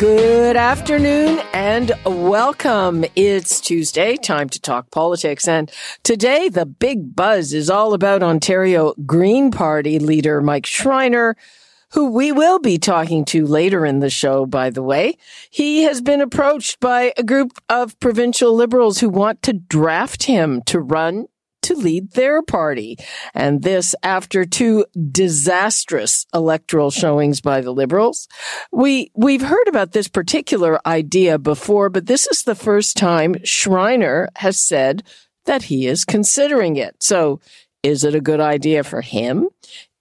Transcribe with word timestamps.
Good 0.00 0.56
afternoon 0.56 1.40
and 1.52 1.92
welcome. 2.06 3.04
It's 3.16 3.60
Tuesday, 3.60 4.16
time 4.16 4.48
to 4.48 4.58
talk 4.58 4.90
politics. 4.90 5.46
And 5.46 5.70
today 6.04 6.48
the 6.48 6.64
big 6.64 7.14
buzz 7.14 7.52
is 7.52 7.68
all 7.68 7.92
about 7.92 8.22
Ontario 8.22 8.94
Green 9.04 9.50
Party 9.50 9.98
leader 9.98 10.40
Mike 10.40 10.64
Schreiner, 10.64 11.36
who 11.90 12.12
we 12.12 12.32
will 12.32 12.58
be 12.58 12.78
talking 12.78 13.26
to 13.26 13.44
later 13.44 13.84
in 13.84 13.98
the 13.98 14.08
show, 14.08 14.46
by 14.46 14.70
the 14.70 14.82
way. 14.82 15.18
He 15.50 15.82
has 15.82 16.00
been 16.00 16.22
approached 16.22 16.80
by 16.80 17.12
a 17.18 17.22
group 17.22 17.52
of 17.68 18.00
provincial 18.00 18.54
liberals 18.54 19.00
who 19.00 19.10
want 19.10 19.42
to 19.42 19.52
draft 19.52 20.22
him 20.22 20.62
to 20.62 20.80
run 20.80 21.26
to 21.62 21.74
lead 21.74 22.12
their 22.12 22.42
party. 22.42 22.96
And 23.34 23.62
this 23.62 23.94
after 24.02 24.44
two 24.44 24.84
disastrous 25.10 26.26
electoral 26.34 26.90
showings 26.90 27.40
by 27.40 27.60
the 27.60 27.72
liberals. 27.72 28.28
We, 28.72 29.10
we've 29.14 29.42
heard 29.42 29.68
about 29.68 29.92
this 29.92 30.08
particular 30.08 30.80
idea 30.86 31.38
before, 31.38 31.88
but 31.88 32.06
this 32.06 32.26
is 32.26 32.42
the 32.42 32.54
first 32.54 32.96
time 32.96 33.36
Schreiner 33.44 34.28
has 34.36 34.58
said 34.58 35.02
that 35.46 35.64
he 35.64 35.86
is 35.86 36.04
considering 36.04 36.76
it. 36.76 37.02
So 37.02 37.40
is 37.82 38.04
it 38.04 38.14
a 38.14 38.20
good 38.20 38.40
idea 38.40 38.84
for 38.84 39.00
him? 39.00 39.48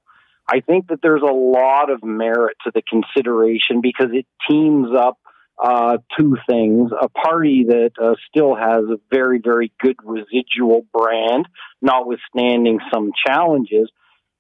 I 0.50 0.62
think 0.62 0.88
that 0.88 1.00
there's 1.02 1.22
a 1.22 1.34
lot 1.34 1.90
of 1.90 2.03
merit 2.03 2.58
to 2.66 2.72
the 2.74 2.81
consideration 2.81 3.81
because 3.81 4.09
it 4.12 4.25
teams 4.50 4.90
up 4.97 5.18
uh, 5.62 5.97
two 6.18 6.38
things 6.50 6.91
a 7.00 7.09
party 7.09 7.66
that 7.68 7.91
uh, 8.02 8.16
still 8.30 8.56
has 8.56 8.84
a 8.86 8.97
very, 9.12 9.40
very 9.44 9.72
good 9.80 9.96
residual 10.03 10.86
brand, 10.94 11.47
notwithstanding 11.81 12.80
some 12.94 13.12
challenges, 13.25 13.90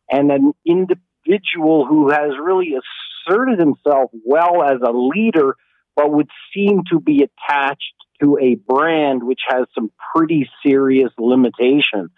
and 0.09 0.31
an 0.31 0.53
individual 0.65 1.85
who 1.85 2.09
has 2.09 2.31
really 2.41 2.73
asserted 2.73 3.59
himself 3.59 4.11
well 4.25 4.63
as 4.63 4.79
a 4.85 4.91
leader, 4.91 5.55
but 5.95 6.11
would 6.11 6.29
seem 6.53 6.81
to 6.91 6.99
be 6.99 7.23
attached 7.23 7.93
to 8.21 8.37
a 8.41 8.55
brand 8.55 9.23
which 9.23 9.41
has 9.47 9.65
some 9.75 9.91
pretty 10.15 10.49
serious 10.65 11.11
limitations. 11.17 12.09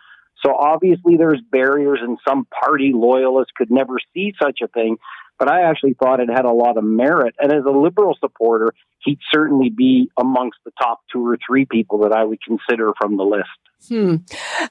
So 0.43 0.53
obviously 0.53 1.17
there's 1.17 1.41
barriers 1.51 1.99
and 2.01 2.17
some 2.27 2.45
party 2.45 2.91
loyalists 2.93 3.51
could 3.55 3.71
never 3.71 3.95
see 4.13 4.33
such 4.41 4.59
a 4.63 4.67
thing 4.67 4.97
but 5.37 5.51
I 5.51 5.69
actually 5.69 5.93
thought 5.93 6.19
it 6.19 6.29
had 6.29 6.45
a 6.45 6.51
lot 6.51 6.77
of 6.77 6.83
merit. 6.83 7.35
And 7.39 7.51
as 7.51 7.63
a 7.65 7.71
liberal 7.71 8.15
supporter, 8.19 8.73
he'd 8.99 9.19
certainly 9.31 9.69
be 9.69 10.09
amongst 10.17 10.59
the 10.65 10.71
top 10.81 11.01
two 11.11 11.25
or 11.25 11.37
three 11.45 11.65
people 11.65 11.99
that 11.99 12.11
I 12.11 12.23
would 12.23 12.39
consider 12.41 12.91
from 12.99 13.17
the 13.17 13.23
list. 13.23 13.49
Hmm. 13.87 14.15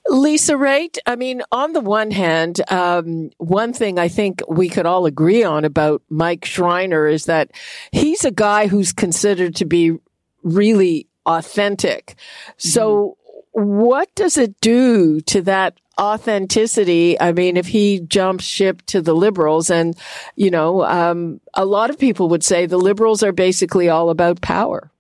Lisa 0.09 0.55
Raitt, 0.55 0.99
I 1.07 1.17
mean, 1.17 1.43
on 1.53 1.73
the 1.73 1.81
one 1.81 2.11
hand, 2.11 2.61
um, 2.71 3.31
one 3.39 3.73
thing 3.73 3.99
I 3.99 4.09
think 4.09 4.43
we 4.49 4.69
could 4.69 4.87
all 4.87 5.07
agree 5.07 5.45
on 5.45 5.65
about 5.65 6.03
Mike 6.09 6.45
Schreiner 6.45 7.07
is 7.07 7.27
that 7.27 7.53
he's 7.93 8.25
a 8.25 8.33
guy 8.33 8.67
who's 8.67 8.93
considered 8.93 9.55
to 9.57 9.65
be 9.65 9.97
really 10.43 11.07
authentic. 11.27 12.17
So, 12.57 13.17
mm-hmm. 13.57 13.81
what 13.81 14.15
does 14.15 14.37
it 14.37 14.61
do 14.61 15.21
to 15.23 15.43
that 15.43 15.79
authenticity. 16.01 17.21
I 17.21 17.33
mean, 17.33 17.57
if 17.57 17.67
he 17.67 18.01
jumps 18.01 18.45
ship 18.45 18.83
to 18.87 19.01
the 19.01 19.15
liberals 19.15 19.71
and, 19.71 19.97
you 20.37 20.51
know, 20.51 20.85
um, 20.85 21.41
a 21.55 21.65
lot 21.65 21.91
of 21.91 21.99
people 21.99 22.29
would 22.31 22.45
say 22.45 22.67
the 22.67 22.79
liberals 22.79 23.23
are 23.23 23.33
basically 23.33 23.89
all 23.89 24.11
about 24.11 24.41
power. 24.41 24.91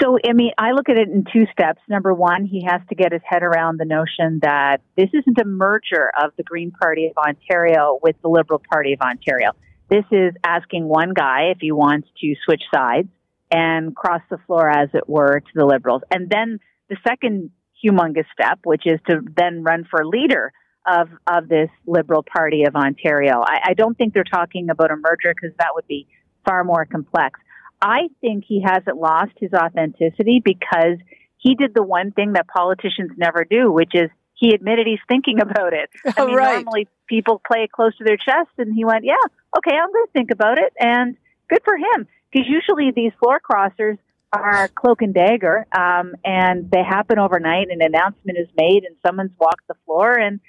So, 0.00 0.18
I 0.28 0.32
mean, 0.32 0.50
I 0.58 0.72
look 0.72 0.88
at 0.88 0.96
it 0.96 1.08
in 1.08 1.24
two 1.32 1.44
steps. 1.52 1.80
Number 1.88 2.12
one, 2.12 2.44
he 2.44 2.64
has 2.68 2.80
to 2.88 2.94
get 2.96 3.12
his 3.12 3.20
head 3.24 3.44
around 3.44 3.78
the 3.78 3.84
notion 3.84 4.40
that 4.42 4.80
this 4.96 5.10
isn't 5.12 5.38
a 5.38 5.44
merger 5.44 6.10
of 6.20 6.32
the 6.36 6.42
Green 6.42 6.72
Party 6.72 7.06
of 7.06 7.16
Ontario 7.16 8.00
with 8.02 8.16
the 8.22 8.28
Liberal 8.28 8.60
Party 8.68 8.94
of 8.94 9.00
Ontario. 9.00 9.52
This 9.88 10.04
is 10.10 10.32
asking 10.42 10.88
one 10.88 11.12
guy 11.14 11.52
if 11.54 11.58
he 11.60 11.70
wants 11.70 12.08
to 12.20 12.34
switch 12.44 12.62
sides 12.74 13.08
and 13.50 13.94
cross 13.94 14.22
the 14.30 14.38
floor, 14.46 14.68
as 14.68 14.88
it 14.94 15.08
were, 15.08 15.38
to 15.38 15.52
the 15.54 15.66
Liberals. 15.66 16.02
And 16.10 16.28
then 16.28 16.58
the 16.88 16.96
second 17.06 17.50
humongous 17.84 18.26
step, 18.32 18.60
which 18.64 18.82
is 18.86 19.00
to 19.08 19.20
then 19.36 19.62
run 19.62 19.86
for 19.90 20.06
leader 20.06 20.52
of 20.86 21.08
of 21.26 21.48
this 21.48 21.70
Liberal 21.86 22.22
Party 22.22 22.64
of 22.64 22.74
Ontario. 22.74 23.40
I, 23.40 23.70
I 23.70 23.74
don't 23.74 23.96
think 23.96 24.14
they're 24.14 24.24
talking 24.24 24.70
about 24.70 24.90
a 24.90 24.96
merger 24.96 25.32
because 25.34 25.56
that 25.58 25.70
would 25.74 25.86
be 25.86 26.06
far 26.44 26.64
more 26.64 26.84
complex. 26.84 27.38
I 27.80 28.08
think 28.20 28.44
he 28.46 28.62
hasn't 28.64 28.96
lost 28.96 29.32
his 29.36 29.52
authenticity 29.52 30.40
because 30.44 30.98
he 31.36 31.54
did 31.54 31.74
the 31.74 31.82
one 31.82 32.12
thing 32.12 32.34
that 32.34 32.46
politicians 32.46 33.10
never 33.16 33.44
do, 33.44 33.70
which 33.72 33.90
is 33.94 34.10
he 34.34 34.54
admitted 34.54 34.86
he's 34.86 35.00
thinking 35.08 35.40
about 35.40 35.72
it. 35.72 35.90
I 36.16 36.26
mean, 36.26 36.34
right. 36.34 36.64
normally 36.64 36.88
people 37.08 37.40
play 37.44 37.64
it 37.64 37.72
close 37.72 37.96
to 37.98 38.04
their 38.04 38.16
chest, 38.16 38.50
and 38.58 38.74
he 38.74 38.84
went, 38.84 39.04
"Yeah, 39.04 39.22
okay, 39.58 39.76
I'm 39.76 39.92
going 39.92 40.06
to 40.06 40.12
think 40.12 40.30
about 40.30 40.58
it," 40.58 40.72
and 40.78 41.16
good 41.48 41.62
for 41.64 41.76
him. 41.76 42.06
Because 42.32 42.48
usually 42.48 42.90
these 42.94 43.12
floor 43.20 43.40
crossers 43.40 43.98
are 44.32 44.68
cloak 44.68 45.02
and 45.02 45.14
dagger, 45.14 45.66
um, 45.76 46.14
and 46.24 46.70
they 46.70 46.82
happen 46.82 47.18
overnight. 47.18 47.68
An 47.70 47.82
announcement 47.82 48.38
is 48.38 48.48
made, 48.56 48.84
and 48.84 48.96
someone's 49.06 49.32
walked 49.38 49.66
the 49.68 49.74
floor, 49.84 50.18
and 50.18 50.40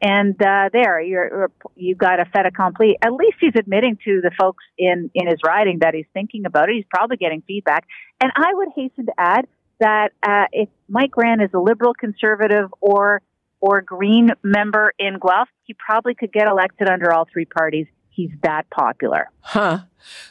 and 0.00 0.40
uh, 0.42 0.68
there 0.72 1.00
you're 1.00 1.50
you 1.74 1.94
got 1.94 2.20
a 2.20 2.24
fait 2.26 2.46
accompli. 2.46 2.96
At 3.02 3.12
least 3.12 3.36
he's 3.40 3.54
admitting 3.56 3.98
to 4.04 4.20
the 4.22 4.30
folks 4.38 4.64
in 4.78 5.10
in 5.14 5.26
his 5.26 5.38
riding 5.44 5.80
that 5.80 5.94
he's 5.94 6.06
thinking 6.12 6.46
about 6.46 6.68
it. 6.68 6.76
He's 6.76 6.86
probably 6.88 7.16
getting 7.16 7.42
feedback, 7.46 7.86
and 8.20 8.30
I 8.34 8.54
would 8.54 8.68
hasten 8.76 9.06
to 9.06 9.12
add 9.18 9.46
that 9.80 10.12
uh, 10.22 10.46
if 10.52 10.68
Mike 10.88 11.10
Grant 11.10 11.42
is 11.42 11.50
a 11.52 11.58
liberal, 11.58 11.94
conservative, 11.94 12.72
or 12.80 13.22
or 13.60 13.80
Green 13.80 14.30
member 14.42 14.92
in 14.98 15.18
Guelph, 15.18 15.48
he 15.64 15.74
probably 15.74 16.14
could 16.14 16.32
get 16.32 16.48
elected 16.48 16.88
under 16.88 17.12
all 17.12 17.26
three 17.32 17.44
parties 17.44 17.86
he's 18.12 18.30
that 18.42 18.68
popular. 18.70 19.30
Huh. 19.40 19.80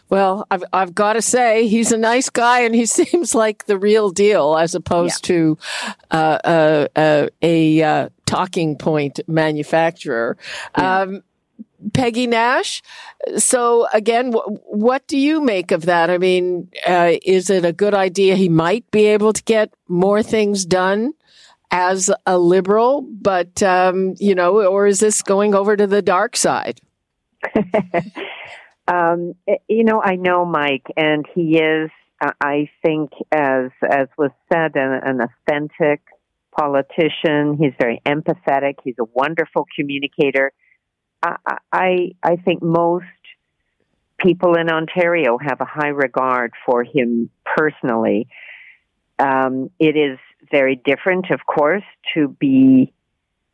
Well, 0.10 0.46
I've 0.52 0.64
I've 0.74 0.96
got 0.96 1.14
to 1.14 1.22
say 1.22 1.68
he's 1.68 1.92
a 1.92 1.98
nice 1.98 2.30
guy 2.30 2.62
and 2.62 2.76
he 2.76 2.86
seems 3.00 3.36
like 3.36 3.66
the 3.66 3.78
real 3.78 4.10
deal 4.10 4.58
as 4.58 4.76
opposed 4.76 5.28
yeah. 5.28 5.36
to 5.36 5.58
uh, 6.12 6.40
uh, 6.44 6.88
uh, 6.96 7.28
a 7.42 7.82
uh, 7.82 8.10
talking 8.26 8.78
point 8.78 9.20
manufacturer. 9.28 10.38
Yeah. 10.78 11.02
Um, 11.02 11.24
Peggy 11.94 12.28
Nash. 12.28 12.84
So 13.38 13.88
again, 13.92 14.32
w- 14.32 14.60
what 14.66 15.08
do 15.08 15.18
you 15.18 15.42
make 15.42 15.72
of 15.72 15.86
that? 15.86 16.12
I 16.12 16.20
mean, 16.20 16.70
uh, 16.88 17.14
is 17.24 17.50
it 17.50 17.66
a 17.66 17.74
good 17.74 17.96
idea? 17.96 18.36
He 18.36 18.50
might 18.50 18.90
be 18.92 19.06
able 19.08 19.34
to 19.34 19.44
get 19.44 19.74
more 19.88 20.22
things 20.22 20.64
done 20.64 21.14
as 21.72 22.12
a 22.28 22.38
liberal, 22.38 23.02
but 23.02 23.64
um, 23.64 24.14
you 24.20 24.36
know, 24.36 24.64
or 24.64 24.86
is 24.86 25.00
this 25.00 25.22
going 25.22 25.56
over 25.56 25.76
to 25.76 25.88
the 25.88 26.02
dark 26.02 26.36
side? 26.38 26.80
um, 28.88 29.34
eh, 29.48 29.56
you 29.68 29.84
know, 29.84 30.02
I 30.02 30.16
know 30.16 30.46
Mike, 30.46 30.86
and 30.96 31.26
he 31.34 31.58
is. 31.58 31.90
I 32.40 32.70
think, 32.86 33.14
as 33.32 33.72
as 33.82 34.08
was 34.16 34.30
said, 34.54 34.76
an, 34.76 35.02
an 35.04 35.22
authentic 35.22 36.02
politician. 36.56 37.58
He's 37.60 37.74
very 37.80 38.02
empathetic. 38.06 38.76
He's 38.84 38.96
a 39.00 39.06
wonderful 39.06 39.66
communicator. 39.76 40.52
I, 41.24 41.36
I, 41.72 42.12
I 42.24 42.36
think 42.36 42.62
most 42.62 43.06
people 44.18 44.56
in 44.56 44.70
Ontario 44.70 45.38
have 45.38 45.62
a 45.62 45.66
high 45.66 45.90
regard 45.90 46.54
for 46.66 46.84
him 46.84 47.30
personally. 47.46 48.28
Um, 49.20 49.70
it 49.80 49.96
is 49.96 50.20
very 50.52 50.76
different, 50.76 51.32
of 51.32 51.40
course, 51.46 51.84
to 52.14 52.28
be 52.28 52.94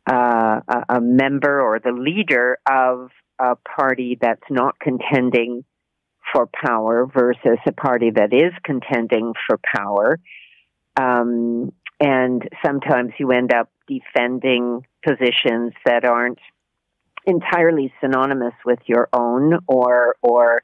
uh, 0.08 0.60
a, 0.88 1.00
member 1.00 1.60
or 1.60 1.78
the 1.78 1.92
leader 1.92 2.58
of 2.70 3.10
a 3.38 3.56
party 3.56 4.16
that's 4.20 4.50
not 4.50 4.78
contending 4.80 5.64
for 6.32 6.46
power 6.46 7.06
versus 7.06 7.58
a 7.66 7.72
party 7.72 8.10
that 8.10 8.32
is 8.32 8.52
contending 8.64 9.32
for 9.46 9.58
power. 9.76 10.18
Um, 10.98 11.72
and 12.00 12.48
sometimes 12.64 13.12
you 13.18 13.32
end 13.32 13.52
up 13.52 13.70
defending 13.86 14.86
positions 15.06 15.72
that 15.84 16.04
aren't 16.04 16.38
entirely 17.26 17.92
synonymous 18.00 18.54
with 18.64 18.78
your 18.86 19.08
own 19.12 19.58
or 19.66 20.16
or 20.22 20.62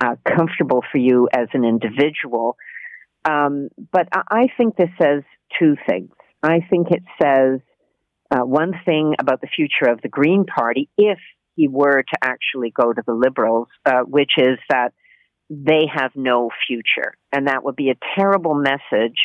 uh, 0.00 0.16
comfortable 0.24 0.82
for 0.90 0.98
you 0.98 1.28
as 1.32 1.48
an 1.52 1.64
individual. 1.64 2.56
Um, 3.24 3.68
but 3.92 4.08
I 4.12 4.48
think 4.56 4.76
this 4.76 4.90
says 5.00 5.22
two 5.58 5.76
things. 5.88 6.10
I 6.42 6.60
think 6.68 6.88
it 6.90 7.02
says 7.20 7.60
uh, 8.34 8.44
one 8.44 8.72
thing 8.84 9.14
about 9.20 9.40
the 9.40 9.46
future 9.46 9.90
of 9.90 10.00
the 10.02 10.08
Green 10.08 10.44
Party 10.44 10.88
if 10.98 11.18
he 11.54 11.68
were 11.68 12.02
to 12.02 12.18
actually 12.20 12.70
go 12.70 12.92
to 12.92 13.02
the 13.06 13.14
Liberals, 13.14 13.68
uh, 13.86 14.00
which 14.00 14.32
is 14.36 14.58
that 14.68 14.92
they 15.48 15.82
have 15.92 16.12
no 16.16 16.50
future. 16.66 17.14
And 17.32 17.46
that 17.46 17.62
would 17.62 17.76
be 17.76 17.90
a 17.90 17.98
terrible 18.16 18.54
message 18.54 19.18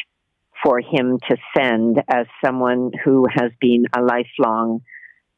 for 0.63 0.79
him 0.79 1.17
to 1.29 1.37
send 1.57 1.97
as 2.07 2.27
someone 2.43 2.91
who 3.03 3.25
has 3.31 3.51
been 3.59 3.85
a 3.97 4.01
lifelong 4.01 4.81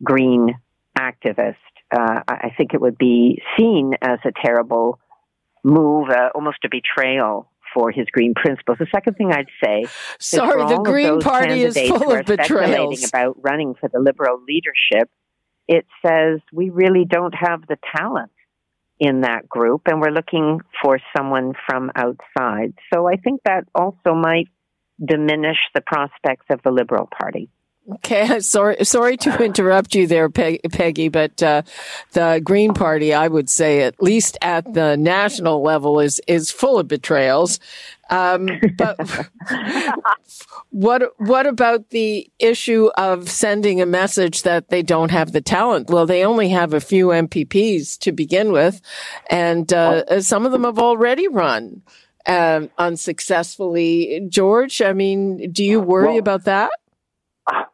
green 0.04 0.56
activist. 0.98 1.56
Uh, 1.92 2.22
I 2.28 2.52
think 2.58 2.74
it 2.74 2.82
would 2.82 2.98
be 2.98 3.42
seen 3.58 3.94
as 4.02 4.20
a 4.26 4.32
terrible 4.44 5.00
move, 5.64 6.10
uh, 6.10 6.30
almost 6.34 6.58
a 6.66 6.70
betrayal 6.70 7.50
for 7.74 7.92
his 7.92 8.08
green 8.12 8.34
principles. 8.34 8.78
The 8.80 8.88
second 8.94 9.16
thing 9.16 9.32
I'd 9.32 9.48
say, 9.64 9.86
sorry, 10.20 10.68
the 10.68 10.82
Green 10.82 11.20
Party 11.20 11.64
is 11.64 11.78
full 11.78 12.12
of 12.12 12.26
betrayals. 12.26 13.08
About 13.08 13.38
running 13.42 13.76
for 13.76 13.90
the 13.90 14.00
Liberal 14.00 14.42
leadership, 14.48 15.10
it 15.68 15.86
says 16.06 16.40
we 16.52 16.70
really 16.70 17.06
don't 17.06 17.34
have 17.34 17.66
the 17.68 17.78
talent 17.96 18.32
in 19.00 19.22
that 19.22 19.50
group, 19.50 19.84
and 19.88 20.00
we're 20.00 20.12
looking 20.12 20.60
for 20.84 21.00
someone 21.18 21.54
from 21.68 21.92
outside. 21.96 22.74
So 22.94 23.08
I 23.08 23.16
think 23.16 23.42
that 23.46 23.66
also 23.74 24.14
might 24.14 24.48
diminish 25.04 25.58
the 25.74 25.82
prospects 25.82 26.46
of 26.52 26.62
the 26.64 26.72
Liberal 26.72 27.10
Party. 27.20 27.50
Okay, 27.90 28.40
sorry, 28.42 28.84
sorry 28.84 29.18
to 29.18 29.44
interrupt 29.44 29.96
you 29.96 30.08
there, 30.08 30.30
Peggy, 30.30 31.10
but 31.10 31.42
uh, 31.42 31.64
the 32.14 32.42
Green 32.44 32.74
Party, 32.74 33.14
I 33.14 33.28
would 33.28 33.50
say, 33.50 33.82
at 33.82 34.02
least 34.02 34.38
at 34.42 34.74
the 34.74 34.98
national 34.98 35.62
level, 35.62 36.00
is 36.00 36.22
is 36.28 36.52
full 36.52 36.80
of 36.80 36.88
betrayals. 36.88 37.60
Um, 38.10 38.50
but 38.78 39.30
what 40.70 41.14
what 41.18 41.48
about 41.48 41.90
the 41.90 42.30
issue 42.40 42.90
of 42.98 43.30
sending 43.30 43.82
a 43.82 43.86
message 43.86 44.44
that 44.44 44.70
they 44.70 44.84
don't 44.84 45.12
have 45.12 45.32
the 45.32 45.42
talent? 45.42 45.90
Well, 45.90 46.06
they 46.06 46.26
only 46.26 46.50
have 46.50 46.74
a 46.74 46.82
few 46.82 47.08
MPPs 47.08 47.98
to 48.00 48.12
begin 48.12 48.52
with, 48.52 48.82
and 49.30 49.72
uh, 49.74 50.22
some 50.22 50.46
of 50.46 50.52
them 50.52 50.66
have 50.66 50.80
already 50.80 51.28
run 51.28 51.82
um, 52.28 52.70
unsuccessfully. 52.78 54.26
George, 54.30 54.82
I 54.82 54.94
mean, 54.94 55.52
do 55.52 55.64
you 55.64 55.80
worry 55.80 56.10
well, 56.10 56.20
about 56.20 56.44
that? 56.46 56.72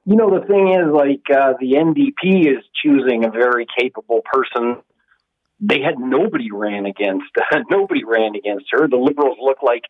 You 0.06 0.16
know, 0.16 0.30
the 0.30 0.46
thing 0.46 0.70
is, 0.74 0.94
like, 0.94 1.24
uh, 1.30 1.54
the 1.60 1.74
NDP 1.74 2.48
is 2.48 2.64
choosing 2.84 3.26
a 3.26 3.30
very 3.30 3.66
capable 3.78 4.22
person. 4.32 4.78
They 5.60 5.82
had 5.82 6.00
nobody 6.00 6.50
ran 6.52 6.86
against. 6.86 7.26
nobody 7.70 8.04
ran 8.04 8.36
against 8.36 8.66
her. 8.72 8.88
The 8.88 8.98
Liberals 8.98 9.38
look 9.42 9.58
like 9.62 9.84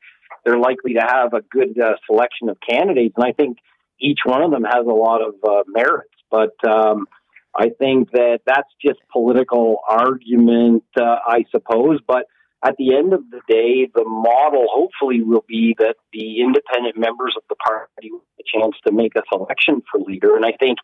they're 0.45 0.57
likely 0.57 0.93
to 0.93 1.01
have 1.01 1.33
a 1.33 1.41
good 1.41 1.79
uh, 1.79 1.95
selection 2.05 2.49
of 2.49 2.57
candidates, 2.67 3.15
and 3.17 3.25
I 3.25 3.33
think 3.33 3.57
each 3.99 4.19
one 4.23 4.41
of 4.41 4.51
them 4.51 4.63
has 4.63 4.85
a 4.85 4.93
lot 4.93 5.21
of 5.21 5.35
uh, 5.47 5.63
merits. 5.67 6.13
But 6.29 6.55
um, 6.67 7.07
I 7.55 7.69
think 7.69 8.11
that 8.11 8.39
that's 8.45 8.69
just 8.83 8.99
political 9.11 9.79
argument, 9.87 10.83
uh, 10.99 11.17
I 11.27 11.45
suppose. 11.51 11.99
But 12.07 12.27
at 12.65 12.75
the 12.77 12.95
end 12.95 13.13
of 13.13 13.21
the 13.29 13.41
day, 13.47 13.87
the 13.93 14.03
model 14.03 14.65
hopefully 14.69 15.21
will 15.21 15.45
be 15.47 15.75
that 15.79 15.95
the 16.11 16.41
independent 16.41 16.97
members 16.97 17.35
of 17.37 17.43
the 17.49 17.55
party 17.55 18.09
have 18.11 18.21
a 18.39 18.59
chance 18.59 18.75
to 18.85 18.91
make 18.91 19.13
a 19.15 19.21
selection 19.31 19.83
for 19.91 19.99
leader. 20.01 20.35
And 20.35 20.45
I 20.45 20.53
think 20.59 20.79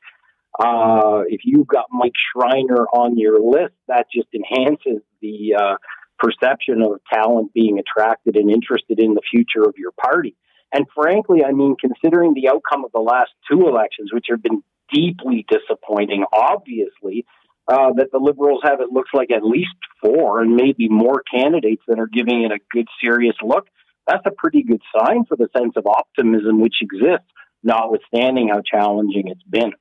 uh, 0.60 1.24
if 1.28 1.42
you've 1.44 1.68
got 1.68 1.86
Mike 1.92 2.14
Schreiner 2.32 2.86
on 2.94 3.18
your 3.18 3.40
list, 3.40 3.74
that 3.88 4.06
just 4.14 4.28
enhances 4.36 5.02
the 5.22 5.56
uh, 5.60 5.76
perception 6.20 6.84
of 6.84 7.02
talent 7.12 7.54
being 7.54 7.80
attracted 7.80 8.36
and 8.36 8.52
interested 8.52 9.00
in 9.00 9.16
the 9.16 9.22
future 9.32 9.64
of 9.68 9.74
your 9.78 9.92
party. 9.92 10.36
And 10.74 10.86
frankly, 10.96 11.44
I 11.44 11.52
mean, 11.52 11.76
considering 11.80 12.34
the 12.34 12.50
outcome 12.50 12.86
of 12.86 12.92
the 12.92 13.00
last 13.00 13.32
two 13.50 13.68
elections, 13.68 14.12
which 14.14 14.26
have 14.30 14.42
been 14.42 14.64
deeply 14.92 15.46
disappointing, 15.50 16.26
obviously, 16.32 17.26
uh, 17.68 17.94
that 17.94 18.12
the 18.12 18.20
Liberals 18.20 18.62
have, 18.64 18.82
it 18.82 18.92
looks 18.92 19.10
like 19.14 19.32
at 19.32 19.44
least 19.44 19.76
four 20.02 20.42
and 20.42 20.56
maybe 20.56 20.90
more 20.90 21.24
candidates 21.34 21.82
that 21.88 22.00
are 22.00 22.08
giving 22.08 22.44
it 22.44 22.52
a 22.52 22.60
good, 22.72 22.88
serious 23.02 23.36
look. 23.42 23.68
That's 24.08 24.26
a 24.26 24.32
pretty 24.32 24.64
good 24.64 24.82
sign 24.98 25.26
for 25.26 25.38
the 25.38 25.48
sense 25.58 25.74
of 25.78 25.88
optimism 25.88 26.60
which 26.60 26.76
exists, 26.82 27.28
notwithstanding 27.64 28.50
how 28.50 28.62
challenging 28.62 29.28
it's 29.28 29.44
been. 29.44 29.72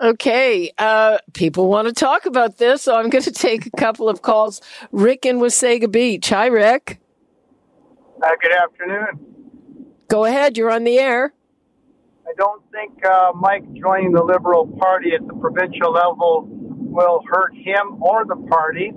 Okay, 0.00 0.72
uh, 0.78 1.18
people 1.34 1.68
want 1.68 1.88
to 1.88 1.94
talk 1.94 2.26
about 2.26 2.58
this, 2.58 2.82
so 2.82 2.96
I'm 2.96 3.10
going 3.10 3.24
to 3.24 3.32
take 3.32 3.66
a 3.66 3.70
couple 3.70 4.08
of 4.08 4.22
calls. 4.22 4.60
Rick 4.92 5.26
in 5.26 5.38
Wasaga 5.38 5.90
Beach. 5.90 6.28
Hi, 6.30 6.46
Rick. 6.46 7.00
Uh, 8.22 8.28
good 8.40 8.52
afternoon. 8.52 9.34
Go 10.08 10.24
ahead, 10.24 10.56
you're 10.56 10.70
on 10.70 10.84
the 10.84 10.98
air. 10.98 11.32
I 12.26 12.32
don't 12.36 12.62
think 12.70 13.04
uh, 13.04 13.32
Mike 13.34 13.64
joining 13.74 14.12
the 14.12 14.22
Liberal 14.22 14.66
Party 14.66 15.12
at 15.14 15.26
the 15.26 15.34
provincial 15.34 15.92
level 15.92 16.48
will 16.94 17.22
hurt 17.28 17.52
him 17.54 18.00
or 18.00 18.24
the 18.24 18.36
party. 18.48 18.92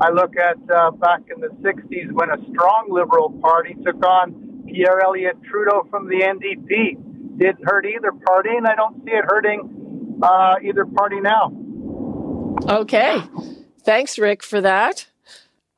I 0.00 0.10
look 0.10 0.34
at 0.36 0.56
uh, 0.70 0.92
back 0.92 1.22
in 1.34 1.40
the 1.40 1.48
60s 1.48 2.12
when 2.12 2.30
a 2.30 2.36
strong 2.50 2.86
Liberal 2.88 3.30
Party 3.42 3.74
took 3.84 4.02
on 4.06 4.62
Pierre 4.66 5.00
Elliott 5.00 5.36
Trudeau 5.42 5.86
from 5.90 6.08
the 6.08 6.22
NDP. 6.22 7.38
Didn't 7.38 7.64
hurt 7.64 7.84
either 7.86 8.12
party, 8.24 8.50
and 8.56 8.66
I 8.66 8.74
don't 8.76 9.04
see 9.04 9.10
it 9.10 9.24
hurting 9.26 10.20
uh, 10.22 10.54
either 10.62 10.86
party 10.86 11.20
now. 11.20 11.52
Okay. 12.68 13.20
Thanks, 13.82 14.18
Rick, 14.18 14.42
for 14.42 14.60
that. 14.60 15.06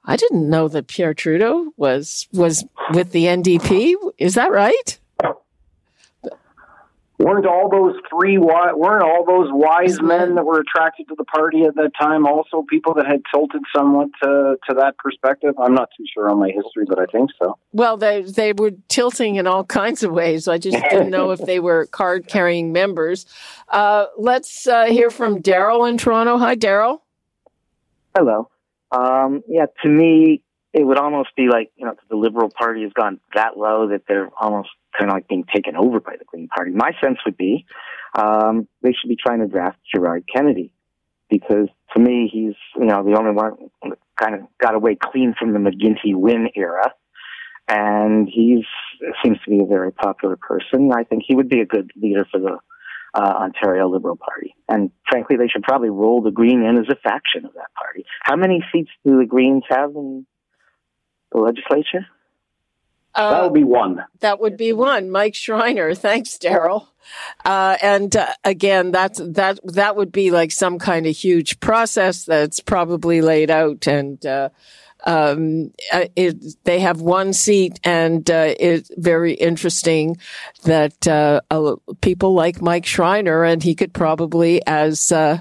I 0.05 0.17
didn't 0.17 0.51
know 0.51 0.69
that 0.69 0.89
Pierre 0.89 1.15
Trudeau 1.15 1.73
was 1.77 2.29
was 2.33 2.65
with 2.93 3.13
the 3.13 3.25
NDP. 3.25 3.95
Is 4.19 4.35
that 4.35 4.51
right? 4.51 4.99
Weren't 7.23 7.47
all 7.47 7.69
those 7.69 7.95
three 8.11 8.37
weren't 8.39 9.03
all 9.03 9.25
those 9.25 9.49
wise 9.53 10.01
men 10.01 10.35
that 10.35 10.45
were 10.45 10.61
attracted 10.61 11.09
to 11.09 11.15
the 11.17 11.25
party 11.25 11.63
at 11.63 11.75
that 11.77 11.93
time 12.01 12.27
also 12.27 12.65
people 12.69 12.95
that 12.95 13.07
had 13.07 13.23
tilted 13.33 13.63
somewhat 13.75 14.09
to, 14.23 14.57
to 14.69 14.75
that 14.75 14.97
perspective? 14.99 15.55
I'm 15.59 15.75
not 15.75 15.89
too 15.97 16.05
sure 16.13 16.29
on 16.31 16.39
my 16.39 16.51
history 16.51 16.85
but 16.87 16.99
i 16.99 17.07
think 17.07 17.31
so. 17.43 17.59
Well 17.73 17.97
they 17.97 18.23
they 18.23 18.53
were 18.53 18.73
tilting 18.89 19.37
in 19.37 19.47
all 19.47 19.65
kinds 19.65 20.03
of 20.03 20.13
ways. 20.13 20.49
I 20.49 20.59
just 20.59 20.77
didn't 20.91 21.11
know 21.11 21.31
if 21.31 21.41
they 21.41 21.61
were 21.61 21.87
card 21.87 22.27
carrying 22.27 22.73
members. 22.73 23.27
Uh, 23.69 24.07
let's 24.19 24.67
uh, 24.67 24.87
hear 24.87 25.11
from 25.11 25.43
daryl 25.43 25.89
in 25.89 25.99
toronto. 25.99 26.39
Hi 26.39 26.57
daryl. 26.57 27.01
Hello. 28.17 28.49
Um, 28.91 29.43
yeah 29.47 29.67
to 29.83 29.89
me 29.89 30.43
it 30.73 30.85
would 30.85 30.99
almost 30.99 31.31
be 31.37 31.49
like 31.49 31.71
you 31.77 31.87
know 31.87 31.95
the 32.09 32.17
liberal 32.17 32.51
party 32.51 32.83
has 32.83 32.93
gone 32.93 33.21
that 33.35 33.57
low 33.57 33.89
that 33.89 34.03
they're 34.09 34.31
almost 34.41 34.71
kind 34.99 35.11
of 35.11 35.15
like 35.15 35.29
being 35.29 35.45
taken 35.53 35.77
over 35.77 36.01
by 36.01 36.17
the 36.19 36.25
Green 36.25 36.49
Party. 36.49 36.71
My 36.73 36.93
sense 37.03 37.19
would 37.25 37.37
be 37.37 37.67
um, 38.15 38.69
they 38.83 38.93
should 38.93 39.09
be 39.09 39.17
trying 39.17 39.41
to 39.41 39.47
draft 39.47 39.79
Gerard 39.93 40.25
Kennedy 40.33 40.73
because 41.31 41.69
to 41.95 42.01
me 42.01 42.31
he's 42.33 42.55
you 42.77 42.87
know 42.87 43.03
the 43.03 43.17
only 43.19 43.33
one 43.33 43.71
that 43.89 43.99
kind 44.21 44.35
of 44.35 44.43
got 44.61 44.75
away 44.75 44.97
clean 45.01 45.35
from 45.39 45.53
the 45.53 45.59
McGuinty 45.59 46.15
Wynne 46.15 46.49
era, 46.55 46.93
and 47.69 48.29
he 48.29 48.65
seems 49.23 49.39
to 49.45 49.51
be 49.51 49.61
a 49.61 49.67
very 49.67 49.93
popular 49.93 50.37
person. 50.37 50.91
I 50.95 51.05
think 51.05 51.25
he 51.27 51.35
would 51.35 51.49
be 51.49 51.61
a 51.61 51.67
good 51.67 51.91
leader 51.97 52.27
for 52.31 52.39
the 52.39 52.59
uh, 53.15 53.35
Ontario 53.43 53.89
Liberal 53.89 54.17
Party. 54.17 54.55
And 54.69 54.91
frankly, 55.09 55.37
they 55.37 55.49
should 55.49 55.63
probably 55.63 55.91
roll 55.91 56.23
the 56.23 56.31
Green 56.31 56.63
in 56.63 56.79
as 56.79 56.89
a 56.91 56.97
faction 56.97 57.45
of 57.45 57.53
that 57.55 57.73
party. 57.75 58.05
How 58.23 58.37
many 58.37 58.65
seats 58.73 58.91
do 59.05 59.19
the 59.19 59.27
Greens 59.27 59.65
have 59.69 59.91
in 59.91 60.27
the 61.33 61.41
legislature? 61.41 62.07
Uh, 63.15 63.31
that 63.31 63.43
would 63.45 63.55
be 63.55 63.65
one. 63.65 64.05
That 64.21 64.41
would 64.41 64.57
be 64.57 64.73
one. 64.73 65.11
Mike 65.11 65.35
Schreiner. 65.35 65.95
Thanks, 65.95 66.39
Daryl. 66.39 66.89
Uh, 67.45 67.77
and 67.83 68.15
uh, 68.17 68.29
again, 68.45 68.91
that's 68.91 69.21
that 69.23 69.59
that 69.65 69.97
would 69.97 70.13
be 70.13 70.31
like 70.31 70.53
some 70.53 70.79
kind 70.79 71.07
of 71.07 71.17
huge 71.17 71.61
process 71.61 72.25
that's 72.25 72.61
probably 72.61 73.21
laid 73.21 73.51
out 73.51 73.87
and 73.87 74.25
uh, 74.25 74.49
um, 75.05 75.73
uh, 75.93 76.07
it, 76.17 76.65
they 76.65 76.81
have 76.81 77.01
one 77.01 77.33
seat, 77.33 77.81
and 77.85 78.29
uh, 78.31 78.55
it's 78.59 78.91
very 78.97 79.35
interesting 79.35 80.17
that 80.65 81.07
uh, 81.09 81.41
people 82.01 82.35
like 82.35 82.63
Mike 82.63 82.87
Schreiner, 82.87 83.45
and 83.45 83.63
he 83.63 83.75
could 83.75 83.93
probably, 83.93 84.65
as 84.67 85.11
uh, 85.13 85.41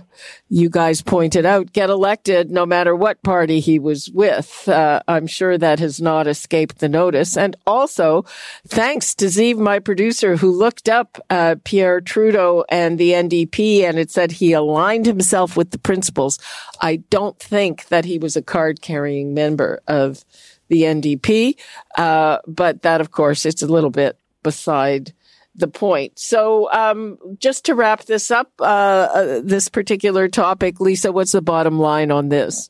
you 0.50 0.70
guys 0.70 1.02
pointed 1.02 1.46
out, 1.46 1.72
get 1.74 1.90
elected 1.90 2.52
no 2.52 2.66
matter 2.66 2.96
what 2.96 3.24
party 3.24 3.60
he 3.60 3.80
was 3.80 4.10
with. 4.10 4.68
Uh, 4.68 5.02
I'm 5.08 5.28
sure 5.28 5.58
that 5.58 5.80
has 5.80 6.02
not 6.02 6.28
escaped 6.28 6.80
the 6.80 6.90
notice. 6.90 7.38
And 7.38 7.56
also, 7.66 8.26
thanks 8.68 9.16
to 9.16 9.26
Zeev, 9.26 9.58
my 9.58 9.80
producer, 9.80 10.36
who 10.36 10.52
looked 10.52 10.90
up 10.90 11.18
uh, 11.30 11.56
Pierre 11.64 12.02
Trudeau 12.02 12.66
and 12.70 12.98
the 12.98 13.12
NDP, 13.12 13.84
and 13.84 13.98
it 13.98 14.12
said 14.12 14.34
he 14.34 14.54
aligned 14.54 15.06
himself 15.06 15.56
with 15.56 15.72
the 15.72 15.80
principles. 15.80 16.40
I 16.82 16.98
don't 17.10 17.40
think 17.40 17.88
that 17.88 18.06
he 18.06 18.18
was 18.18 18.36
a 18.36 18.42
card 18.42 18.82
carrying 18.82 19.34
member 19.52 19.82
of 19.88 20.24
the 20.70 20.84
NDP, 20.84 21.58
uh, 21.98 22.38
but 22.48 22.84
that, 22.84 23.02
of 23.02 23.12
course, 23.12 23.46
it's 23.46 23.62
a 23.62 23.68
little 23.68 23.90
bit 23.90 24.18
beside 24.42 25.14
the 25.54 25.68
point. 25.68 26.18
So, 26.18 26.72
um, 26.72 27.18
just 27.38 27.66
to 27.66 27.76
wrap 27.76 28.06
this 28.06 28.32
up, 28.32 28.52
uh, 28.60 28.64
uh, 28.64 29.42
this 29.44 29.68
particular 29.68 30.30
topic, 30.30 30.80
Lisa, 30.80 31.12
what's 31.12 31.34
the 31.34 31.42
bottom 31.42 31.78
line 31.78 32.10
on 32.10 32.30
this? 32.30 32.70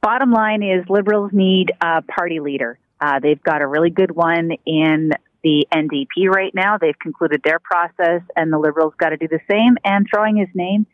Bottom 0.00 0.32
line 0.32 0.62
is 0.62 0.88
Liberals 0.88 1.30
need 1.32 1.72
a 1.80 2.00
party 2.02 2.40
leader. 2.40 2.78
Uh, 3.00 3.20
they've 3.20 3.42
got 3.42 3.60
a 3.60 3.66
really 3.66 3.90
good 3.90 4.10
one 4.10 4.52
in 4.64 5.10
the 5.42 5.66
NDP 5.70 6.28
right 6.28 6.54
now. 6.54 6.78
They've 6.78 6.98
concluded 6.98 7.42
their 7.44 7.58
process, 7.58 8.22
and 8.34 8.50
the 8.50 8.58
Liberals 8.58 8.94
got 8.98 9.10
to 9.10 9.18
do 9.18 9.28
the 9.28 9.40
same. 9.50 9.76
And 9.84 10.06
throwing 10.10 10.38
his 10.38 10.48
name 10.54 10.86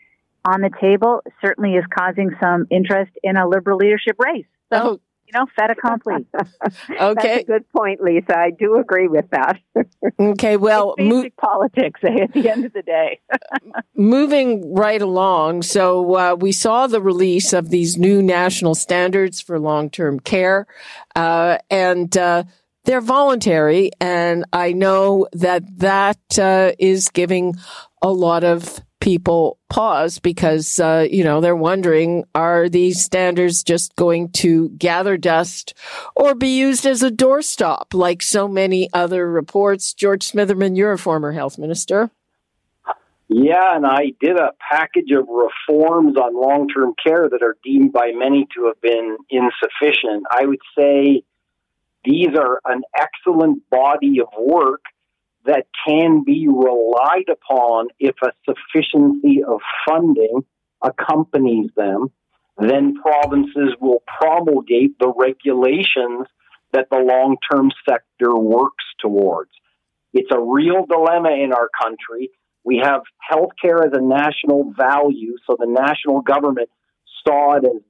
on 0.44 0.60
the 0.60 0.70
table 0.80 1.22
certainly 1.40 1.74
is 1.74 1.84
causing 1.96 2.30
some 2.40 2.66
interest 2.68 3.12
in 3.22 3.36
a 3.36 3.48
Liberal 3.48 3.78
leadership 3.78 4.16
race. 4.18 4.46
So, 4.72 4.78
oh, 4.82 5.00
you 5.32 5.38
know, 5.38 5.46
fait 5.54 5.70
accompli. 5.70 6.14
okay. 6.14 6.44
That's 7.14 7.42
a 7.42 7.44
good 7.44 7.68
point, 7.70 8.00
Lisa. 8.00 8.36
I 8.36 8.50
do 8.50 8.78
agree 8.78 9.08
with 9.08 9.26
that. 9.30 9.58
okay, 10.20 10.56
well, 10.56 10.94
mo- 10.98 11.28
politics 11.40 12.00
eh, 12.02 12.22
at 12.22 12.32
the 12.32 12.48
end 12.48 12.64
of 12.64 12.72
the 12.72 12.82
day. 12.82 13.20
moving 13.94 14.74
right 14.74 15.00
along, 15.00 15.62
so 15.62 16.14
uh, 16.16 16.34
we 16.34 16.52
saw 16.52 16.86
the 16.86 17.00
release 17.00 17.52
of 17.52 17.70
these 17.70 17.96
new 17.96 18.22
national 18.22 18.74
standards 18.74 19.40
for 19.40 19.58
long-term 19.58 20.20
care, 20.20 20.66
uh, 21.14 21.58
and 21.70 22.16
uh, 22.16 22.44
they're 22.84 23.00
voluntary, 23.00 23.90
and 24.00 24.44
I 24.52 24.72
know 24.72 25.26
that 25.32 25.62
that 25.78 26.38
uh, 26.38 26.72
is 26.78 27.08
giving 27.10 27.54
a 28.02 28.10
lot 28.10 28.44
of 28.44 28.80
people 29.00 29.58
pause 29.68 30.18
because, 30.18 30.78
uh, 30.78 31.06
you 31.10 31.24
know, 31.24 31.40
they're 31.40 31.56
wondering, 31.56 32.24
are 32.34 32.68
these 32.68 33.02
standards 33.02 33.64
just 33.64 33.96
going 33.96 34.30
to 34.30 34.68
gather 34.70 35.16
dust 35.16 35.74
or 36.14 36.34
be 36.34 36.58
used 36.58 36.86
as 36.86 37.02
a 37.02 37.10
doorstop 37.10 37.94
like 37.94 38.22
so 38.22 38.46
many 38.46 38.88
other 38.92 39.28
reports? 39.28 39.94
George 39.94 40.30
Smitherman, 40.30 40.76
you're 40.76 40.92
a 40.92 40.98
former 40.98 41.32
health 41.32 41.58
minister. 41.58 42.10
Yeah, 43.32 43.76
and 43.76 43.86
I 43.86 44.12
did 44.20 44.36
a 44.36 44.52
package 44.70 45.12
of 45.12 45.28
reforms 45.28 46.16
on 46.16 46.34
long 46.34 46.68
term 46.68 46.94
care 47.02 47.28
that 47.28 47.42
are 47.42 47.56
deemed 47.62 47.92
by 47.92 48.10
many 48.12 48.48
to 48.56 48.66
have 48.66 48.80
been 48.80 49.16
insufficient. 49.30 50.24
I 50.30 50.46
would 50.46 50.58
say 50.76 51.22
these 52.04 52.28
are 52.38 52.60
an 52.64 52.82
excellent 52.96 53.68
body 53.70 54.20
of 54.20 54.28
work 54.38 54.82
that 55.44 55.66
can 55.86 56.22
be 56.24 56.46
relied 56.48 57.28
upon 57.30 57.88
if 57.98 58.14
a 58.22 58.30
sufficiency 58.44 59.42
of 59.46 59.60
funding 59.88 60.40
accompanies 60.82 61.70
them, 61.76 62.08
then 62.58 62.94
provinces 62.94 63.74
will 63.80 64.02
promulgate 64.06 64.98
the 64.98 65.12
regulations 65.16 66.26
that 66.72 66.86
the 66.90 66.98
long 66.98 67.36
term 67.50 67.70
sector 67.88 68.34
works 68.36 68.84
towards. 69.00 69.50
It's 70.12 70.30
a 70.32 70.40
real 70.40 70.86
dilemma 70.86 71.30
in 71.30 71.52
our 71.52 71.68
country. 71.82 72.30
We 72.64 72.80
have 72.82 73.02
healthcare 73.30 73.84
as 73.84 73.92
a 73.92 74.02
national 74.02 74.72
value, 74.76 75.36
so 75.46 75.56
the 75.58 75.66
national 75.66 76.20
government 76.20 76.68
saw 77.26 77.56
it 77.56 77.64
as 77.64 77.82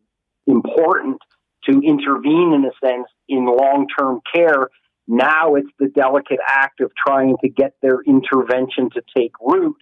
important 0.47 1.21
to 1.69 1.81
intervene, 1.81 2.53
in 2.55 2.65
a 2.65 2.87
sense, 2.87 3.07
in 3.29 3.47
long 3.47 3.87
term 3.99 4.21
care 4.35 4.69
now 5.13 5.57
it's 5.57 5.71
the 5.81 5.89
delicate 5.89 6.39
act 6.47 6.81
of 6.81 6.93
trying 6.95 7.37
to 7.43 7.49
get 7.49 7.75
their 7.83 7.99
intervention 8.07 8.91
to 8.91 9.03
take 9.17 9.33
root. 9.41 9.77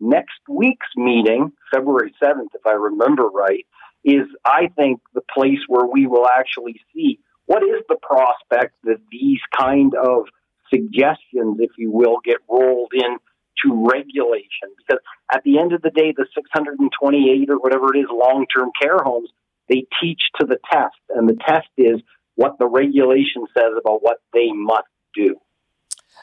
Next 0.00 0.40
week's 0.48 0.86
meeting, 0.96 1.52
February 1.70 2.14
7th, 2.22 2.48
if 2.54 2.66
I 2.66 2.72
remember 2.72 3.24
right, 3.24 3.66
is, 4.06 4.26
I 4.42 4.68
think, 4.76 5.00
the 5.12 5.20
place 5.34 5.58
where 5.68 5.84
we 5.84 6.06
will 6.06 6.26
actually 6.26 6.80
see 6.94 7.20
what 7.44 7.62
is 7.62 7.82
the 7.90 7.98
prospect 8.00 8.74
that 8.84 9.00
these 9.12 9.40
kind 9.54 9.92
of 9.94 10.24
suggestions, 10.72 11.58
if 11.58 11.72
you 11.76 11.90
will, 11.90 12.16
get 12.24 12.38
rolled 12.48 12.92
in 12.94 13.18
to 13.62 13.86
regulation. 13.92 14.72
Because 14.78 15.02
at 15.30 15.42
the 15.44 15.58
end 15.58 15.74
of 15.74 15.82
the 15.82 15.90
day, 15.90 16.14
the 16.16 16.24
628 16.34 17.50
or 17.50 17.58
whatever 17.58 17.94
it 17.94 17.98
is 17.98 18.06
long 18.10 18.46
term 18.46 18.70
care 18.80 19.02
homes, 19.04 19.28
they 19.70 19.86
teach 20.02 20.20
to 20.40 20.46
the 20.46 20.58
test. 20.70 20.96
And 21.08 21.28
the 21.28 21.36
test 21.46 21.68
is 21.78 22.00
what 22.34 22.58
the 22.58 22.66
regulation 22.66 23.46
says 23.56 23.72
about 23.78 24.02
what 24.02 24.18
they 24.34 24.50
must 24.52 24.88
do. 25.14 25.36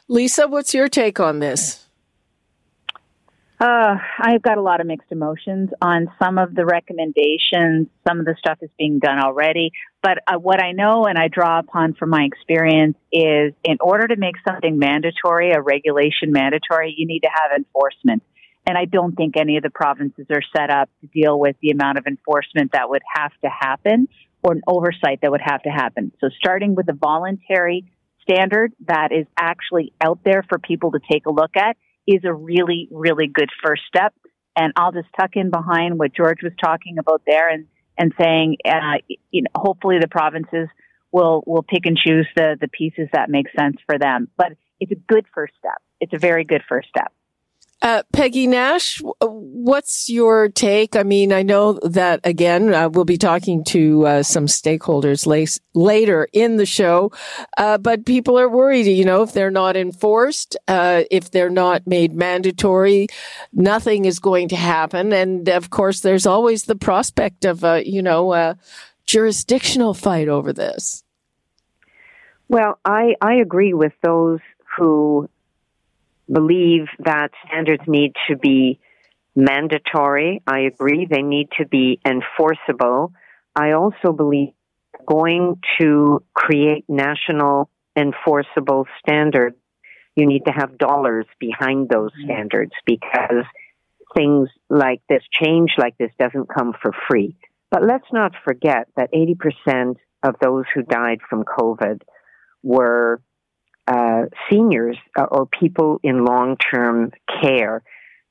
Lisa, 0.08 0.48
what's 0.48 0.74
your 0.74 0.88
take 0.88 1.20
on 1.20 1.40
this? 1.40 1.88
Uh, 3.60 3.96
I've 4.20 4.44
got 4.44 4.60
a 4.60 4.62
lot 4.62 4.82
of 4.82 4.88
mixed 4.88 5.12
emotions 5.12 5.72
on 5.82 6.12
some 6.22 6.38
of 6.38 6.54
the 6.54 6.64
recommendations. 6.64 7.88
Some 8.08 8.20
of 8.20 8.26
the 8.26 8.36
stuff 8.38 8.60
is 8.62 8.70
being 8.78 9.00
done 9.00 9.20
already. 9.20 9.72
But 10.04 10.20
uh, 10.28 10.38
what 10.38 10.62
I 10.62 10.74
know 10.74 11.06
and 11.06 11.18
I 11.18 11.28
draw 11.28 11.58
upon 11.58 11.96
from 11.96 12.12
my 12.12 12.24
experience 12.24 12.98
is 13.12 13.54
in 13.64 13.78
order 13.80 14.08
to 14.08 14.16
make 14.16 14.36
something 14.48 14.78
mandatory, 14.78 15.54
a 15.54 15.62
regulation 15.62 16.32
mandatory, 16.32 16.94
you 16.96 17.08
need 17.08 17.22
to 17.22 17.30
have 17.34 17.58
enforcement. 17.58 18.22
And 18.68 18.78
I 18.78 18.84
don't 18.84 19.16
think 19.16 19.36
any 19.38 19.56
of 19.56 19.64
the 19.64 19.70
provinces 19.70 20.26
are 20.30 20.42
set 20.56 20.70
up 20.70 20.90
to 21.00 21.08
deal 21.08 21.40
with 21.40 21.56
the 21.62 21.70
amount 21.70 22.00
of 22.00 22.06
enforcement 22.06 22.74
that 22.74 22.90
would 22.90 23.02
have 23.16 23.32
to 23.46 23.50
happen 23.50 24.10
or 24.44 24.52
an 24.52 24.62
oversight 24.68 25.20
that 25.22 25.32
would 25.32 25.42
have 25.42 25.64
to 25.64 25.70
happen. 25.70 26.12
So 26.20 26.28
starting 26.38 26.76
with 26.76 26.90
a 26.90 26.94
voluntary 26.94 27.90
standard 28.30 28.74
that 28.88 29.14
is 29.14 29.26
actually 29.38 29.94
out 30.02 30.20
there 30.26 30.44
for 30.50 30.60
people 30.60 30.92
to 30.92 31.00
take 31.10 31.26
a 31.28 31.32
look 31.32 31.52
at 31.56 31.78
is 32.06 32.26
a 32.26 32.34
really, 32.34 32.90
really 32.92 33.28
good 33.28 33.50
first 33.64 33.84
step. 33.88 34.14
And 34.58 34.74
I'll 34.76 34.92
just 34.92 35.08
tuck 35.18 35.32
in 35.36 35.50
behind 35.50 35.98
what 35.98 36.14
George 36.14 36.40
was 36.44 36.54
talking 36.62 36.98
about 36.98 37.22
there 37.26 37.48
and, 37.48 37.68
and 37.98 38.14
saying, 38.20 38.58
uh, 38.66 38.98
you 39.32 39.44
know, 39.44 39.50
hopefully 39.56 39.98
the 40.02 40.10
provinces 40.10 40.68
will, 41.14 41.42
will 41.48 41.64
pick 41.64 41.86
and 41.86 41.98
choose 41.98 42.28
the, 42.36 42.58
the 42.60 42.68
pieces 42.68 43.08
that 43.14 43.30
make 43.30 43.46
sense 43.58 43.78
for 43.86 43.98
them. 43.98 44.28
But 44.36 44.54
it's 44.82 44.92
a 44.92 44.96
good 44.96 45.26
first 45.34 45.54
step. 45.58 45.82
It's 46.02 46.14
a 46.14 46.20
very 46.20 46.44
good 46.44 46.64
first 46.68 46.90
step. 46.90 47.14
Uh, 47.80 48.02
Peggy 48.12 48.48
Nash, 48.48 49.00
what's 49.22 50.10
your 50.10 50.50
take? 50.50 50.96
I 50.96 51.04
mean, 51.04 51.32
I 51.32 51.44
know 51.44 51.74
that 51.84 52.20
again, 52.24 52.74
uh, 52.74 52.90
we'll 52.90 53.06
be 53.06 53.20
talking 53.20 53.64
to 53.66 54.06
uh, 54.08 54.24
some 54.24 54.48
stakeholders 54.48 55.28
lace, 55.28 55.60
later 55.76 56.28
in 56.34 56.58
the 56.58 56.66
show, 56.66 57.12
uh, 57.56 57.78
but 57.78 58.04
people 58.04 58.40
are 58.40 58.50
worried, 58.50 58.88
you 58.88 59.06
know, 59.06 59.22
if 59.22 59.34
they're 59.34 59.52
not 59.52 59.78
enforced, 59.78 60.58
uh, 60.68 61.04
if 61.12 61.30
they're 61.30 61.52
not 61.52 61.86
made 61.86 62.14
mandatory, 62.14 63.08
nothing 63.54 64.06
is 64.06 64.18
going 64.18 64.48
to 64.50 64.56
happen. 64.56 65.14
And 65.14 65.48
of 65.48 65.70
course, 65.70 66.00
there's 66.00 66.26
always 66.26 66.64
the 66.64 66.76
prospect 66.76 67.46
of, 67.46 67.64
a, 67.64 67.88
you 67.88 68.02
know, 68.02 68.34
a 68.34 68.58
jurisdictional 69.06 69.94
fight 69.94 70.30
over 70.30 70.52
this. 70.52 71.04
Well, 72.50 72.80
I, 72.84 73.16
I 73.22 73.36
agree 73.36 73.76
with 73.76 73.94
those 74.02 74.40
who 74.78 75.30
believe 76.32 76.88
that 77.00 77.30
standards 77.46 77.84
need 77.88 78.14
to 78.30 78.38
be 78.38 78.80
mandatory. 79.36 80.42
I 80.48 80.62
agree. 80.62 81.08
They 81.10 81.22
need 81.22 81.50
to 81.60 81.66
be 81.68 82.00
enforceable. 82.06 83.14
I 83.56 83.72
also 83.72 84.12
believe 84.12 84.50
going 85.08 85.60
to 85.80 86.24
create 86.34 86.86
national 86.88 87.70
enforceable 87.96 88.86
standards, 89.00 89.56
you 90.16 90.26
need 90.26 90.46
to 90.46 90.52
have 90.52 90.78
dollars 90.78 91.26
behind 91.40 91.90
those 91.90 92.12
mm-hmm. 92.12 92.26
standards 92.26 92.72
because 92.86 93.46
things 94.16 94.50
like 94.70 95.02
this, 95.10 95.24
change 95.32 95.72
like 95.78 95.98
this 95.98 96.12
doesn't 96.20 96.48
come 96.54 96.74
for 96.82 96.92
free. 97.10 97.36
But 97.70 97.84
let's 97.84 98.08
not 98.12 98.34
forget 98.44 98.88
that 98.96 99.12
80% 99.14 99.96
of 100.24 100.36
those 100.42 100.66
who 100.74 100.84
died 100.84 101.20
from 101.30 101.44
COVID 101.44 102.02
were 102.64 103.22
uh, 103.88 104.24
seniors 104.50 104.98
uh, 105.18 105.24
or 105.24 105.46
people 105.46 106.00
in 106.04 106.26
long 106.26 106.58
term 106.58 107.12
care. 107.42 107.84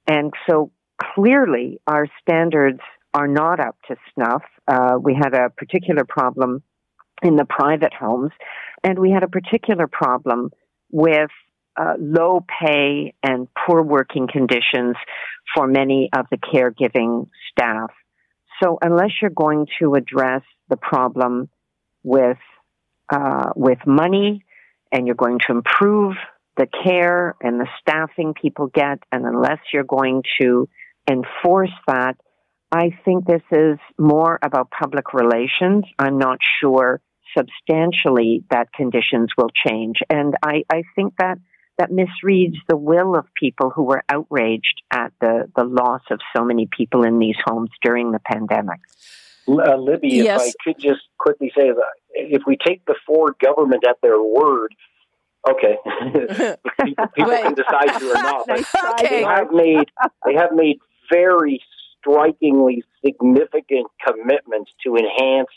and 0.07 0.33
so 0.49 0.71
clearly 1.15 1.81
our 1.87 2.07
standards 2.21 2.81
are 3.15 3.29
not 3.29 3.61
up 3.61 3.77
to 3.89 3.97
snuff. 4.15 4.43
Uh, 4.69 4.99
we 5.01 5.15
had 5.15 5.35
a 5.35 5.51
particular 5.51 6.05
problem 6.05 6.63
in 7.23 7.37
the 7.37 7.47
private 7.47 7.95
homes, 7.95 8.31
and 8.85 8.99
we 8.99 9.11
had 9.11 9.23
a 9.23 9.29
particular 9.29 9.87
problem 9.87 10.51
with 10.91 11.31
uh, 11.77 11.95
low 11.99 12.45
pay 12.61 13.15
and 13.23 13.49
poor 13.67 13.83
working 13.83 14.29
conditions 14.31 14.97
for 15.55 15.67
many 15.67 16.11
of 16.17 16.27
the 16.31 16.37
caregiving 16.37 17.29
staff. 17.51 17.91
So, 18.63 18.79
unless 18.81 19.11
you're 19.21 19.31
going 19.31 19.67
to 19.81 19.95
address 19.95 20.43
the 20.69 20.77
problem 20.77 21.49
with 22.03 22.39
uh, 23.11 23.51
with 23.55 23.79
money, 23.87 24.45
and 24.93 25.07
you're 25.07 25.17
going 25.17 25.39
to 25.47 25.53
improve 25.53 26.17
the 26.57 26.67
care 26.67 27.35
and 27.41 27.61
the 27.61 27.69
staffing 27.81 28.35
people 28.41 28.69
get, 28.69 28.99
and 29.13 29.25
unless 29.25 29.59
you're 29.73 29.85
going 29.85 30.23
to 30.41 30.69
enforce 31.11 31.73
that, 31.87 32.17
I 32.73 32.91
think 33.05 33.27
this 33.27 33.43
is 33.53 33.79
more 33.99 34.39
about 34.43 34.71
public 34.71 35.13
relations. 35.13 35.85
I'm 35.99 36.19
not 36.19 36.39
sure 36.61 37.01
substantially 37.37 38.45
that 38.51 38.73
conditions 38.73 39.31
will 39.37 39.51
change. 39.67 39.99
And 40.09 40.35
I, 40.43 40.65
I 40.71 40.83
think 40.95 41.15
that 41.19 41.39
that 41.79 41.91
misreads 41.91 42.57
the 42.69 42.77
will 42.77 43.17
of 43.17 43.27
people 43.35 43.71
who 43.71 43.83
were 43.83 44.03
outraged 44.09 44.83
at 44.91 45.13
the, 45.21 45.51
the 45.55 45.65
loss 45.65 46.01
of 46.11 46.21
so 46.35 46.43
many 46.43 46.67
people 46.75 47.05
in 47.05 47.19
these 47.19 47.37
homes 47.45 47.71
during 47.83 48.13
the 48.13 48.21
pandemic. 48.21 48.81
Uh, 49.49 49.77
Libby, 49.77 50.09
yes. 50.09 50.43
if 50.43 50.49
I 50.49 50.65
could 50.65 50.81
just 50.81 51.03
quickly 51.19 51.53
say 51.57 51.69
that 51.69 51.93
if 52.15 52.43
we 52.47 52.57
take 52.57 52.85
the 52.87 52.97
Ford 53.07 53.35
government 53.41 53.85
at 53.89 54.01
their 54.03 54.21
word, 54.21 54.75
okay, 55.49 55.77
people, 56.85 57.07
people 57.15 57.31
can 57.31 57.55
decide 57.55 57.99
to 57.99 58.11
or 58.11 58.15
not. 58.15 58.47
But 58.47 59.01
okay. 59.01 59.21
They 59.21 59.23
have 59.23 59.53
made 59.53 59.91
they 60.25 60.35
have 60.35 60.53
made 60.53 60.79
very 61.11 61.63
strikingly 61.99 62.83
significant 63.05 63.89
commitments 64.05 64.73
to 64.85 64.97
enhance 64.97 65.51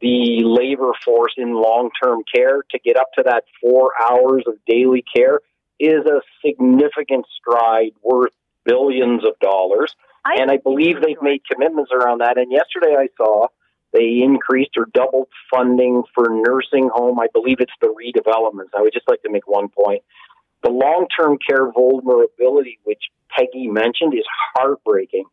the 0.00 0.42
labor 0.44 0.92
force 1.04 1.34
in 1.36 1.54
long 1.54 1.90
term 2.02 2.22
care 2.34 2.62
to 2.70 2.78
get 2.80 2.96
up 2.96 3.08
to 3.16 3.22
that 3.24 3.44
four 3.60 3.92
hours 4.00 4.42
of 4.46 4.54
daily 4.66 5.04
care 5.14 5.40
is 5.78 6.04
a 6.06 6.20
significant 6.44 7.26
stride 7.38 7.92
worth 8.02 8.32
billions 8.64 9.24
of 9.24 9.38
dollars. 9.40 9.94
I 10.24 10.40
and 10.40 10.50
I 10.50 10.58
believe 10.58 11.00
they've 11.00 11.20
made 11.20 11.42
commitments 11.50 11.90
around 11.92 12.20
that. 12.20 12.38
And 12.38 12.50
yesterday 12.50 12.94
I 12.96 13.08
saw 13.16 13.48
they 13.92 14.20
increased 14.22 14.76
or 14.76 14.86
doubled 14.94 15.28
funding 15.50 16.02
for 16.14 16.28
nursing 16.30 16.88
home. 16.92 17.20
I 17.20 17.26
believe 17.32 17.58
it's 17.60 17.72
the 17.80 17.88
redevelopments. 17.88 18.70
I 18.76 18.82
would 18.82 18.92
just 18.92 19.08
like 19.08 19.22
to 19.22 19.30
make 19.30 19.46
one 19.46 19.68
point. 19.68 20.02
The 20.62 20.70
long 20.70 21.06
term 21.18 21.38
care 21.46 21.70
vulnerability, 21.72 22.78
which 22.84 23.02
Peggy 23.36 23.68
mentioned, 23.68 24.14
is 24.14 24.24
heartbreaking. 24.54 25.24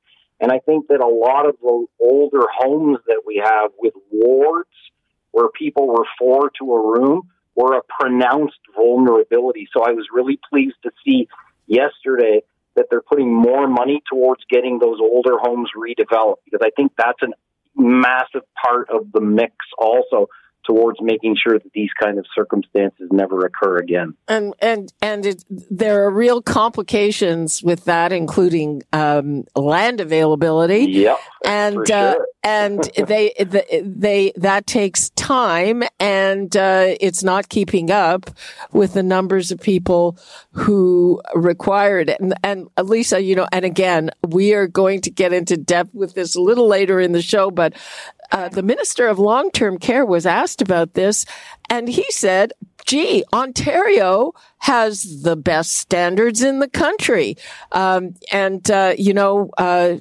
And 0.42 0.52
I 0.52 0.60
think 0.60 0.88
that 0.88 1.02
a 1.02 1.08
lot 1.08 1.48
of 1.48 1.56
the 1.62 1.86
older 2.00 2.46
homes 2.58 2.98
that 3.08 3.24
we 3.26 3.42
have 3.44 3.72
with 3.78 3.94
wards 4.12 4.70
where 5.32 5.50
people 5.50 5.88
were 5.88 6.06
four 6.18 6.50
to 6.60 6.74
a 6.74 7.00
room 7.00 7.30
were 7.56 7.78
a 7.78 7.82
pronounced 8.00 8.60
vulnerability. 8.76 9.68
So 9.74 9.84
I 9.84 9.92
was 9.92 10.08
really 10.14 10.40
pleased 10.50 10.78
to 10.84 10.92
see 11.06 11.28
yesterday 11.68 12.42
putting 13.20 13.34
more 13.34 13.68
money 13.68 14.02
towards 14.10 14.44
getting 14.50 14.80
those 14.80 15.00
older 15.02 15.38
homes 15.42 15.70
redeveloped 15.76 16.38
because 16.46 16.62
I 16.64 16.70
think 16.76 16.94
that's 16.98 17.22
a 17.22 17.28
massive 17.76 18.44
part 18.64 18.90
of 18.90 19.12
the 19.12 19.22
mix 19.22 19.54
also 19.78 20.28
towards 20.66 21.00
making 21.02 21.36
sure 21.42 21.58
that 21.58 21.72
these 21.74 21.90
kind 22.02 22.20
of 22.20 22.26
circumstances 22.36 23.10
never 23.12 23.46
occur 23.46 23.78
again. 23.78 24.14
And 24.28 24.54
and 24.62 24.94
and 25.02 25.26
it, 25.26 25.44
there 25.50 26.04
are 26.04 26.12
real 26.12 26.42
complications 26.42 27.64
with 27.64 27.86
that, 27.86 28.12
including 28.12 28.84
um, 28.94 29.46
land 29.56 30.00
availability. 30.00 30.86
Yep, 30.92 31.18
and 31.46 31.92
uh, 31.92 32.14
sure. 32.14 32.28
And 32.44 32.90
they, 32.96 33.34
they 33.84 34.32
that 34.36 34.66
takes 34.66 35.10
time, 35.12 35.84
and 36.00 36.56
uh, 36.56 36.96
it's 37.00 37.24
not 37.24 37.50
keeping 37.50 37.92
up 37.92 38.30
with 38.72 38.94
the 38.94 39.04
numbers 39.04 39.52
of 39.52 39.60
people 39.60 40.18
who 40.52 41.22
require 41.36 42.00
it. 42.00 42.10
And, 42.10 42.34
and 42.44 42.70
Lisa, 42.82 43.22
you 43.22 43.36
know, 43.36 43.48
and 43.52 43.66
again, 43.66 44.12
we 44.28 44.54
are 44.54 44.68
going 44.68 45.02
to 45.02 45.12
get 45.12 45.34
into 45.34 45.58
depth 45.58 45.94
with 45.94 46.14
this 46.14 46.36
a 46.36 46.42
little 46.42 46.68
later 46.68 47.00
in 47.00 47.12
the 47.12 47.22
show, 47.22 47.52
but 47.52 47.74
uh, 48.32 48.48
the 48.50 48.64
minister 48.64 49.08
of 49.08 49.20
long 49.20 49.52
term 49.52 49.78
care 49.78 50.06
was 50.06 50.26
asked 50.26 50.62
about 50.62 50.94
this, 50.94 51.26
and 51.70 51.90
he 51.90 52.06
said, 52.10 52.54
gee, 52.86 53.24
Ontario 53.34 54.34
has 54.60 55.24
the 55.24 55.36
best 55.36 55.76
standards 55.76 56.42
in 56.42 56.60
the 56.60 56.70
country. 56.70 57.38
Um, 57.72 58.16
and, 58.32 58.70
uh, 58.72 58.96
you 58.98 59.14
know, 59.14 59.52
uh, 59.58 59.98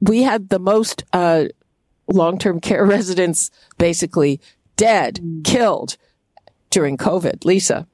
we 0.00 0.22
had 0.22 0.48
the 0.48 0.58
most 0.58 1.04
uh, 2.08 2.12
long 2.12 2.38
term 2.38 2.60
care 2.60 2.84
residents 2.86 3.50
basically 3.78 4.40
dead, 4.76 5.20
killed 5.44 5.96
during 6.70 6.96
COVID. 6.96 7.44
Lisa. 7.44 7.86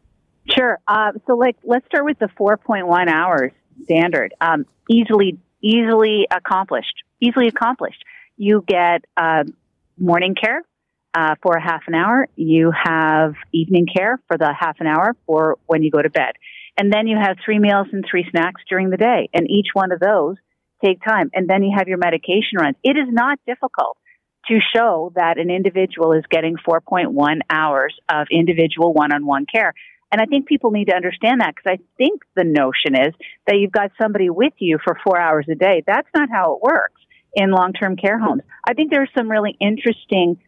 Sure. 0.51 0.79
Uh, 0.87 1.13
so, 1.27 1.35
like, 1.37 1.57
let's 1.65 1.87
start 1.87 2.05
with 2.05 2.19
the 2.19 2.29
4.1 2.39 3.09
hours 3.09 3.53
standard. 3.85 4.35
Um, 4.41 4.67
easily, 4.91 5.39
easily 5.63 6.27
accomplished. 6.31 7.03
Easily 7.21 7.49
accomplished. 7.49 8.05
You 8.37 8.63
get 8.67 9.05
uh, 9.17 9.45
morning 9.99 10.35
care 10.35 10.63
uh, 11.15 11.37
for 11.43 11.57
a 11.57 11.63
half 11.63 11.83
an 11.87 11.95
hour. 11.95 12.29
You 12.37 12.73
have 12.73 13.35
evening 13.53 13.87
care 13.87 14.21
for 14.29 14.37
the 14.37 14.53
half 14.53 14.77
an 14.81 14.87
hour 14.87 15.17
for 15.27 15.57
when 15.67 15.83
you 15.83 15.91
go 15.91 16.03
to 16.03 16.11
bed. 16.11 16.33
And 16.77 16.93
then 16.93 17.07
you 17.07 17.17
have 17.17 17.37
three 17.45 17.59
meals 17.59 17.87
and 17.93 18.05
three 18.09 18.27
snacks 18.31 18.61
during 18.69 18.91
the 18.91 18.97
day. 18.97 19.31
And 19.33 19.49
each 19.49 19.69
one 19.73 19.93
of 19.93 20.01
those 20.01 20.37
take 20.85 21.03
time. 21.03 21.31
And 21.33 21.49
then 21.49 21.63
you 21.63 21.73
have 21.77 21.89
your 21.89 21.99
medication 21.99 22.59
runs. 22.61 22.77
It 22.83 22.97
is 22.97 23.09
not 23.11 23.39
difficult 23.47 23.97
to 24.49 24.59
show 24.75 25.13
that 25.15 25.39
an 25.39 25.51
individual 25.51 26.13
is 26.13 26.25
getting 26.31 26.57
4.1 26.57 27.41
hours 27.51 27.95
of 28.09 28.27
individual 28.31 28.93
one-on-one 28.93 29.47
care. 29.47 29.75
And 30.13 30.21
I 30.21 30.27
think 30.27 30.47
people 30.47 30.71
need 30.71 30.87
to 30.87 30.95
understand 30.95 31.41
that 31.41 31.55
because 31.57 31.79
I 31.79 31.83
think 31.99 32.23
the 32.37 32.45
notion 32.45 32.95
is 32.95 33.15
that 33.47 33.57
you've 33.57 33.73
got 33.73 33.91
somebody 34.01 34.31
with 34.31 34.53
you 34.59 34.79
for 34.85 34.97
four 35.05 35.19
hours 35.19 35.47
a 35.51 35.55
day. 35.55 35.83
That's 35.87 36.09
not 36.15 36.29
how 36.31 36.55
it 36.55 36.63
works 36.63 37.01
in 37.35 37.51
long-term 37.51 37.97
care 37.97 38.19
homes. 38.19 38.43
I 38.69 38.75
think 38.75 38.91
there 38.91 39.03
are 39.03 39.09
some 39.17 39.31
really 39.31 39.57
interesting 39.61 40.39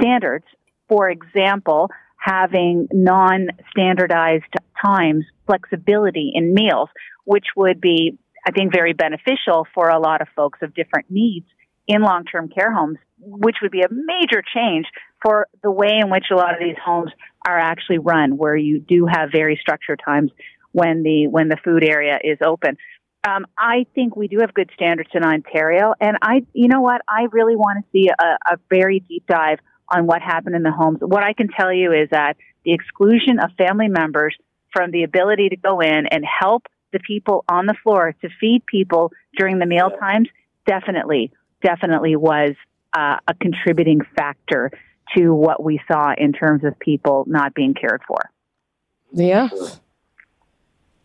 standards. 0.00 0.44
For 0.88 1.10
example, 1.10 1.90
having 2.16 2.88
non-standardized 2.92 4.44
times, 4.84 5.24
flexibility 5.46 6.32
in 6.34 6.54
meals, 6.54 6.88
which 7.24 7.46
would 7.56 7.80
be, 7.80 8.18
I 8.46 8.52
think, 8.52 8.72
very 8.72 8.92
beneficial 8.92 9.66
for 9.74 9.88
a 9.88 9.98
lot 9.98 10.20
of 10.20 10.28
folks 10.36 10.60
of 10.62 10.74
different 10.74 11.10
needs 11.10 11.46
in 11.90 12.02
long-term 12.02 12.48
care 12.48 12.72
homes, 12.72 12.98
which 13.18 13.56
would 13.60 13.72
be 13.72 13.82
a 13.82 13.88
major 13.90 14.42
change 14.54 14.86
for 15.20 15.48
the 15.62 15.70
way 15.70 15.98
in 16.00 16.08
which 16.08 16.26
a 16.30 16.36
lot 16.36 16.54
of 16.54 16.60
these 16.60 16.76
homes 16.82 17.10
are 17.44 17.58
actually 17.58 17.98
run, 17.98 18.36
where 18.36 18.56
you 18.56 18.78
do 18.78 19.06
have 19.06 19.30
very 19.32 19.58
structured 19.60 20.00
times 20.04 20.30
when 20.70 21.02
the 21.02 21.26
when 21.26 21.48
the 21.48 21.56
food 21.64 21.82
area 21.82 22.18
is 22.22 22.38
open. 22.44 22.76
Um, 23.26 23.44
I 23.58 23.86
think 23.94 24.14
we 24.14 24.28
do 24.28 24.38
have 24.40 24.54
good 24.54 24.70
standards 24.74 25.10
in 25.12 25.24
Ontario, 25.24 25.94
and 26.00 26.16
I, 26.22 26.46
you 26.54 26.68
know 26.68 26.80
what, 26.80 27.02
I 27.08 27.26
really 27.32 27.56
want 27.56 27.84
to 27.84 27.90
see 27.92 28.08
a, 28.08 28.54
a 28.54 28.56
very 28.70 29.00
deep 29.00 29.24
dive 29.26 29.58
on 29.88 30.06
what 30.06 30.22
happened 30.22 30.54
in 30.54 30.62
the 30.62 30.70
homes. 30.70 30.98
What 31.00 31.24
I 31.24 31.32
can 31.32 31.48
tell 31.48 31.72
you 31.72 31.92
is 31.92 32.08
that 32.12 32.36
the 32.64 32.72
exclusion 32.72 33.40
of 33.42 33.50
family 33.58 33.88
members 33.88 34.36
from 34.72 34.92
the 34.92 35.02
ability 35.02 35.48
to 35.48 35.56
go 35.56 35.80
in 35.80 36.06
and 36.06 36.24
help 36.24 36.62
the 36.92 37.00
people 37.00 37.44
on 37.48 37.66
the 37.66 37.74
floor 37.82 38.14
to 38.22 38.28
feed 38.40 38.64
people 38.64 39.12
during 39.36 39.58
the 39.58 39.66
meal 39.66 39.90
times 39.90 40.28
definitely, 40.66 41.32
definitely 41.62 42.16
was 42.16 42.52
uh, 42.92 43.16
a 43.26 43.34
contributing 43.34 44.00
factor 44.16 44.70
to 45.16 45.34
what 45.34 45.62
we 45.62 45.80
saw 45.90 46.14
in 46.16 46.32
terms 46.32 46.64
of 46.64 46.78
people 46.78 47.24
not 47.26 47.54
being 47.54 47.74
cared 47.74 48.02
for. 48.06 48.30
Yeah. 49.12 49.48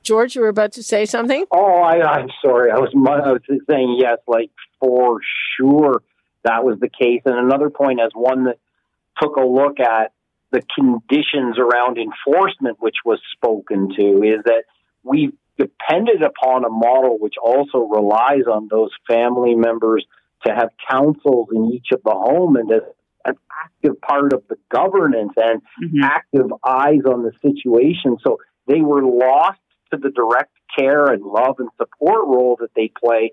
George, 0.03 0.35
you 0.35 0.41
were 0.41 0.49
about 0.49 0.73
to 0.73 0.83
say 0.83 1.05
something? 1.05 1.45
Oh, 1.51 1.81
I, 1.81 2.19
am 2.19 2.29
sorry. 2.43 2.71
I 2.71 2.77
was, 2.77 2.91
I 2.93 3.31
was 3.31 3.41
saying 3.67 3.97
yes, 3.99 4.19
like 4.27 4.51
for 4.79 5.19
sure 5.57 6.03
that 6.43 6.63
was 6.63 6.79
the 6.79 6.89
case. 6.89 7.23
And 7.25 7.35
another 7.37 7.71
point, 7.71 7.99
as 7.99 8.11
one 8.13 8.45
that 8.45 8.59
took 9.19 9.35
a 9.35 9.41
look 9.41 9.79
at 9.79 10.13
the 10.51 10.61
conditions 10.75 11.57
around 11.57 11.97
enforcement, 11.97 12.77
which 12.79 12.97
was 13.03 13.19
spoken 13.33 13.89
to, 13.95 14.21
is 14.21 14.43
that 14.45 14.65
we've 15.03 15.33
depended 15.57 16.21
upon 16.21 16.65
a 16.65 16.69
model 16.69 17.17
which 17.19 17.35
also 17.41 17.79
relies 17.79 18.43
on 18.45 18.67
those 18.69 18.91
family 19.07 19.55
members 19.55 20.05
to 20.45 20.53
have 20.53 20.69
councils 20.89 21.49
in 21.53 21.71
each 21.73 21.87
of 21.91 22.01
the 22.03 22.11
home 22.11 22.55
and 22.55 22.71
as 22.71 22.81
an 23.25 23.35
active 23.65 23.99
part 24.01 24.33
of 24.33 24.43
the 24.49 24.57
governance 24.69 25.33
and 25.35 25.61
mm-hmm. 25.83 26.03
active 26.03 26.51
eyes 26.63 27.01
on 27.05 27.23
the 27.23 27.31
situation. 27.41 28.17
So 28.25 28.37
they 28.67 28.81
were 28.81 29.03
lost 29.03 29.59
to 29.91 29.97
the 29.97 30.11
direct 30.11 30.51
care 30.77 31.05
and 31.05 31.23
love 31.23 31.55
and 31.59 31.69
support 31.77 32.25
role 32.25 32.57
that 32.59 32.69
they 32.75 32.91
play, 33.03 33.31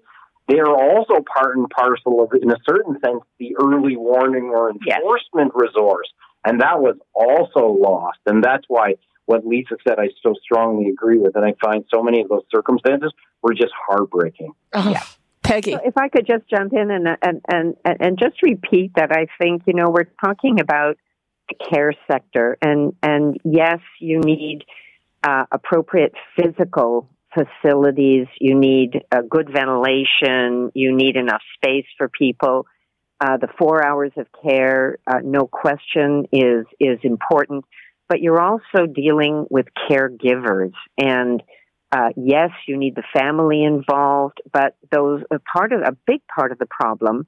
they 0.49 0.59
are 0.59 0.75
also 0.75 1.23
part 1.35 1.57
and 1.57 1.69
parcel 1.71 2.23
of, 2.23 2.31
in 2.41 2.51
a 2.51 2.57
certain 2.69 2.99
sense, 3.01 3.23
the 3.39 3.57
early 3.63 3.97
warning 3.97 4.51
or 4.55 4.71
enforcement 4.71 5.53
yes. 5.55 5.71
resource. 5.75 6.09
And 6.45 6.61
that 6.61 6.81
was 6.81 6.97
also 7.15 7.69
lost. 7.73 8.19
And 8.27 8.43
that's 8.43 8.65
why 8.69 8.95
what 9.27 9.47
Lisa 9.47 9.77
said, 9.87 9.99
I 9.99 10.09
so 10.23 10.35
strongly 10.43 10.91
agree 10.91 11.19
with, 11.19 11.37
and 11.37 11.45
I 11.45 11.55
find 11.65 11.85
so 11.95 12.03
many 12.03 12.21
of 12.23 12.29
those 12.29 12.43
circumstances 12.51 13.13
were 13.41 13.55
just 13.55 13.73
heartbreaking. 13.87 14.53
Oh, 14.73 14.91
yeah. 14.91 15.05
Peggy. 15.43 15.73
So 15.73 15.81
if 15.85 15.97
I 15.97 16.09
could 16.09 16.27
just 16.27 16.49
jump 16.49 16.73
in 16.73 16.91
and, 16.91 17.09
and, 17.23 17.41
and, 17.49 17.77
and 17.85 18.19
just 18.19 18.43
repeat 18.43 18.93
that, 18.97 19.13
I 19.13 19.27
think, 19.41 19.63
you 19.67 19.75
know, 19.75 19.91
we're 19.91 20.11
talking 20.25 20.61
about 20.61 20.97
the 21.49 21.57
care 21.71 21.93
sector, 22.11 22.57
and, 22.63 22.95
and 23.03 23.37
yes, 23.45 23.79
you 24.01 24.21
need 24.21 24.65
uh, 25.25 25.45
appropriate 25.51 26.15
physical 26.37 27.09
facilities, 27.35 28.27
you 28.41 28.55
need 28.55 29.03
good 29.29 29.51
ventilation, 29.53 30.71
you 30.75 30.95
need 30.95 31.17
enough 31.17 31.43
space 31.57 31.87
for 31.97 32.09
people. 32.09 32.67
Uh, 33.21 33.37
the 33.37 33.49
four 33.59 33.87
hours 33.87 34.13
of 34.17 34.27
care, 34.45 34.99
uh, 35.07 35.21
no 35.23 35.47
question, 35.47 36.27
is 36.33 36.67
is 36.81 36.99
important. 37.03 37.65
But 38.09 38.21
you're 38.21 38.41
also 38.41 38.87
dealing 38.93 39.47
with 39.49 39.67
caregivers, 39.89 40.73
and 40.99 41.43
uh, 41.93 42.09
yes, 42.17 42.51
you 42.67 42.77
need 42.79 42.95
the 42.95 43.05
family 43.15 43.63
involved. 43.65 44.41
But 44.53 44.77
those 44.91 45.23
a 45.31 45.39
part 45.39 45.73
of 45.73 45.83
a 45.83 45.97
big 46.07 46.21
part 46.35 46.51
of 46.51 46.59
the 46.59 46.67
problem 46.67 47.27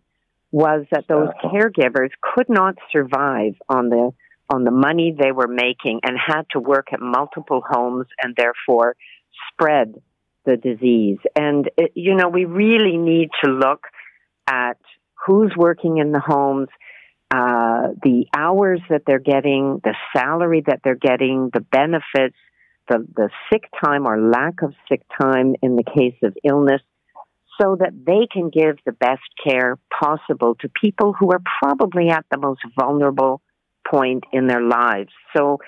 was 0.50 0.86
that 0.90 1.06
those 1.08 1.28
caregivers 1.44 2.10
could 2.22 2.48
not 2.48 2.76
survive 2.92 3.54
on 3.68 3.88
the 3.90 4.12
on 4.52 4.64
the 4.64 4.70
money 4.70 5.14
they 5.18 5.32
were 5.32 5.48
making 5.48 6.00
and 6.02 6.16
had 6.18 6.42
to 6.50 6.60
work 6.60 6.88
at 6.92 7.00
multiple 7.00 7.62
homes 7.66 8.06
and 8.22 8.36
therefore 8.36 8.94
spread 9.50 9.94
the 10.44 10.56
disease. 10.56 11.18
And 11.34 11.70
it, 11.76 11.92
you 11.94 12.14
know, 12.14 12.28
we 12.28 12.44
really 12.44 12.96
need 12.96 13.30
to 13.42 13.50
look 13.50 13.86
at 14.46 14.78
who's 15.26 15.52
working 15.56 15.98
in 15.98 16.12
the 16.12 16.20
homes, 16.20 16.68
uh, 17.30 17.94
the 18.02 18.26
hours 18.36 18.80
that 18.90 19.02
they're 19.06 19.18
getting, 19.18 19.80
the 19.82 19.94
salary 20.14 20.62
that 20.66 20.80
they're 20.84 20.94
getting, 20.94 21.50
the 21.52 21.60
benefits, 21.60 22.36
the, 22.88 23.06
the 23.16 23.30
sick 23.50 23.64
time 23.82 24.06
or 24.06 24.20
lack 24.20 24.62
of 24.62 24.74
sick 24.88 25.02
time 25.20 25.54
in 25.62 25.76
the 25.76 25.84
case 25.84 26.16
of 26.22 26.36
illness, 26.44 26.82
so 27.60 27.76
that 27.78 27.92
they 28.04 28.26
can 28.30 28.50
give 28.50 28.76
the 28.84 28.92
best 28.92 29.22
care 29.46 29.78
possible 30.00 30.56
to 30.60 30.68
people 30.68 31.12
who 31.12 31.30
are 31.30 31.40
probably 31.62 32.08
at 32.08 32.26
the 32.30 32.38
most 32.38 32.60
vulnerable 32.78 33.40
point 33.88 34.24
in 34.32 34.46
their 34.46 34.62
lives. 34.62 35.10
So 35.36 35.58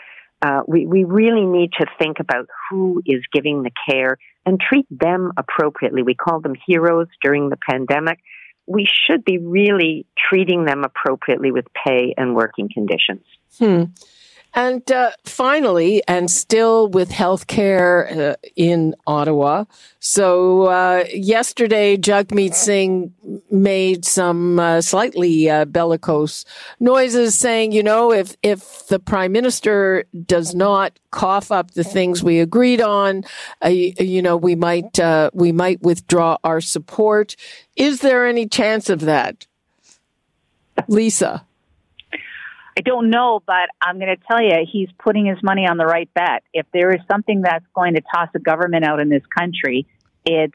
uh, 0.43 0.63
we, 0.67 0.87
we 0.87 1.05
really 1.05 1.47
need 1.47 1.73
to 1.79 1.87
think 1.99 2.19
about 2.19 2.49
who 2.69 3.03
is 3.07 3.23
giving 3.33 3.63
the 3.63 3.71
care 3.89 4.19
and 4.45 4.61
treat 4.61 4.87
them 4.91 5.33
appropriately. 5.37 6.03
We 6.03 6.15
call 6.15 6.41
them 6.41 6.55
heroes 6.67 7.09
during 7.23 7.51
the 7.51 7.57
pandemic 7.71 8.19
we 8.67 8.87
should 8.87 9.25
be 9.25 9.39
really 9.39 10.07
treating 10.29 10.65
them 10.65 10.85
appropriately 10.85 11.53
with 11.53 11.67
pay 11.87 12.15
and 12.17 12.35
working 12.35 12.69
conditions. 12.73 13.23
Hmm. 13.59 13.85
And 14.57 14.91
uh, 14.91 15.11
finally, 15.27 16.03
and 16.09 16.31
still 16.31 16.89
with 16.89 17.11
healthcare 17.11 18.31
uh, 18.31 18.37
in 18.57 18.95
Ottawa. 19.07 19.65
So 20.01 20.63
uh, 20.63 21.05
yesterday, 21.13 21.99
Jagmeet 21.99 22.55
Singh 22.55 23.13
made 23.51 24.07
some 24.07 24.59
uh, 24.59 24.81
slightly 24.81 25.51
uh, 25.51 25.67
bellicose 25.67 26.47
noises, 26.81 27.35
saying, 27.35 27.73
you 27.73 27.83
know, 27.83 28.11
if 28.11 28.35
if 28.43 28.87
the 28.87 28.99
prime 28.99 29.33
minister 29.33 30.05
does 30.25 30.55
not 30.55 30.99
cough 31.11 31.53
up 31.53 31.73
the 31.73 31.85
things 31.85 32.25
we 32.25 32.41
agreed 32.41 32.81
on, 32.81 33.25
uh, 33.63 33.69
you 33.69 34.23
know, 34.23 34.39
we 34.39 34.55
might 34.55 34.99
we 35.35 35.53
might 35.53 35.83
withdraw 35.83 36.39
our 36.45 36.63
support. 36.63 37.37
Is 37.77 38.01
there 38.01 38.27
any 38.27 38.49
chance 38.49 38.89
of 38.89 39.01
that, 39.01 39.47
Lisa? 40.89 41.45
I 42.77 42.83
don't 42.83 43.09
know, 43.09 43.41
but 43.47 43.71
I'm 43.81 43.99
going 43.99 44.15
to 44.15 44.23
tell 44.31 44.43
you, 44.43 44.67
he's 44.71 44.89
putting 45.03 45.25
his 45.25 45.39
money 45.43 45.67
on 45.67 45.79
the 45.79 45.87
right 45.87 46.13
bet. 46.13 46.43
If 46.53 46.67
there 46.75 46.91
is 46.91 47.01
something 47.11 47.41
that's 47.41 47.65
going 47.75 47.95
to 47.95 48.03
toss 48.15 48.29
a 48.35 48.39
government 48.39 48.85
out 48.85 49.01
in 49.01 49.09
this 49.09 49.23
country, 49.37 49.87
it's 50.27 50.55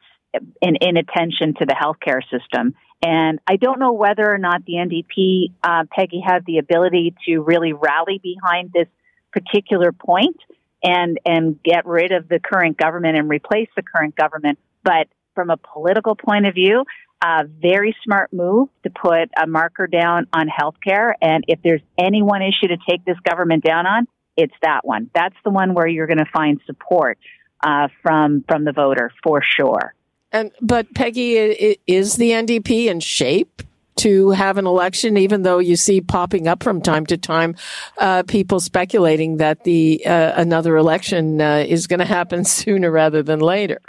an 0.61 0.77
inattention 0.81 1.55
to 1.55 1.65
the 1.65 1.75
healthcare 1.75 2.21
system. 2.29 2.75
And 3.03 3.39
I 3.47 3.55
don't 3.55 3.79
know 3.79 3.93
whether 3.93 4.31
or 4.31 4.37
not 4.37 4.63
the 4.65 4.73
NDP, 4.73 5.53
uh, 5.63 5.85
Peggy, 5.91 6.21
had 6.23 6.45
the 6.45 6.59
ability 6.59 7.15
to 7.25 7.39
really 7.39 7.73
rally 7.73 8.21
behind 8.21 8.71
this 8.71 8.87
particular 9.33 9.91
point 9.91 10.37
and 10.83 11.19
and 11.25 11.61
get 11.63 11.85
rid 11.85 12.11
of 12.11 12.27
the 12.27 12.39
current 12.39 12.77
government 12.77 13.17
and 13.17 13.29
replace 13.29 13.69
the 13.75 13.81
current 13.81 14.15
government. 14.15 14.59
But 14.83 15.07
from 15.33 15.49
a 15.49 15.57
political 15.57 16.15
point 16.15 16.45
of 16.45 16.53
view, 16.53 16.85
a 17.21 17.45
very 17.45 17.95
smart 18.03 18.33
move 18.33 18.69
to 18.83 18.89
put 18.89 19.29
a 19.41 19.47
marker 19.47 19.87
down 19.87 20.27
on 20.33 20.47
healthcare. 20.47 21.13
And 21.21 21.43
if 21.47 21.59
there's 21.63 21.81
any 21.97 22.21
one 22.21 22.41
issue 22.41 22.67
to 22.67 22.77
take 22.89 23.05
this 23.05 23.17
government 23.23 23.63
down 23.63 23.85
on, 23.85 24.07
it's 24.37 24.53
that 24.61 24.81
one. 24.83 25.09
That's 25.13 25.35
the 25.43 25.51
one 25.51 25.73
where 25.73 25.87
you're 25.87 26.07
going 26.07 26.17
to 26.17 26.31
find 26.33 26.59
support 26.65 27.17
uh, 27.63 27.89
from 28.01 28.43
from 28.47 28.65
the 28.65 28.71
voter 28.71 29.11
for 29.23 29.41
sure. 29.43 29.93
And 30.31 30.51
but 30.61 30.93
Peggy, 30.93 31.77
is 31.87 32.15
the 32.15 32.31
NDP 32.31 32.85
in 32.85 33.01
shape 33.01 33.61
to 33.97 34.31
have 34.31 34.57
an 34.57 34.65
election? 34.65 35.17
Even 35.17 35.41
though 35.41 35.59
you 35.59 35.75
see 35.75 35.99
popping 35.99 36.47
up 36.47 36.63
from 36.63 36.81
time 36.81 37.05
to 37.07 37.17
time, 37.17 37.55
uh, 37.97 38.23
people 38.23 38.59
speculating 38.59 39.37
that 39.37 39.65
the 39.65 40.05
uh, 40.05 40.33
another 40.37 40.77
election 40.77 41.41
uh, 41.41 41.65
is 41.67 41.87
going 41.87 41.99
to 41.99 42.05
happen 42.05 42.45
sooner 42.45 42.89
rather 42.89 43.21
than 43.21 43.39
later. 43.39 43.79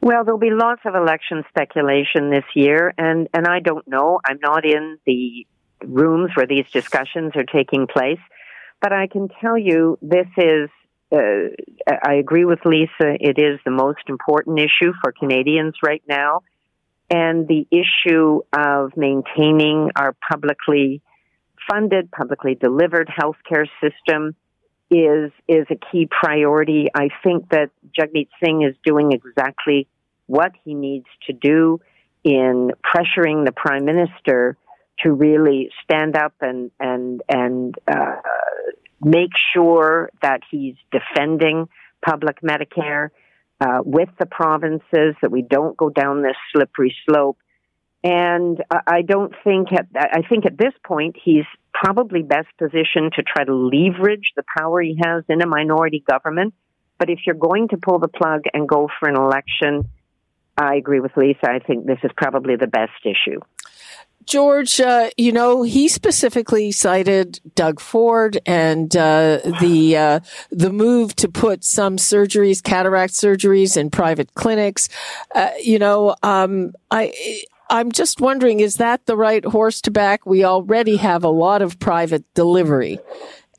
Well, 0.00 0.24
there'll 0.24 0.38
be 0.38 0.50
lots 0.50 0.82
of 0.84 0.94
election 0.94 1.44
speculation 1.48 2.30
this 2.30 2.44
year, 2.54 2.94
and, 2.96 3.28
and 3.34 3.46
I 3.46 3.60
don't 3.60 3.86
know. 3.88 4.20
I'm 4.24 4.38
not 4.40 4.64
in 4.64 4.98
the 5.04 5.46
rooms 5.84 6.30
where 6.34 6.46
these 6.46 6.70
discussions 6.70 7.32
are 7.34 7.44
taking 7.44 7.86
place, 7.86 8.20
but 8.80 8.92
I 8.92 9.08
can 9.08 9.28
tell 9.40 9.58
you 9.58 9.98
this 10.00 10.28
is, 10.36 10.70
uh, 11.10 11.50
I 12.02 12.14
agree 12.14 12.44
with 12.44 12.60
Lisa, 12.64 13.16
it 13.20 13.38
is 13.38 13.58
the 13.64 13.72
most 13.72 14.02
important 14.08 14.60
issue 14.60 14.92
for 15.02 15.12
Canadians 15.12 15.74
right 15.82 16.02
now. 16.08 16.42
And 17.10 17.48
the 17.48 17.66
issue 17.70 18.42
of 18.52 18.96
maintaining 18.96 19.90
our 19.96 20.14
publicly 20.30 21.00
funded, 21.68 22.10
publicly 22.10 22.54
delivered 22.54 23.08
healthcare 23.08 23.66
system 23.80 24.36
is 24.90 25.32
is 25.46 25.66
a 25.70 25.76
key 25.90 26.08
priority. 26.10 26.88
I 26.94 27.08
think 27.22 27.50
that 27.50 27.70
Jagmeet 27.98 28.28
Singh 28.42 28.62
is 28.62 28.74
doing 28.84 29.12
exactly 29.12 29.86
what 30.26 30.52
he 30.64 30.74
needs 30.74 31.06
to 31.26 31.32
do 31.32 31.80
in 32.24 32.70
pressuring 32.84 33.44
the 33.44 33.52
prime 33.52 33.84
minister 33.84 34.56
to 35.00 35.12
really 35.12 35.70
stand 35.84 36.16
up 36.16 36.34
and 36.40 36.70
and 36.80 37.22
and 37.28 37.74
uh, 37.86 38.16
make 39.00 39.30
sure 39.54 40.10
that 40.22 40.40
he's 40.50 40.74
defending 40.90 41.68
public 42.04 42.40
Medicare 42.40 43.10
uh, 43.60 43.80
with 43.84 44.08
the 44.18 44.26
provinces, 44.26 45.14
that 45.20 45.30
we 45.30 45.42
don't 45.42 45.76
go 45.76 45.90
down 45.90 46.22
this 46.22 46.36
slippery 46.52 46.94
slope. 47.06 47.38
And 48.04 48.62
I 48.70 49.02
don't 49.02 49.34
think 49.42 49.72
at 49.72 49.86
I 49.96 50.22
think 50.28 50.46
at 50.46 50.56
this 50.56 50.72
point 50.86 51.16
he's 51.22 51.44
probably 51.74 52.22
best 52.22 52.46
positioned 52.56 53.12
to 53.16 53.22
try 53.22 53.44
to 53.44 53.54
leverage 53.54 54.32
the 54.36 54.44
power 54.56 54.80
he 54.80 54.98
has 55.04 55.24
in 55.28 55.42
a 55.42 55.46
minority 55.46 56.04
government. 56.08 56.54
But 56.98 57.10
if 57.10 57.20
you're 57.26 57.34
going 57.34 57.68
to 57.68 57.76
pull 57.76 57.98
the 57.98 58.08
plug 58.08 58.42
and 58.52 58.68
go 58.68 58.88
for 58.98 59.08
an 59.08 59.16
election, 59.16 59.88
I 60.56 60.76
agree 60.76 61.00
with 61.00 61.16
Lisa. 61.16 61.50
I 61.50 61.58
think 61.58 61.86
this 61.86 61.98
is 62.02 62.10
probably 62.16 62.56
the 62.56 62.66
best 62.66 63.04
issue. 63.04 63.40
George, 64.24 64.78
uh, 64.78 65.08
you 65.16 65.32
know, 65.32 65.62
he 65.62 65.88
specifically 65.88 66.70
cited 66.70 67.40
Doug 67.54 67.80
Ford 67.80 68.38
and 68.44 68.94
uh, 68.94 69.38
the 69.60 69.96
uh, 69.96 70.20
the 70.50 70.70
move 70.70 71.16
to 71.16 71.28
put 71.28 71.64
some 71.64 71.96
surgeries, 71.96 72.62
cataract 72.62 73.14
surgeries, 73.14 73.76
in 73.76 73.88
private 73.88 74.34
clinics. 74.34 74.90
Uh, 75.34 75.52
you 75.62 75.78
know, 75.78 76.14
um, 76.22 76.72
I 76.90 77.12
I'm 77.70 77.92
just 77.92 78.20
wondering, 78.20 78.60
is 78.60 78.76
that 78.76 79.06
the 79.06 79.16
right 79.16 79.44
horse 79.44 79.80
to 79.82 79.90
back? 79.90 80.24
We 80.24 80.44
already 80.44 80.96
have 80.96 81.24
a 81.24 81.28
lot 81.28 81.62
of 81.62 81.78
private 81.78 82.24
delivery. 82.34 82.98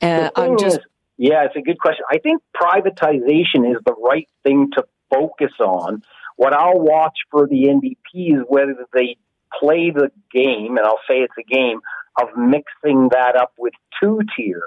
And 0.02 0.32
I'm 0.36 0.58
just. 0.58 0.80
Is, 0.80 0.86
yeah, 1.18 1.46
it's 1.46 1.56
a 1.56 1.62
good 1.62 1.80
question. 1.80 2.06
I 2.10 2.18
think 2.18 2.42
privatization 2.56 3.70
is 3.70 3.78
the 3.86 3.94
right 4.02 4.28
thing 4.44 4.70
to 4.76 4.86
focus 5.14 5.52
on. 5.60 6.02
What 6.38 6.54
I'll 6.54 6.80
watch 6.80 7.18
for 7.30 7.48
the 7.48 7.66
NDP 7.66 8.40
is 8.40 8.46
whether 8.48 8.88
they 8.94 9.18
play 9.60 9.92
the 9.92 10.12
game, 10.34 10.78
and 10.78 10.86
I'll 10.86 11.02
say 11.08 11.18
it's 11.18 11.34
a 11.38 11.44
game, 11.44 11.82
of 12.20 12.30
mixing 12.38 13.10
that 13.12 13.36
up 13.36 13.54
with 13.58 13.74
two 14.02 14.22
tier. 14.36 14.64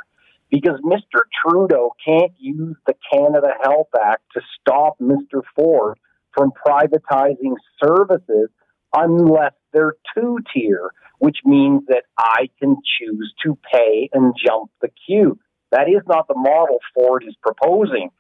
Because 0.50 0.80
Mr. 0.84 1.22
Trudeau 1.40 1.94
can't 2.04 2.32
use 2.38 2.76
the 2.86 2.94
Canada 3.10 3.54
Health 3.62 3.88
Act 3.98 4.22
to 4.34 4.42
stop 4.60 4.98
Mr. 5.00 5.40
Ford 5.56 5.98
from 6.34 6.52
privatizing 6.66 7.54
services 7.82 8.50
unless 8.94 9.54
they're 9.72 9.96
two 10.14 10.38
tier, 10.52 10.90
which 11.18 11.38
means 11.44 11.82
that 11.88 12.04
I 12.18 12.48
can 12.58 12.76
choose 12.98 13.32
to 13.44 13.58
pay 13.72 14.10
and 14.12 14.34
jump 14.36 14.70
the 14.80 14.88
queue. 15.06 15.38
That 15.70 15.88
is 15.88 16.02
not 16.06 16.28
the 16.28 16.34
model 16.36 16.78
Ford 16.94 17.24
is 17.26 17.34
proposing. 17.42 18.10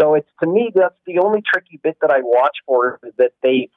So 0.00 0.14
it's 0.14 0.28
to 0.42 0.48
me 0.48 0.72
that's 0.74 0.98
the 1.06 1.18
only 1.18 1.42
tricky 1.42 1.78
bit 1.82 1.98
that 2.00 2.10
I 2.10 2.20
watch 2.20 2.58
for 2.66 2.98
is 3.04 3.12
that 3.18 3.32
they 3.42 3.68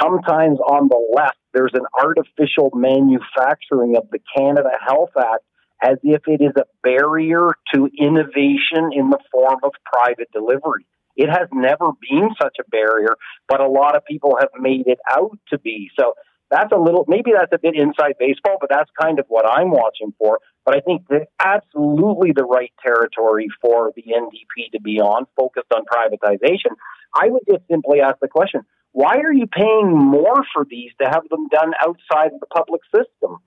sometimes 0.00 0.58
on 0.60 0.88
the 0.88 1.14
left 1.14 1.38
there's 1.52 1.72
an 1.74 1.86
artificial 1.98 2.70
manufacturing 2.74 3.96
of 3.96 4.08
the 4.10 4.20
Canada 4.36 4.70
Health 4.86 5.10
Act 5.18 5.44
as 5.82 5.98
if 6.02 6.22
it 6.26 6.40
is 6.40 6.52
a 6.56 6.64
barrier 6.82 7.50
to 7.74 7.88
innovation 7.98 8.90
in 8.92 9.10
the 9.10 9.18
form 9.30 9.58
of 9.62 9.72
private 9.84 10.30
delivery. 10.32 10.86
It 11.16 11.28
has 11.28 11.48
never 11.52 11.86
been 12.08 12.30
such 12.40 12.56
a 12.60 12.68
barrier, 12.70 13.16
but 13.48 13.60
a 13.60 13.68
lot 13.68 13.96
of 13.96 14.04
people 14.04 14.36
have 14.38 14.50
made 14.58 14.86
it 14.86 14.98
out 15.10 15.38
to 15.50 15.58
be. 15.58 15.90
So 15.98 16.14
that's 16.50 16.72
a 16.72 16.78
little, 16.78 17.04
maybe 17.08 17.32
that's 17.36 17.52
a 17.52 17.58
bit 17.58 17.74
inside 17.74 18.14
baseball, 18.18 18.58
but 18.60 18.70
that's 18.70 18.90
kind 19.00 19.18
of 19.18 19.26
what 19.28 19.46
I'm 19.46 19.70
watching 19.70 20.12
for. 20.18 20.38
But 20.64 20.76
I 20.76 20.80
think 20.80 21.02
that's 21.08 21.30
absolutely 21.40 22.32
the 22.34 22.44
right 22.44 22.72
territory 22.84 23.48
for 23.60 23.92
the 23.96 24.02
NDP 24.02 24.72
to 24.72 24.80
be 24.80 25.00
on, 25.00 25.26
focused 25.36 25.72
on 25.74 25.82
privatization. 25.84 26.76
I 27.14 27.28
would 27.28 27.42
just 27.48 27.66
simply 27.68 28.00
ask 28.00 28.18
the 28.20 28.28
question 28.28 28.62
why 28.92 29.16
are 29.18 29.32
you 29.32 29.46
paying 29.46 29.92
more 29.92 30.42
for 30.54 30.64
these 30.64 30.90
to 31.02 31.06
have 31.06 31.28
them 31.28 31.48
done 31.48 31.72
outside 31.82 32.30
the 32.40 32.46
public 32.46 32.80
system? 32.94 33.38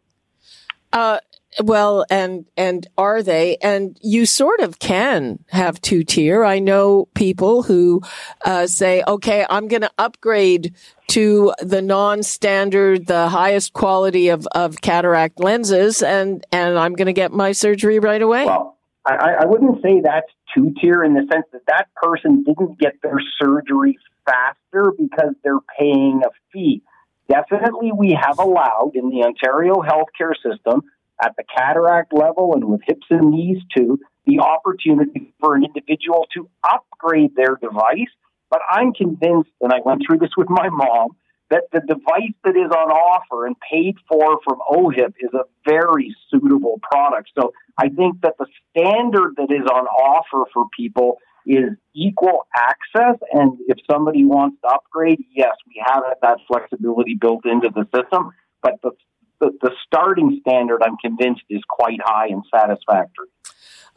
Uh, 0.94 1.20
well, 1.64 2.06
and 2.10 2.46
and 2.56 2.88
are 2.98 3.24
they? 3.24 3.58
And 3.62 3.98
you 4.02 4.26
sort 4.26 4.60
of 4.60 4.80
can 4.80 5.40
have 5.50 5.82
two 5.82 6.04
tier. 6.04 6.44
I 6.46 6.60
know 6.60 7.08
people 7.16 7.64
who 7.64 8.02
uh, 8.46 8.68
say, 8.68 9.04
"Okay, 9.08 9.46
I'm 9.50 9.68
going 9.68 9.82
to 9.82 9.92
upgrade 9.98 10.76
to 11.08 11.54
the 11.60 11.82
non-standard, 11.82 13.08
the 13.08 13.30
highest 13.30 13.74
quality 13.74 14.30
of, 14.30 14.48
of 14.54 14.80
cataract 14.82 15.40
lenses, 15.40 16.04
and 16.04 16.46
and 16.52 16.78
I'm 16.78 16.94
going 16.94 17.08
to 17.08 17.14
get 17.14 17.32
my 17.32 17.52
surgery 17.52 18.00
right 18.00 18.22
away." 18.22 18.46
Well, 18.46 18.78
I, 19.06 19.38
I 19.42 19.46
wouldn't 19.46 19.82
say 19.82 20.02
that's 20.02 20.32
two 20.54 20.74
tier 20.80 21.04
in 21.04 21.14
the 21.14 21.28
sense 21.32 21.46
that 21.52 21.66
that 21.68 21.88
person 21.96 22.44
didn't 22.44 22.80
get 22.80 22.94
their 23.02 23.20
surgery 23.42 23.98
faster 24.26 24.94
because 24.98 25.34
they're 25.44 25.60
paying 25.78 26.22
a 26.26 26.30
fee. 26.54 26.84
Definitely, 27.28 27.92
we 27.92 28.18
have 28.20 28.40
allowed 28.40 28.92
in 28.96 29.10
the 29.10 29.24
Ontario 29.24 29.76
healthcare 29.76 30.34
system 30.36 30.84
at 31.22 31.36
the 31.38 31.44
cataract 31.56 32.14
level 32.14 32.54
and 32.54 32.66
with 32.66 32.82
hips 32.86 33.08
and 33.10 33.32
knees 33.32 33.62
too, 33.76 34.00
the 34.26 34.40
opportunity 34.40 35.34
for 35.40 35.56
an 35.56 35.64
individual 35.66 36.28
to 36.36 36.50
upgrade 36.64 37.36
their 37.36 37.58
device. 37.62 38.12
But 38.50 38.62
I'm 38.70 38.94
convinced, 38.94 39.52
and 39.62 39.72
I 39.72 39.80
went 39.84 40.02
through 40.06 40.20
this 40.20 40.32
with 40.38 40.50
my 40.50 40.70
mom, 40.70 41.10
that 41.50 41.64
the 41.72 41.82
device 41.82 42.36
that 42.44 42.56
is 42.56 42.72
on 42.72 42.92
offer 42.92 43.48
and 43.48 43.56
paid 43.72 43.96
for 44.08 44.40
from 44.44 44.60
OHIP 44.70 45.14
is 45.20 45.32
a 45.34 45.46
very 45.68 46.16
suitable 46.30 46.80
product. 46.92 47.30
So 47.40 47.54
I 47.78 47.90
think 47.90 48.22
that 48.22 48.36
the 48.38 48.46
standard 48.70 49.34
that 49.38 49.52
is 49.52 49.66
on 49.66 49.86
offer 49.88 50.50
for 50.54 50.66
people 50.78 51.18
is 51.46 51.72
equal 51.96 52.48
access. 52.56 53.18
And 53.32 53.58
if 53.68 53.78
somebody 53.90 54.26
wants 54.26 54.58
to 54.62 54.68
upgrade, 54.68 55.24
yes, 55.36 55.56
we 55.68 55.82
have 55.86 56.04
that 56.22 56.38
flexibility 56.48 57.16
built 57.20 57.46
into 57.46 57.70
the 57.74 57.88
system. 57.96 58.32
But 58.62 58.74
the 58.84 58.92
the, 59.40 59.52
the 59.62 59.72
starting 59.86 60.40
standard, 60.42 60.82
I'm 60.84 60.98
convinced, 60.98 61.44
is 61.50 61.62
quite 61.70 62.00
high 62.04 62.28
and 62.28 62.44
satisfactory. 62.54 63.28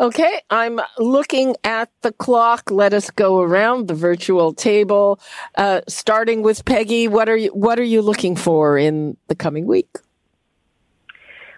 Okay, 0.01 0.41
I'm 0.51 0.81
looking 0.99 1.55
at 1.65 1.91
the 2.01 2.13
clock. 2.13 2.71
Let 2.71 2.95
us 2.95 3.11
go 3.11 3.41
around 3.41 3.89
the 3.89 3.95
virtual 3.95 4.53
table, 4.55 5.21
uh, 5.57 5.83
starting 5.87 6.43
with 6.43 6.65
Peggy. 6.65 7.09
What 7.09 7.29
are 7.29 7.37
you 7.37 7.51
What 7.51 7.79
are 7.79 7.85
you 7.85 8.03
looking 8.03 8.35
for 8.35 8.79
in 8.79 9.17
the 9.29 9.35
coming 9.35 9.67
week? 9.67 9.99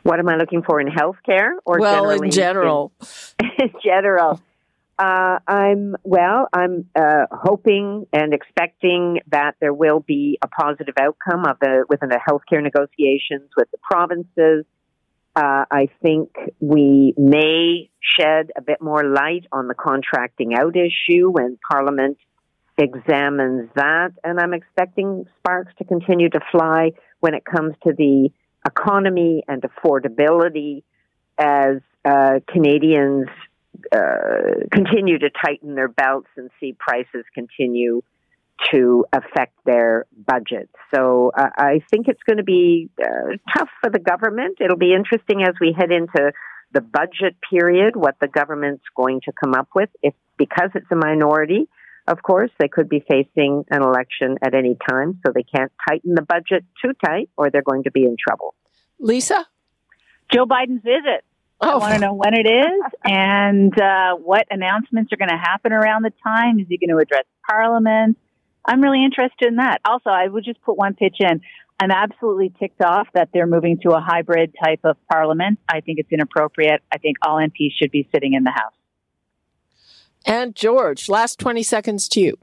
What 0.03 0.19
am 0.19 0.29
I 0.29 0.37
looking 0.37 0.63
for 0.63 0.81
in 0.81 0.89
healthcare, 0.89 1.53
or 1.65 1.79
well, 1.79 2.11
in 2.11 2.31
general? 2.31 2.93
In 3.59 3.71
general, 3.83 4.41
uh, 4.99 5.39
I'm 5.47 5.97
well. 6.05 6.49
I'm 6.53 6.89
uh, 6.95 7.27
hoping 7.33 8.07
and 8.13 8.33
expecting 8.33 9.21
that 9.31 9.57
there 9.61 9.75
will 9.75 10.01
be 10.01 10.39
a 10.43 10.47
positive 10.47 10.95
outcome 11.01 11.45
of 11.47 11.59
the 11.61 11.85
within 11.89 12.11
the 12.11 12.21
healthcare 12.29 12.63
negotiations 12.63 13.51
with 13.57 13.71
the 13.73 13.79
provinces. 13.79 14.65
Uh, 15.35 15.65
I 15.69 15.89
think 16.01 16.31
we 16.61 17.13
may 17.17 17.91
shed 18.01 18.53
a 18.57 18.63
bit 18.63 18.81
more 18.81 19.03
light 19.03 19.47
on 19.51 19.67
the 19.67 19.75
contracting 19.75 20.55
out 20.55 20.77
issue 20.77 21.29
when 21.29 21.59
Parliament 21.69 22.19
examines 22.79 23.71
that, 23.75 24.13
and 24.23 24.39
I'm 24.39 24.55
expecting 24.55 25.25
sparks 25.39 25.73
to 25.79 25.85
continue 25.85 26.29
to 26.29 26.41
fly 26.53 26.93
when 27.19 27.35
it 27.35 27.45
comes 27.45 27.75
to 27.83 27.93
the 27.93 28.31
economy 28.65 29.43
and 29.49 29.63
affordability 29.63 30.85
as 31.37 31.81
uh, 32.05 32.41
Canadians 32.49 33.29
uh, 33.93 34.67
continue 34.73 35.19
to 35.19 35.31
tighten 35.45 35.75
their 35.75 35.89
belts 35.89 36.29
and 36.37 36.51
see 36.61 36.77
prices 36.79 37.25
continue 37.35 38.03
to 38.73 39.05
affect 39.13 39.53
their 39.65 40.07
budget. 40.17 40.71
So 40.95 41.33
uh, 41.37 41.49
I 41.57 41.81
think 41.91 42.07
it's 42.09 42.23
going 42.27 42.39
to 42.39 42.45
be 42.45 42.89
uh, 43.03 43.37
tough 43.57 43.69
for 43.81 43.91
the 43.91 43.99
government. 43.99 44.59
It'll 44.61 44.79
be 44.79 44.95
interesting 44.95 45.43
as 45.43 45.55
we 45.61 45.75
head 45.77 45.91
into 45.91 46.33
the 46.73 46.81
budget 46.81 47.37
period 47.51 47.97
what 47.97 48.17
the 48.21 48.29
government's 48.29 48.85
going 48.97 49.21
to 49.23 49.33
come 49.33 49.55
up 49.55 49.69
with. 49.75 49.91
If 50.03 50.15
because 50.37 50.71
it's 50.75 50.87
a 50.91 50.97
minority, 50.97 51.69
of 52.07 52.23
course, 52.23 52.51
they 52.59 52.69
could 52.69 52.89
be 52.89 53.05
facing 53.09 53.65
an 53.71 53.83
election 53.83 54.37
at 54.43 54.55
any 54.55 54.77
time, 54.89 55.21
so 55.25 55.33
they 55.33 55.45
can't 55.45 55.73
tighten 55.89 56.15
the 56.15 56.23
budget 56.23 56.65
too 56.83 56.93
tight, 57.05 57.31
or 57.37 57.51
they're 57.51 57.63
going 57.63 57.85
to 57.85 57.91
be 57.91 58.05
in 58.05 58.17
trouble. 58.21 58.55
Lisa, 58.99 59.47
Joe 60.33 60.47
Biden's 60.47 60.83
visit 60.83 61.25
Oh. 61.61 61.71
I 61.71 61.77
want 61.77 61.95
to 61.95 62.01
know 62.01 62.15
when 62.15 62.35
it 62.35 62.47
is 62.47 62.93
and 63.05 63.73
uh, 63.81 64.17
what 64.17 64.47
announcements 64.51 65.13
are 65.13 65.17
going 65.17 65.31
to 65.31 65.37
happen 65.37 65.73
around 65.73 66.03
the 66.03 66.13
time. 66.23 66.59
Is 66.59 66.67
he 66.69 66.79
going 66.79 66.91
to 66.91 66.99
address 66.99 67.25
Parliament? 67.49 68.19
I'm 68.65 68.81
really 68.81 69.05
interested 69.05 69.49
in 69.49 69.57
that. 69.57 69.81
Also, 69.85 70.11
I 70.11 70.27
would 70.27 70.45
just 70.45 70.61
put 70.63 70.77
one 70.77 70.95
pitch 70.95 71.17
in. 71.21 71.43
I'm 71.81 71.91
absolutely 71.91 72.53
ticked 72.59 72.81
off 72.83 73.09
that 73.15 73.31
they're 73.35 73.47
moving 73.47 73.79
to 73.83 73.91
a 73.91 74.01
hybrid 74.01 74.55
type 74.63 74.81
of 74.85 74.97
parliament. 75.11 75.59
I 75.69 75.81
think 75.81 75.99
it's 75.99 76.11
inappropriate. 76.11 76.83
I 76.93 76.99
think 76.99 77.19
all 77.27 77.37
MPs 77.37 77.73
should 77.81 77.91
be 77.91 78.09
sitting 78.15 78.35
in 78.35 78.45
the 78.45 78.53
House. 78.53 78.73
And 80.25 80.55
George, 80.55 81.09
last 81.09 81.39
20 81.39 81.63
seconds 81.63 82.09
to 82.11 82.21
you. 82.21 82.39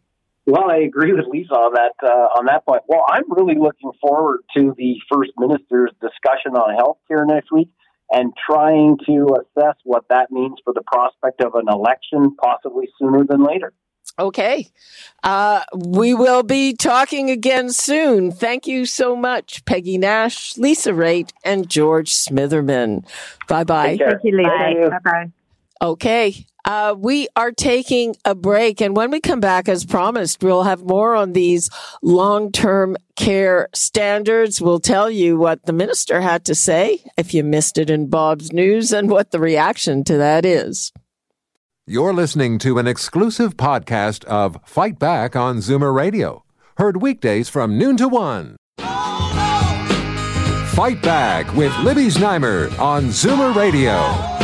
Well, 0.45 0.69
I 0.69 0.77
agree 0.77 1.13
with 1.13 1.25
Lisa 1.27 1.53
on 1.53 1.73
that 1.73 1.93
uh, 2.03 2.39
on 2.39 2.45
that 2.45 2.65
point. 2.65 2.81
Well, 2.87 3.05
I'm 3.07 3.31
really 3.31 3.55
looking 3.59 3.91
forward 4.01 4.41
to 4.57 4.73
the 4.75 4.95
first 5.11 5.31
minister's 5.37 5.91
discussion 6.01 6.55
on 6.55 6.75
health 6.75 6.97
care 7.07 7.25
next 7.25 7.51
week 7.51 7.69
and 8.11 8.33
trying 8.49 8.97
to 9.05 9.37
assess 9.39 9.75
what 9.83 10.05
that 10.09 10.31
means 10.31 10.57
for 10.63 10.73
the 10.73 10.81
prospect 10.81 11.41
of 11.41 11.55
an 11.55 11.67
election, 11.69 12.35
possibly 12.35 12.87
sooner 12.99 13.23
than 13.23 13.43
later. 13.43 13.73
Okay. 14.19 14.67
Uh, 15.23 15.61
we 15.73 16.13
will 16.13 16.43
be 16.43 16.73
talking 16.73 17.29
again 17.29 17.71
soon. 17.71 18.31
Thank 18.31 18.67
you 18.67 18.85
so 18.85 19.15
much, 19.15 19.63
Peggy 19.65 19.97
Nash, 19.97 20.57
Lisa 20.57 20.91
Raitt, 20.91 21.31
and 21.45 21.69
George 21.69 22.11
Smitherman. 22.11 23.05
Bye 23.47 23.63
bye. 23.63 23.97
Thank 23.97 24.23
you, 24.23 24.37
Lisa. 24.37 24.89
Bye 24.89 24.99
bye. 25.03 25.31
Okay. 25.81 26.45
Uh, 26.63 26.93
we 26.95 27.27
are 27.35 27.51
taking 27.51 28.15
a 28.23 28.35
break. 28.35 28.81
And 28.81 28.95
when 28.95 29.09
we 29.09 29.19
come 29.19 29.39
back, 29.39 29.67
as 29.67 29.83
promised, 29.83 30.43
we'll 30.43 30.61
have 30.63 30.83
more 30.83 31.15
on 31.15 31.33
these 31.33 31.71
long 32.03 32.51
term 32.51 32.97
care 33.15 33.67
standards. 33.73 34.61
We'll 34.61 34.79
tell 34.79 35.09
you 35.09 35.37
what 35.37 35.65
the 35.65 35.73
minister 35.73 36.21
had 36.21 36.45
to 36.45 36.53
say 36.53 37.03
if 37.17 37.33
you 37.33 37.43
missed 37.43 37.79
it 37.79 37.89
in 37.89 38.09
Bob's 38.09 38.53
news 38.53 38.93
and 38.93 39.09
what 39.09 39.31
the 39.31 39.39
reaction 39.39 40.03
to 40.03 40.17
that 40.17 40.45
is. 40.45 40.91
You're 41.87 42.13
listening 42.13 42.59
to 42.59 42.77
an 42.77 42.85
exclusive 42.85 43.57
podcast 43.57 44.23
of 44.25 44.59
Fight 44.63 44.99
Back 44.99 45.35
on 45.35 45.57
Zoomer 45.57 45.93
Radio, 45.93 46.45
heard 46.77 47.01
weekdays 47.01 47.49
from 47.49 47.79
noon 47.79 47.97
to 47.97 48.07
one. 48.07 48.55
Fight 50.69 51.01
Back 51.01 51.53
with 51.55 51.75
Libby 51.79 52.05
Znaimer 52.05 52.77
on 52.79 53.05
Zoomer 53.05 53.53
Radio. 53.55 54.40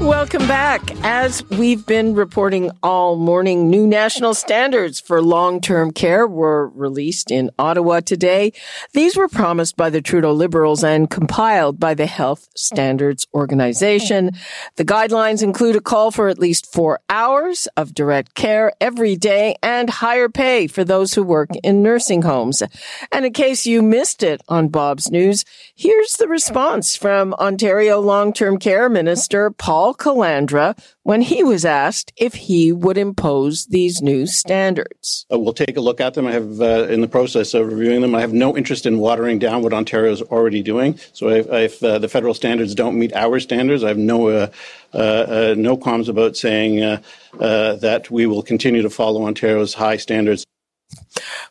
Welcome 0.00 0.46
back. 0.46 0.92
As 1.02 1.42
we've 1.50 1.84
been 1.84 2.14
reporting 2.14 2.70
all 2.84 3.16
morning, 3.16 3.68
new 3.68 3.84
national 3.84 4.34
standards 4.34 5.00
for 5.00 5.20
long-term 5.20 5.90
care 5.90 6.24
were 6.24 6.68
released 6.68 7.32
in 7.32 7.50
Ottawa 7.58 7.98
today. 8.00 8.52
These 8.92 9.16
were 9.16 9.26
promised 9.26 9.76
by 9.76 9.90
the 9.90 10.00
Trudeau 10.00 10.32
Liberals 10.32 10.84
and 10.84 11.10
compiled 11.10 11.80
by 11.80 11.94
the 11.94 12.06
Health 12.06 12.48
Standards 12.54 13.26
Organization. 13.34 14.30
The 14.76 14.84
guidelines 14.84 15.42
include 15.42 15.74
a 15.74 15.80
call 15.80 16.12
for 16.12 16.28
at 16.28 16.38
least 16.38 16.72
four 16.72 17.00
hours 17.10 17.66
of 17.76 17.92
direct 17.92 18.34
care 18.34 18.72
every 18.80 19.16
day 19.16 19.56
and 19.64 19.90
higher 19.90 20.28
pay 20.28 20.68
for 20.68 20.84
those 20.84 21.14
who 21.14 21.24
work 21.24 21.50
in 21.64 21.82
nursing 21.82 22.22
homes. 22.22 22.62
And 23.10 23.26
in 23.26 23.32
case 23.32 23.66
you 23.66 23.82
missed 23.82 24.22
it 24.22 24.42
on 24.48 24.68
Bob's 24.68 25.10
News, 25.10 25.44
here's 25.74 26.12
the 26.14 26.28
response 26.28 26.94
from 26.94 27.34
Ontario 27.34 27.98
long-term 27.98 28.58
care 28.58 28.88
minister 28.88 29.50
Paul 29.50 29.87
Paul 29.88 29.94
Calandra 29.94 30.78
when 31.02 31.22
he 31.22 31.42
was 31.42 31.64
asked 31.64 32.12
if 32.16 32.34
he 32.34 32.72
would 32.72 32.98
impose 32.98 33.66
these 33.66 34.02
new 34.02 34.26
standards. 34.26 35.24
Uh, 35.32 35.38
we'll 35.38 35.54
take 35.54 35.78
a 35.78 35.80
look 35.80 36.00
at 36.00 36.12
them. 36.12 36.26
I 36.26 36.32
have, 36.32 36.60
uh, 36.60 36.88
in 36.88 37.00
the 37.00 37.08
process 37.08 37.54
of 37.54 37.68
reviewing 37.68 38.02
them, 38.02 38.14
I 38.14 38.20
have 38.20 38.32
no 38.32 38.54
interest 38.54 38.84
in 38.84 38.98
watering 38.98 39.38
down 39.38 39.62
what 39.62 39.72
Ontario 39.72 40.12
is 40.12 40.20
already 40.20 40.62
doing. 40.62 40.98
So 41.14 41.30
if, 41.30 41.46
if 41.48 41.82
uh, 41.82 41.98
the 41.98 42.08
federal 42.08 42.34
standards 42.34 42.74
don't 42.74 42.98
meet 42.98 43.14
our 43.14 43.40
standards, 43.40 43.82
I 43.82 43.88
have 43.88 43.96
no 43.96 44.28
uh, 44.28 44.50
uh, 44.92 44.98
uh, 44.98 45.54
no 45.56 45.76
qualms 45.76 46.08
about 46.08 46.36
saying 46.36 47.00
that 47.38 48.10
we 48.10 48.26
will 48.26 48.42
continue 48.42 48.82
to 48.82 48.90
follow 48.90 49.24
Ontario's 49.24 49.72
high 49.72 49.96
standards. 49.96 50.44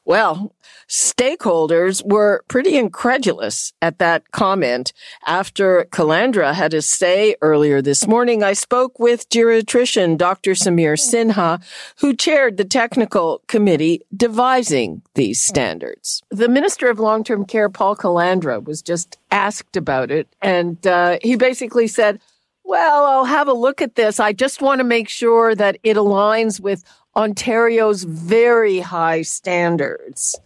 Well, 0.06 0.54
stakeholders 0.88 2.04
were 2.06 2.44
pretty 2.48 2.78
incredulous 2.78 3.74
at 3.82 4.00
that 4.00 4.32
comment. 4.32 4.94
After 5.26 5.86
Calandra 5.92 6.54
had 6.54 6.74
a 6.74 6.82
say 6.82 7.36
earlier 7.42 7.82
this 7.82 8.08
morning, 8.08 8.44
I 8.44 8.54
spoke 8.54 9.00
with 9.00 9.30
geriatrician 9.30 10.18
Dr. 10.18 10.52
Samir 10.52 10.98
Sinha, 10.98 11.62
who 12.00 12.16
chaired 12.16 12.58
the 12.58 12.66
technical 12.66 13.42
committee 13.48 14.02
devising 14.16 15.02
these 15.16 15.42
standards. 15.42 16.22
The 16.30 16.50
Minister 16.50 16.90
of 16.90 17.00
Long-Term 17.00 17.46
Care, 17.46 17.70
Paul 17.70 17.96
Calandra, 17.96 18.64
was 18.64 18.82
just 18.82 19.18
asked 19.32 19.76
about 19.76 20.12
it, 20.12 20.28
and 20.42 20.86
uh, 20.88 21.18
he 21.22 21.36
basically 21.36 21.88
said, 21.88 22.20
well, 22.64 23.06
I'll 23.06 23.26
have 23.26 23.48
a 23.48 23.54
look 23.54 23.82
at 23.82 23.96
this. 23.96 24.20
I 24.20 24.34
just 24.34 24.62
want 24.62 24.80
to 24.80 24.84
make 24.84 25.08
sure 25.08 25.56
that 25.56 25.78
it 25.84 25.96
aligns 25.96 26.60
with 26.60 26.84
Ontario's 27.18 28.04
very 28.04 28.80
high 28.80 29.24
standards? 29.24 30.40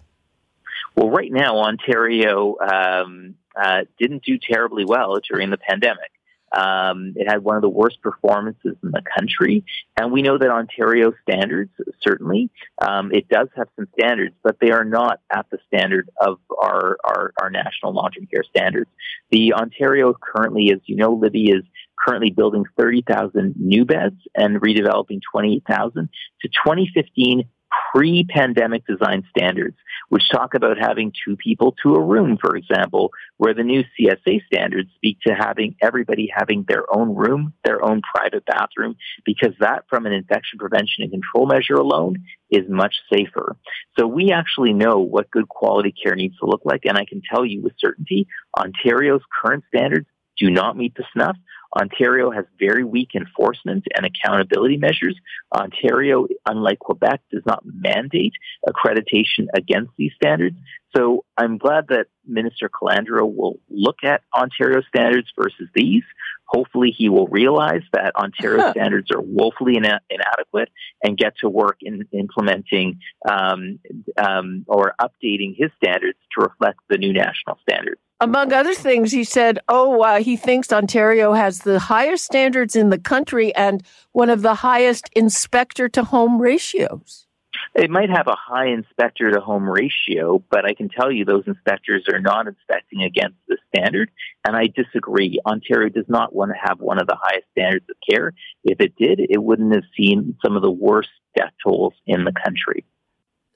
Well, 0.96 1.10
right 1.10 1.32
now, 1.32 1.60
Ontario 1.60 2.58
um, 2.60 3.36
uh, 3.56 3.82
didn't 4.00 4.24
do 4.24 4.38
terribly 4.38 4.86
well 4.86 5.20
during 5.30 5.50
the 5.50 5.58
pandemic. 5.58 6.12
Um, 6.52 7.14
it 7.16 7.30
had 7.30 7.44
one 7.44 7.56
of 7.56 7.62
the 7.62 7.70
worst 7.70 8.02
performances 8.02 8.76
in 8.84 8.92
the 8.92 9.02
country, 9.18 9.64
and 9.98 10.12
we 10.12 10.22
know 10.22 10.38
that 10.38 10.50
Ontario 10.50 11.14
standards 11.22 11.72
certainly 12.02 12.50
um, 12.86 13.12
it 13.14 13.30
does 13.30 13.48
have 13.56 13.70
some 13.78 13.88
standards, 13.98 14.36
but 14.44 14.58
they 14.60 14.72
are 14.72 14.84
not 14.84 15.22
at 15.34 15.46
the 15.50 15.60
standard 15.68 16.10
of 16.20 16.40
our 16.62 16.98
our, 17.06 17.34
our 17.42 17.50
national 17.50 17.94
long-term 17.94 18.28
care 18.28 18.44
standards. 18.44 18.90
The 19.30 19.54
Ontario 19.54 20.14
currently, 20.14 20.72
as 20.74 20.80
you 20.88 20.98
know, 20.98 21.14
Libby 21.14 21.52
is 21.52 21.64
currently 21.98 22.32
building 22.32 22.66
30,000 22.78 23.56
new 23.58 23.86
beds 23.86 24.16
and 24.36 24.60
redeveloping 24.60 25.22
28,000 25.32 26.10
to 26.42 26.48
2015 26.48 27.44
pre-pandemic 27.92 28.86
design 28.86 29.24
standards, 29.30 29.78
which 30.10 30.24
talk 30.32 30.54
about 30.54 30.78
having 30.78 31.12
two 31.26 31.36
people 31.36 31.76
to 31.84 31.96
a 31.96 32.04
room, 32.04 32.38
for 32.40 32.56
example, 32.56 33.12
where 33.38 33.54
the 33.54 33.64
new 33.64 33.84
CSA 33.98 34.42
standards 34.46 34.90
speak 34.96 35.18
to 35.26 35.34
having 35.34 35.76
everybody 35.82 36.32
having 36.34 36.66
their 36.68 36.84
own 36.94 37.16
room, 37.16 37.54
their 37.64 37.84
own 37.84 38.02
private 38.02 38.46
bathroom, 38.46 38.96
because 39.26 39.54
that 39.60 39.86
from 39.90 40.06
an 40.06 40.14
infection 40.14 40.60
prevention 40.60 41.04
and 41.04 41.12
control 41.12 41.46
measure 41.46 41.76
alone 41.76 42.26
is 42.50 42.70
much 42.70 42.96
safer. 43.12 43.56
So 43.98 44.06
we 44.08 44.32
actually 44.32 44.74
know 44.74 45.00
what 45.00 45.32
good 45.32 45.48
quality 45.48 45.94
care 45.94 46.16
needs 46.16 46.38
to 46.40 46.46
look 46.46 46.62
like. 46.66 46.82
And 46.86 46.98
I 46.98 47.06
can 47.06 47.22
tell 47.34 47.46
you 47.46 47.62
with 47.62 47.74
certainty, 47.80 48.28
Ontario's 48.58 49.22
current 49.42 49.64
standards 49.74 50.08
do 50.42 50.50
not 50.50 50.76
meet 50.76 50.96
the 50.96 51.04
snuff. 51.14 51.38
Ontario 51.80 52.32
has 52.32 52.46
very 52.60 52.84
weak 52.84 53.10
enforcement 53.16 53.86
and 53.96 54.06
accountability 54.06 54.78
measures. 54.78 55.16
Ontario, 55.56 56.28
unlike 56.46 56.80
Quebec, 56.80 57.22
does 57.32 57.44
not 57.46 57.64
mandate 57.64 58.34
accreditation 58.68 59.46
against 59.54 59.92
these 59.98 60.12
standards. 60.16 60.58
So 60.96 61.24
I'm 61.38 61.58
glad 61.58 61.88
that 61.90 62.08
Minister 62.26 62.70
Calandra 62.70 63.22
will 63.22 63.60
look 63.70 64.04
at 64.04 64.22
Ontario 64.36 64.82
standards 64.88 65.28
versus 65.38 65.70
these. 65.74 66.04
Hopefully, 66.46 66.94
he 66.96 67.08
will 67.08 67.28
realize 67.28 67.84
that 67.94 68.16
Ontario 68.16 68.72
standards 68.72 69.10
are 69.12 69.22
woefully 69.22 69.78
ina- 69.78 70.02
inadequate 70.10 70.70
and 71.02 71.18
get 71.18 71.34
to 71.40 71.50
work 71.50 71.78
in 71.82 72.06
implementing 72.12 73.00
um, 73.30 73.80
um, 74.18 74.66
or 74.68 74.94
updating 75.02 75.56
his 75.56 75.72
standards 75.78 76.18
to 76.38 76.44
reflect 76.44 76.80
the 76.90 76.98
new 76.98 77.14
national 77.14 77.58
standards. 77.62 78.02
Among 78.20 78.54
other 78.54 78.76
things, 78.76 79.12
he 79.12 79.24
said, 79.24 79.60
oh, 79.68 80.02
uh, 80.02 80.20
he 80.20 80.38
thinks 80.38 80.72
Ontario 80.72 81.34
has 81.34 81.60
the 81.60 81.80
highest 81.80 82.26
standards 82.26 82.76
in 82.76 82.92
the 82.92 83.00
country 83.00 83.56
and 83.56 83.84
one 84.12 84.30
of 84.30 84.44
the 84.44 84.56
highest 84.56 85.10
inspector 85.16 85.90
to 85.90 86.04
home 86.04 86.40
ratios. 86.40 87.26
It 87.74 87.90
might 87.90 88.10
have 88.10 88.28
a 88.28 88.36
high 88.36 88.68
inspector 88.68 89.32
to 89.32 89.40
home 89.40 89.70
ratio, 89.70 90.44
but 90.52 90.66
I 90.66 90.74
can 90.74 90.90
tell 90.90 91.10
you 91.10 91.24
those 91.24 91.48
inspectors 91.48 92.06
are 92.12 92.20
not 92.20 92.48
inspecting 92.48 93.02
against 93.04 93.38
the 93.48 93.58
standard. 93.74 94.12
And 94.46 94.58
I 94.58 94.68
disagree. 94.68 95.40
Ontario 95.46 95.88
does 95.88 96.10
not 96.10 96.36
want 96.36 96.52
to 96.52 96.58
have 96.62 96.82
one 96.82 97.00
of 97.00 97.08
the 97.08 97.18
highest 97.20 97.48
standards 97.52 97.86
of 97.90 97.96
care. 98.10 98.34
If 98.66 98.82
it 98.82 98.96
did, 98.98 99.22
it 99.22 99.42
wouldn't 99.42 99.74
have 99.74 99.86
seen 99.98 100.38
some 100.44 100.58
of 100.58 100.62
the 100.62 100.72
worst 100.72 101.10
death 101.38 101.54
tolls 101.64 101.94
in 102.06 102.26
the 102.26 102.34
country. 102.34 102.84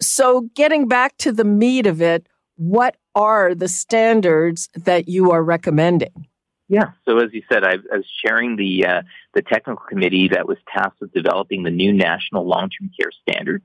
So, 0.02 0.50
getting 0.56 0.88
back 0.88 1.18
to 1.18 1.34
the 1.34 1.44
meat 1.44 1.86
of 1.86 2.02
it, 2.02 2.28
what 2.56 2.96
are 3.16 3.54
the 3.54 3.68
standards 3.68 4.70
that 4.76 5.10
you 5.10 5.32
are 5.32 5.44
recommending? 5.44 6.28
Yeah. 6.68 6.92
So 7.06 7.18
as 7.18 7.32
you 7.32 7.44
said, 7.52 7.64
I, 7.64 7.74
I 7.74 7.98
was 7.98 8.08
chairing 8.26 8.56
the 8.56 8.86
uh, 8.88 9.02
the 9.36 9.44
technical 9.44 9.86
committee 9.88 10.30
that 10.30 10.48
was 10.48 10.58
tasked 10.74 11.00
with 11.00 11.14
developing 11.14 11.64
the 11.64 11.70
new 11.70 11.94
national 11.94 12.48
long 12.48 12.70
term 12.70 12.90
care 13.00 13.12
standards 13.28 13.64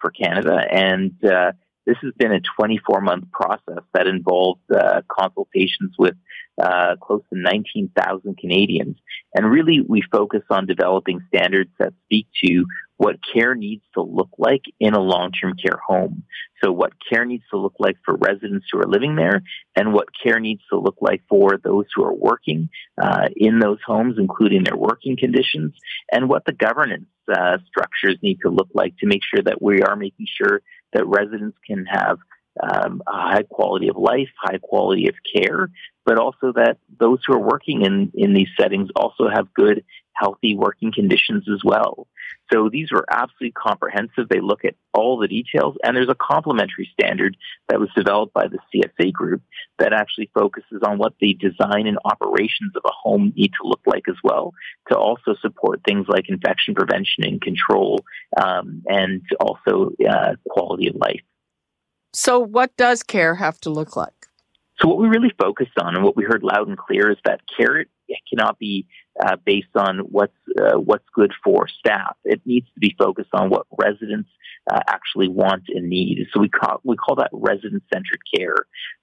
for 0.00 0.10
Canada, 0.10 0.64
and 0.70 1.12
uh, 1.24 1.52
this 1.90 1.98
has 2.02 2.12
been 2.16 2.32
a 2.32 2.40
24 2.56 3.00
month 3.00 3.24
process 3.32 3.82
that 3.94 4.06
involved 4.06 4.60
uh, 4.72 5.02
consultations 5.10 5.96
with 5.98 6.14
uh, 6.62 6.94
close 7.02 7.22
to 7.32 7.38
19,000 7.40 8.38
Canadians. 8.38 8.96
And 9.34 9.50
really, 9.50 9.80
we 9.80 10.02
focus 10.12 10.42
on 10.50 10.66
developing 10.66 11.20
standards 11.34 11.70
that 11.80 11.92
speak 12.04 12.28
to 12.44 12.64
what 12.96 13.16
care 13.32 13.56
needs 13.56 13.82
to 13.94 14.02
look 14.02 14.28
like 14.38 14.62
in 14.78 14.94
a 14.94 15.00
long 15.00 15.32
term 15.32 15.54
care 15.56 15.80
home. 15.84 16.22
So, 16.62 16.70
what 16.70 16.92
care 17.10 17.24
needs 17.24 17.44
to 17.50 17.56
look 17.56 17.74
like 17.80 17.96
for 18.04 18.14
residents 18.14 18.66
who 18.70 18.78
are 18.78 18.86
living 18.86 19.16
there, 19.16 19.42
and 19.74 19.92
what 19.92 20.08
care 20.22 20.38
needs 20.38 20.62
to 20.70 20.78
look 20.78 20.96
like 21.00 21.22
for 21.28 21.58
those 21.64 21.86
who 21.94 22.04
are 22.04 22.14
working 22.14 22.68
uh, 23.02 23.28
in 23.34 23.58
those 23.58 23.78
homes, 23.84 24.16
including 24.18 24.62
their 24.62 24.76
working 24.76 25.16
conditions, 25.16 25.72
and 26.12 26.28
what 26.28 26.44
the 26.44 26.52
governance 26.52 27.06
uh, 27.34 27.58
structures 27.66 28.18
need 28.22 28.38
to 28.42 28.50
look 28.50 28.68
like 28.74 28.96
to 28.98 29.06
make 29.06 29.22
sure 29.24 29.42
that 29.42 29.62
we 29.62 29.82
are 29.82 29.96
making 29.96 30.26
sure 30.36 30.60
that 30.92 31.06
residents 31.06 31.56
can 31.66 31.86
have 31.86 32.18
um, 32.62 33.02
a 33.06 33.12
high 33.12 33.42
quality 33.42 33.88
of 33.88 33.96
life, 33.96 34.28
high 34.36 34.58
quality 34.58 35.08
of 35.08 35.14
care, 35.34 35.70
but 36.04 36.18
also 36.18 36.52
that 36.52 36.78
those 36.98 37.20
who 37.26 37.34
are 37.34 37.38
working 37.38 37.82
in, 37.82 38.10
in 38.14 38.32
these 38.34 38.48
settings 38.58 38.90
also 38.96 39.28
have 39.28 39.52
good, 39.54 39.84
healthy 40.12 40.56
working 40.56 40.92
conditions 40.92 41.48
as 41.52 41.62
well. 41.64 42.06
So 42.52 42.68
these 42.68 42.90
were 42.90 43.04
absolutely 43.08 43.52
comprehensive. 43.52 44.28
They 44.28 44.40
look 44.40 44.64
at 44.64 44.74
all 44.92 45.18
the 45.18 45.28
details, 45.28 45.76
and 45.84 45.96
there's 45.96 46.08
a 46.08 46.16
complementary 46.16 46.88
standard 46.92 47.36
that 47.68 47.78
was 47.78 47.88
developed 47.96 48.34
by 48.34 48.46
the 48.48 48.58
CSA 48.74 49.12
group 49.12 49.42
that 49.78 49.92
actually 49.92 50.30
focuses 50.34 50.82
on 50.84 50.98
what 50.98 51.14
the 51.20 51.34
design 51.34 51.86
and 51.86 51.98
operations 52.04 52.72
of 52.76 52.82
a 52.84 52.92
home 52.92 53.32
need 53.36 53.52
to 53.60 53.68
look 53.68 53.80
like 53.86 54.08
as 54.08 54.16
well, 54.24 54.52
to 54.88 54.96
also 54.96 55.34
support 55.40 55.80
things 55.86 56.06
like 56.08 56.28
infection 56.28 56.74
prevention 56.74 57.24
and 57.24 57.40
control, 57.40 58.04
um, 58.40 58.82
and 58.86 59.22
also 59.40 59.92
uh, 60.08 60.34
quality 60.48 60.88
of 60.88 60.96
life. 60.96 61.22
So, 62.12 62.40
what 62.40 62.76
does 62.76 63.02
care 63.04 63.36
have 63.36 63.60
to 63.60 63.70
look 63.70 63.96
like? 63.96 64.26
So, 64.80 64.88
what 64.88 64.98
we 64.98 65.06
really 65.06 65.32
focused 65.40 65.78
on 65.78 65.94
and 65.94 66.04
what 66.04 66.16
we 66.16 66.24
heard 66.24 66.42
loud 66.42 66.66
and 66.66 66.76
clear 66.76 67.10
is 67.10 67.18
that 67.24 67.42
care 67.56 67.86
cannot 68.28 68.58
be 68.58 68.86
uh, 69.24 69.36
based 69.44 69.76
on 69.76 69.98
what's 69.98 70.34
uh, 70.58 70.78
what's 70.78 71.04
good 71.14 71.32
for 71.44 71.68
staff. 71.68 72.16
It 72.24 72.40
needs 72.44 72.66
to 72.74 72.80
be 72.80 72.94
focused 72.98 73.30
on 73.32 73.50
what 73.50 73.66
residents 73.78 74.30
uh, 74.70 74.80
actually 74.88 75.28
want 75.28 75.64
and 75.68 75.88
need. 75.88 76.26
So 76.32 76.40
we 76.40 76.48
call 76.48 76.80
we 76.84 76.96
call 76.96 77.16
that 77.16 77.30
resident 77.32 77.82
centered 77.92 78.20
care. 78.34 78.56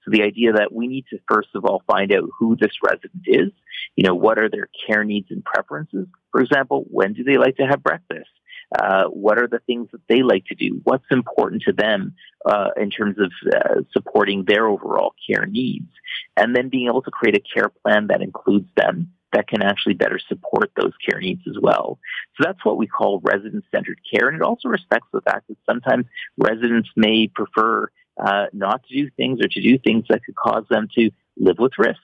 So 0.04 0.10
the 0.10 0.22
idea 0.22 0.52
that 0.52 0.72
we 0.72 0.86
need 0.86 1.06
to 1.10 1.18
first 1.30 1.48
of 1.54 1.64
all 1.64 1.82
find 1.86 2.12
out 2.12 2.28
who 2.38 2.56
this 2.56 2.72
resident 2.84 3.24
is. 3.26 3.52
You 3.96 4.04
know, 4.04 4.14
what 4.14 4.38
are 4.38 4.48
their 4.48 4.68
care 4.86 5.04
needs 5.04 5.28
and 5.30 5.44
preferences? 5.44 6.06
For 6.30 6.40
example, 6.40 6.84
when 6.90 7.14
do 7.14 7.24
they 7.24 7.36
like 7.36 7.56
to 7.56 7.66
have 7.66 7.82
breakfast? 7.82 8.30
Uh, 8.78 9.04
what 9.04 9.38
are 9.38 9.48
the 9.48 9.60
things 9.60 9.88
that 9.92 10.02
they 10.08 10.22
like 10.22 10.44
to 10.46 10.54
do? 10.54 10.80
What's 10.84 11.06
important 11.10 11.62
to 11.62 11.72
them 11.72 12.14
uh, 12.44 12.68
in 12.76 12.90
terms 12.90 13.16
of 13.18 13.32
uh, 13.54 13.80
supporting 13.92 14.44
their 14.44 14.66
overall 14.66 15.14
care 15.26 15.46
needs? 15.46 15.88
And 16.36 16.54
then 16.54 16.68
being 16.68 16.86
able 16.86 17.02
to 17.02 17.10
create 17.10 17.36
a 17.36 17.40
care 17.54 17.70
plan 17.70 18.08
that 18.08 18.20
includes 18.20 18.68
them 18.76 19.12
that 19.32 19.48
can 19.48 19.62
actually 19.62 19.94
better 19.94 20.18
support 20.28 20.70
those 20.76 20.92
care 21.06 21.20
needs 21.20 21.42
as 21.48 21.56
well. 21.60 21.98
So 22.36 22.44
that's 22.44 22.64
what 22.64 22.78
we 22.78 22.86
call 22.86 23.20
resident 23.22 23.64
centered 23.74 24.00
care. 24.10 24.28
And 24.28 24.36
it 24.36 24.42
also 24.42 24.68
respects 24.68 25.08
the 25.12 25.20
fact 25.20 25.48
that 25.48 25.56
sometimes 25.66 26.06
residents 26.36 26.88
may 26.96 27.28
prefer 27.28 27.90
uh, 28.18 28.46
not 28.52 28.82
to 28.84 28.94
do 28.94 29.10
things 29.16 29.40
or 29.40 29.48
to 29.48 29.60
do 29.60 29.78
things 29.78 30.04
that 30.08 30.24
could 30.24 30.34
cause 30.34 30.64
them 30.70 30.88
to 30.96 31.10
live 31.36 31.56
with 31.58 31.72
risk. 31.78 32.00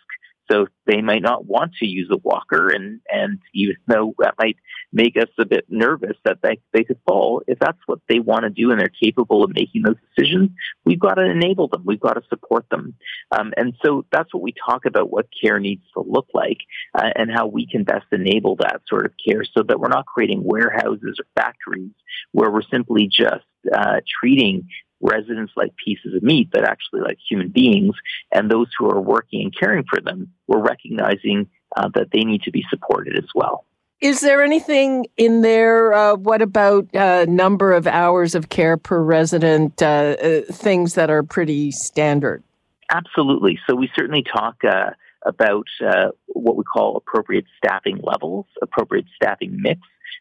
So 0.50 0.66
they 0.86 1.00
might 1.00 1.22
not 1.22 1.46
want 1.46 1.72
to 1.80 1.86
use 1.86 2.08
a 2.10 2.18
walker, 2.18 2.68
and 2.68 3.00
and 3.10 3.38
even 3.54 3.76
though 3.86 4.14
that 4.18 4.34
might 4.38 4.56
make 4.92 5.16
us 5.16 5.28
a 5.38 5.44
bit 5.44 5.64
nervous 5.68 6.16
that 6.24 6.38
they 6.42 6.60
they 6.72 6.84
could 6.84 6.98
fall, 7.06 7.42
if 7.46 7.58
that's 7.58 7.78
what 7.86 8.00
they 8.08 8.18
want 8.18 8.44
to 8.44 8.50
do 8.50 8.70
and 8.70 8.78
they're 8.78 8.88
capable 8.88 9.42
of 9.42 9.54
making 9.54 9.82
those 9.82 9.96
decisions, 10.14 10.50
we've 10.84 11.00
got 11.00 11.14
to 11.14 11.24
enable 11.24 11.68
them. 11.68 11.82
We've 11.84 12.00
got 12.00 12.14
to 12.14 12.22
support 12.28 12.66
them, 12.70 12.94
um, 13.30 13.52
and 13.56 13.74
so 13.84 14.04
that's 14.12 14.34
what 14.34 14.42
we 14.42 14.52
talk 14.52 14.84
about: 14.84 15.10
what 15.10 15.28
care 15.42 15.58
needs 15.58 15.84
to 15.94 16.04
look 16.06 16.28
like, 16.34 16.58
uh, 16.94 17.10
and 17.16 17.30
how 17.30 17.46
we 17.46 17.66
can 17.66 17.84
best 17.84 18.06
enable 18.12 18.56
that 18.56 18.82
sort 18.86 19.06
of 19.06 19.12
care, 19.26 19.44
so 19.44 19.62
that 19.62 19.80
we're 19.80 19.88
not 19.88 20.06
creating 20.06 20.42
warehouses 20.44 21.18
or 21.18 21.26
factories 21.34 21.92
where 22.32 22.50
we're 22.50 22.62
simply 22.62 23.08
just 23.08 23.44
uh, 23.72 24.00
treating 24.20 24.68
residents 25.04 25.52
like 25.54 25.72
pieces 25.76 26.14
of 26.14 26.22
meat, 26.22 26.48
but 26.50 26.64
actually 26.64 27.02
like 27.02 27.18
human 27.28 27.50
beings. 27.50 27.94
And 28.32 28.50
those 28.50 28.68
who 28.76 28.90
are 28.90 29.00
working 29.00 29.42
and 29.42 29.54
caring 29.56 29.84
for 29.88 30.00
them, 30.00 30.32
we're 30.48 30.62
recognizing 30.62 31.48
uh, 31.76 31.90
that 31.94 32.08
they 32.12 32.20
need 32.20 32.42
to 32.42 32.50
be 32.50 32.64
supported 32.70 33.16
as 33.16 33.28
well. 33.34 33.66
is 34.00 34.20
there 34.20 34.42
anything 34.42 35.06
in 35.16 35.42
there? 35.42 35.92
Uh, 35.92 36.14
what 36.16 36.42
about 36.42 36.94
uh, 36.94 37.26
number 37.28 37.72
of 37.72 37.86
hours 37.86 38.34
of 38.34 38.48
care 38.48 38.76
per 38.76 39.00
resident? 39.00 39.82
Uh, 39.82 39.86
uh 39.86 40.40
things 40.52 40.94
that 40.94 41.10
are 41.10 41.22
pretty 41.22 41.70
standard. 41.70 42.42
Absolutely. 42.90 43.58
So 43.66 43.74
we 43.74 43.90
certainly 43.96 44.22
talk 44.22 44.56
uh, 44.64 44.90
about 45.24 45.66
uh, 45.84 46.08
what 46.26 46.56
we 46.56 46.64
call 46.64 46.96
appropriate 46.96 47.46
staffing 47.56 47.98
levels, 48.02 48.46
appropriate 48.62 49.06
staffing 49.16 49.56
mix. 49.60 49.80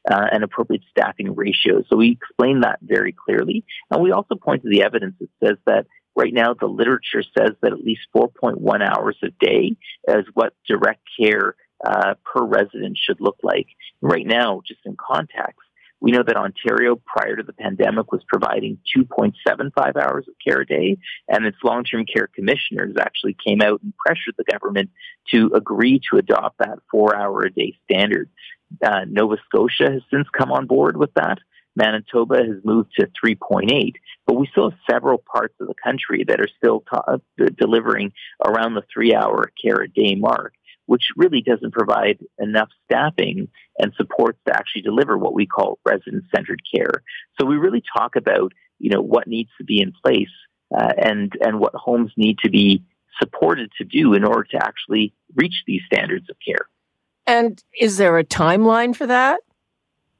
And 0.09 0.43
appropriate 0.43 0.83
staffing 0.89 1.33
ratios. 1.35 1.85
So 1.89 1.97
we 1.97 2.11
explain 2.11 2.61
that 2.61 2.79
very 2.81 3.13
clearly. 3.13 3.63
And 3.89 4.01
we 4.01 4.11
also 4.11 4.35
point 4.35 4.63
to 4.63 4.69
the 4.69 4.83
evidence 4.83 5.15
that 5.19 5.29
says 5.43 5.57
that 5.65 5.85
Right 6.15 6.33
now, 6.33 6.53
the 6.53 6.67
literature 6.67 7.23
says 7.23 7.55
that 7.61 7.71
at 7.71 7.83
least 7.83 8.01
4.1 8.15 8.87
hours 8.87 9.17
a 9.23 9.29
day 9.43 9.75
is 10.07 10.25
what 10.33 10.53
direct 10.67 11.01
care 11.19 11.55
uh, 11.85 12.13
per 12.23 12.45
resident 12.45 12.97
should 13.01 13.19
look 13.19 13.37
like. 13.41 13.67
Right 14.01 14.25
now, 14.25 14.61
just 14.65 14.81
in 14.85 14.95
context, 14.95 15.59
we 15.99 16.11
know 16.11 16.21
that 16.21 16.35
Ontario, 16.35 17.01
prior 17.05 17.37
to 17.37 17.43
the 17.43 17.53
pandemic, 17.53 18.11
was 18.11 18.21
providing 18.27 18.77
2.75 18.95 19.95
hours 19.95 20.27
of 20.27 20.33
care 20.45 20.61
a 20.61 20.65
day, 20.65 20.97
and 21.29 21.45
its 21.45 21.57
long 21.63 21.83
term 21.83 22.05
care 22.05 22.27
commissioners 22.27 22.95
actually 22.99 23.35
came 23.45 23.61
out 23.61 23.81
and 23.81 23.93
pressured 23.97 24.35
the 24.37 24.43
government 24.43 24.91
to 25.31 25.51
agree 25.55 25.99
to 26.11 26.17
adopt 26.17 26.59
that 26.59 26.79
four 26.91 27.15
hour 27.15 27.41
a 27.43 27.49
day 27.51 27.75
standard. 27.85 28.29
Uh, 28.83 29.05
Nova 29.07 29.37
Scotia 29.45 29.91
has 29.91 30.01
since 30.11 30.27
come 30.37 30.51
on 30.51 30.67
board 30.67 30.97
with 30.97 31.13
that. 31.15 31.39
Manitoba 31.75 32.37
has 32.37 32.63
moved 32.63 32.91
to 32.99 33.07
3.8, 33.25 33.93
but 34.27 34.35
we 34.35 34.47
still 34.51 34.69
have 34.69 34.79
several 34.89 35.17
parts 35.17 35.55
of 35.59 35.67
the 35.67 35.73
country 35.83 36.23
that 36.27 36.39
are 36.39 36.47
still 36.57 36.81
ta- 36.81 37.17
delivering 37.57 38.13
around 38.45 38.75
the 38.75 38.83
three 38.93 39.15
hour 39.15 39.51
care 39.61 39.81
a 39.81 39.87
day 39.87 40.15
mark 40.15 40.53
which 40.85 41.03
really 41.15 41.41
doesn't 41.41 41.73
provide 41.73 42.19
enough 42.39 42.69
staffing 42.85 43.47
and 43.77 43.93
supports 43.95 44.39
to 44.45 44.55
actually 44.55 44.81
deliver 44.81 45.17
what 45.17 45.33
we 45.33 45.45
call 45.45 45.79
resident 45.85 46.25
centered 46.35 46.61
care. 46.73 47.03
So 47.39 47.45
we 47.45 47.55
really 47.55 47.83
talk 47.97 48.15
about, 48.15 48.53
you 48.79 48.89
know, 48.89 49.01
what 49.01 49.27
needs 49.27 49.49
to 49.57 49.63
be 49.63 49.81
in 49.81 49.93
place 50.03 50.27
uh, 50.75 50.91
and, 50.97 51.31
and 51.41 51.59
what 51.59 51.73
homes 51.73 52.11
need 52.17 52.39
to 52.39 52.49
be 52.49 52.83
supported 53.19 53.71
to 53.77 53.85
do 53.85 54.13
in 54.13 54.23
order 54.23 54.43
to 54.51 54.57
actually 54.57 55.13
reach 55.35 55.63
these 55.65 55.81
standards 55.85 56.29
of 56.29 56.35
care. 56.45 56.67
And 57.25 57.61
is 57.79 57.97
there 57.97 58.17
a 58.17 58.23
timeline 58.23 58.95
for 58.95 59.07
that? 59.07 59.39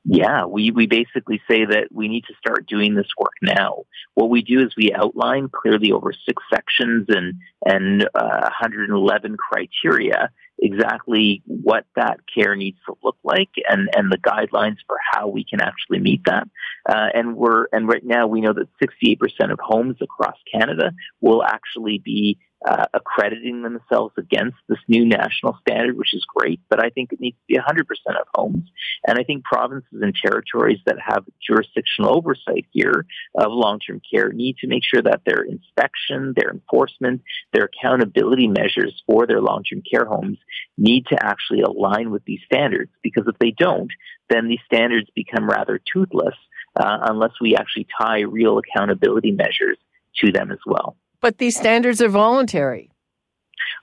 Yeah, 0.05 0.45
we, 0.45 0.71
we 0.71 0.85
basically 0.85 1.41
say 1.49 1.63
that 1.63 1.87
we 1.91 2.09
need 2.09 2.25
to 2.25 2.33
start 2.37 2.67
doing 2.67 2.93
this 2.93 3.07
work 3.17 3.31
now. 3.41 3.83
What 4.15 4.29
we 4.29 4.41
do 4.41 4.59
is 4.59 4.73
we 4.75 4.91
outline 4.91 5.47
clearly 5.49 5.93
over 5.93 6.11
six 6.11 6.43
sections 6.53 7.05
and, 7.07 7.35
and 7.65 8.03
uh, 8.13 8.49
111 8.59 9.37
criteria 9.37 10.29
exactly 10.59 11.41
what 11.45 11.85
that 11.95 12.19
care 12.33 12.55
needs 12.55 12.77
to 12.85 12.95
look 13.03 13.17
like 13.23 13.49
and, 13.67 13.89
and 13.95 14.11
the 14.11 14.17
guidelines 14.17 14.77
for 14.87 14.97
how 15.11 15.27
we 15.27 15.45
can 15.45 15.61
actually 15.61 15.99
meet 15.99 16.21
that. 16.25 16.47
Uh, 16.87 17.07
and 17.13 17.35
we're 17.35 17.67
and 17.71 17.87
right 17.87 18.05
now 18.05 18.27
we 18.27 18.41
know 18.41 18.53
that 18.53 18.67
68% 18.81 19.51
of 19.51 19.59
homes 19.61 19.97
across 20.01 20.37
Canada 20.51 20.91
will 21.21 21.43
actually 21.43 22.01
be 22.03 22.37
uh, 22.65 22.85
accrediting 22.93 23.61
themselves 23.61 24.13
against 24.17 24.57
this 24.69 24.79
new 24.87 25.05
national 25.05 25.57
standard, 25.61 25.97
which 25.97 26.13
is 26.13 26.25
great, 26.35 26.61
but 26.69 26.83
I 26.83 26.89
think 26.89 27.11
it 27.11 27.19
needs 27.19 27.37
to 27.37 27.53
be 27.53 27.57
100% 27.57 27.81
of 28.19 28.27
homes. 28.33 28.69
And 29.05 29.17
I 29.19 29.23
think 29.23 29.43
provinces 29.43 29.99
and 30.01 30.15
territories 30.15 30.79
that 30.85 30.95
have 31.05 31.25
jurisdictional 31.45 32.15
oversight 32.17 32.65
here 32.71 33.05
of 33.35 33.51
long 33.51 33.79
term 33.79 34.01
care 34.09 34.31
need 34.31 34.57
to 34.57 34.67
make 34.67 34.83
sure 34.83 35.01
that 35.01 35.21
their 35.25 35.43
inspection, 35.43 36.33
their 36.35 36.51
enforcement, 36.51 37.21
their 37.51 37.65
accountability 37.65 38.47
measures 38.47 39.03
for 39.05 39.27
their 39.27 39.41
long 39.41 39.63
term 39.63 39.81
care 39.81 40.05
homes 40.05 40.37
need 40.77 41.05
to 41.07 41.17
actually 41.21 41.61
align 41.61 42.11
with 42.11 42.23
these 42.25 42.41
standards. 42.45 42.91
Because 43.01 43.25
if 43.27 43.37
they 43.39 43.51
don't, 43.51 43.91
then 44.29 44.47
these 44.47 44.59
standards 44.65 45.09
become 45.15 45.49
rather 45.49 45.79
toothless 45.91 46.35
uh, 46.75 46.99
unless 47.09 47.31
we 47.41 47.55
actually 47.55 47.87
tie 47.99 48.21
real 48.21 48.57
accountability 48.57 49.31
measures 49.31 49.77
to 50.15 50.31
them 50.31 50.51
as 50.51 50.59
well. 50.65 50.95
But 51.23 51.37
these 51.37 51.55
standards 51.55 52.01
are 52.01 52.09
voluntary. 52.09 52.91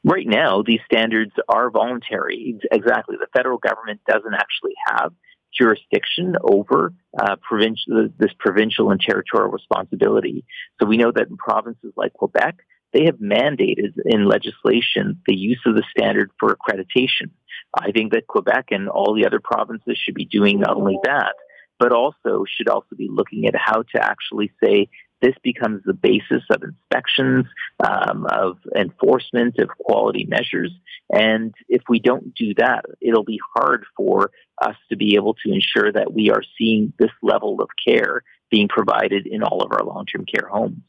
Right 0.04 0.26
now, 0.26 0.62
these 0.62 0.80
standards 0.84 1.32
are 1.48 1.70
voluntary. 1.70 2.60
Exactly. 2.70 3.16
The 3.18 3.28
federal 3.34 3.56
government 3.56 4.00
doesn't 4.06 4.34
actually 4.34 4.74
have 4.86 5.12
jurisdiction 5.58 6.36
over 6.42 6.92
uh, 7.18 7.36
provincial, 7.36 8.10
this 8.18 8.32
provincial 8.38 8.90
and 8.90 9.00
territorial 9.00 9.50
responsibility. 9.50 10.44
So 10.78 10.86
we 10.86 10.98
know 10.98 11.12
that 11.12 11.28
in 11.28 11.38
provinces 11.38 11.94
like 11.96 12.12
Quebec, 12.12 12.58
they 12.92 13.06
have 13.06 13.16
mandated 13.16 13.94
in 14.04 14.28
legislation 14.28 15.22
the 15.26 15.34
use 15.34 15.60
of 15.64 15.76
the 15.76 15.84
standard 15.96 16.30
for 16.38 16.54
accreditation. 16.54 17.30
I 17.74 17.90
think 17.92 18.12
that 18.12 18.26
Quebec 18.26 18.66
and 18.70 18.90
all 18.90 19.14
the 19.14 19.26
other 19.26 19.40
provinces 19.42 19.96
should 19.96 20.14
be 20.14 20.26
doing 20.26 20.60
not 20.60 20.76
only 20.76 20.98
that, 21.04 21.34
but 21.78 21.92
also 21.92 22.44
should 22.46 22.68
also 22.68 22.96
be 22.96 23.08
looking 23.10 23.46
at 23.46 23.54
how 23.56 23.82
to 23.94 24.02
actually 24.02 24.52
say 24.62 24.90
this 25.20 25.34
becomes 25.42 25.82
the 25.84 25.92
basis 25.92 26.42
of 26.50 26.62
inspections, 26.62 27.46
um, 27.84 28.26
of 28.30 28.58
enforcement, 28.74 29.58
of 29.58 29.68
quality 29.68 30.24
measures. 30.24 30.72
And 31.10 31.54
if 31.68 31.82
we 31.88 31.98
don't 31.98 32.34
do 32.34 32.54
that, 32.54 32.84
it'll 33.00 33.24
be 33.24 33.40
hard 33.54 33.84
for 33.96 34.30
us 34.60 34.76
to 34.88 34.96
be 34.96 35.16
able 35.16 35.34
to 35.34 35.52
ensure 35.52 35.92
that 35.92 36.12
we 36.12 36.30
are 36.30 36.42
seeing 36.56 36.92
this 36.98 37.10
level 37.22 37.60
of 37.60 37.68
care 37.86 38.22
being 38.50 38.68
provided 38.68 39.26
in 39.26 39.42
all 39.42 39.62
of 39.62 39.72
our 39.72 39.84
long 39.84 40.06
term 40.06 40.24
care 40.24 40.48
homes. 40.48 40.82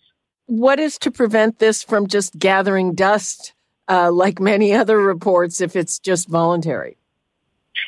What 0.48 0.80
is 0.80 0.98
to 1.00 1.12
prevent 1.12 1.60
this 1.60 1.84
from 1.84 2.08
just 2.08 2.38
gathering 2.38 2.94
dust 2.94 3.54
uh, 3.88 4.12
like 4.12 4.40
many 4.40 4.74
other 4.82 4.98
reports 4.98 5.62
if 5.62 5.76
it's 5.76 6.00
just 6.00 6.28
voluntary? 6.28 6.98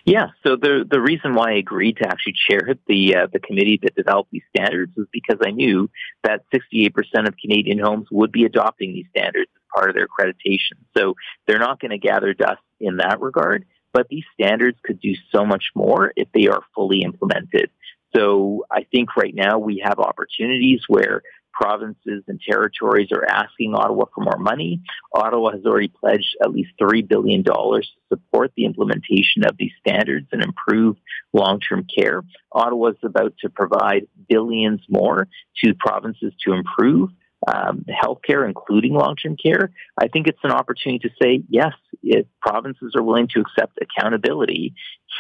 Yeah, 0.06 0.28
so 0.46 0.56
the 0.56 0.86
the 0.90 1.02
reason 1.02 1.34
why 1.34 1.52
I 1.52 1.56
agreed 1.56 1.98
to 1.98 2.08
actually 2.08 2.34
chair 2.50 2.76
the 2.88 3.16
uh, 3.16 3.28
the 3.32 3.40
committee 3.40 3.80
that 3.84 3.96
developed 3.96 4.32
these 4.32 4.44
standards 4.56 4.94
was 4.96 5.08
because 5.12 5.38
I 5.46 5.52
knew 5.52 5.90
that 6.24 6.44
68% 6.54 6.94
of 7.28 7.36
Canadian 7.38 7.80
homes 7.80 8.08
would 8.12 8.32
be 8.32 8.46
adopting 8.46 8.94
these 8.94 9.08
standards 9.16 9.50
as 9.56 9.62
part 9.74 9.90
of 9.90 9.96
their 9.96 10.08
accreditation. 10.08 10.78
So 10.96 11.16
they're 11.48 11.60
not 11.60 11.80
going 11.80 11.92
to 11.92 11.98
gather 11.98 12.34
dust 12.34 12.62
in 12.80 12.98
that 12.98 13.22
regard, 13.22 13.66
but 13.92 14.08
these 14.10 14.26
standards 14.34 14.78
could 14.84 15.00
do 15.00 15.14
so 15.32 15.46
much 15.46 15.66
more 15.76 16.12
if 16.16 16.28
they 16.34 16.48
are 16.48 16.62
fully 16.76 17.02
implemented. 17.02 17.70
So 18.16 18.66
I 18.70 18.86
think 18.92 19.16
right 19.18 19.34
now 19.34 19.58
we 19.58 19.82
have 19.84 20.00
opportunities 20.00 20.82
where 20.88 21.24
provinces 21.54 22.24
and 22.28 22.40
territories 22.42 23.10
are 23.12 23.26
asking 23.26 23.74
Ottawa 23.76 24.06
for 24.14 24.24
more 24.24 24.40
money. 24.40 24.82
Ottawa 25.14 25.52
has 25.52 25.66
already 25.66 25.88
pledged 25.88 26.36
at 26.44 26.52
least 26.52 26.72
$3 26.82 27.08
billion 27.08 27.44
to 27.44 27.82
support 28.10 28.52
the 28.56 28.66
implementation 28.66 29.46
of 29.46 29.56
these 29.58 29.72
standards 29.80 30.28
and 30.32 30.44
improve 30.44 30.98
long 31.32 31.60
term 31.60 31.86
care. 31.96 32.24
Ottawa 32.52 32.90
is 32.90 32.98
about 33.04 33.34
to 33.40 33.50
provide 33.50 34.08
billions 34.28 34.82
more 34.90 35.28
to 35.64 35.74
provinces 35.74 36.34
to 36.46 36.54
improve. 36.54 37.10
Um, 37.46 37.84
healthcare, 37.90 38.48
including 38.48 38.94
long-term 38.94 39.36
care, 39.36 39.72
I 40.00 40.08
think 40.08 40.28
it's 40.28 40.40
an 40.44 40.52
opportunity 40.52 41.10
to 41.10 41.14
say 41.22 41.44
yes. 41.50 41.74
If 42.02 42.26
provinces 42.42 42.94
are 42.96 43.04
willing 43.04 43.28
to 43.34 43.42
accept 43.42 43.78
accountability, 43.82 44.76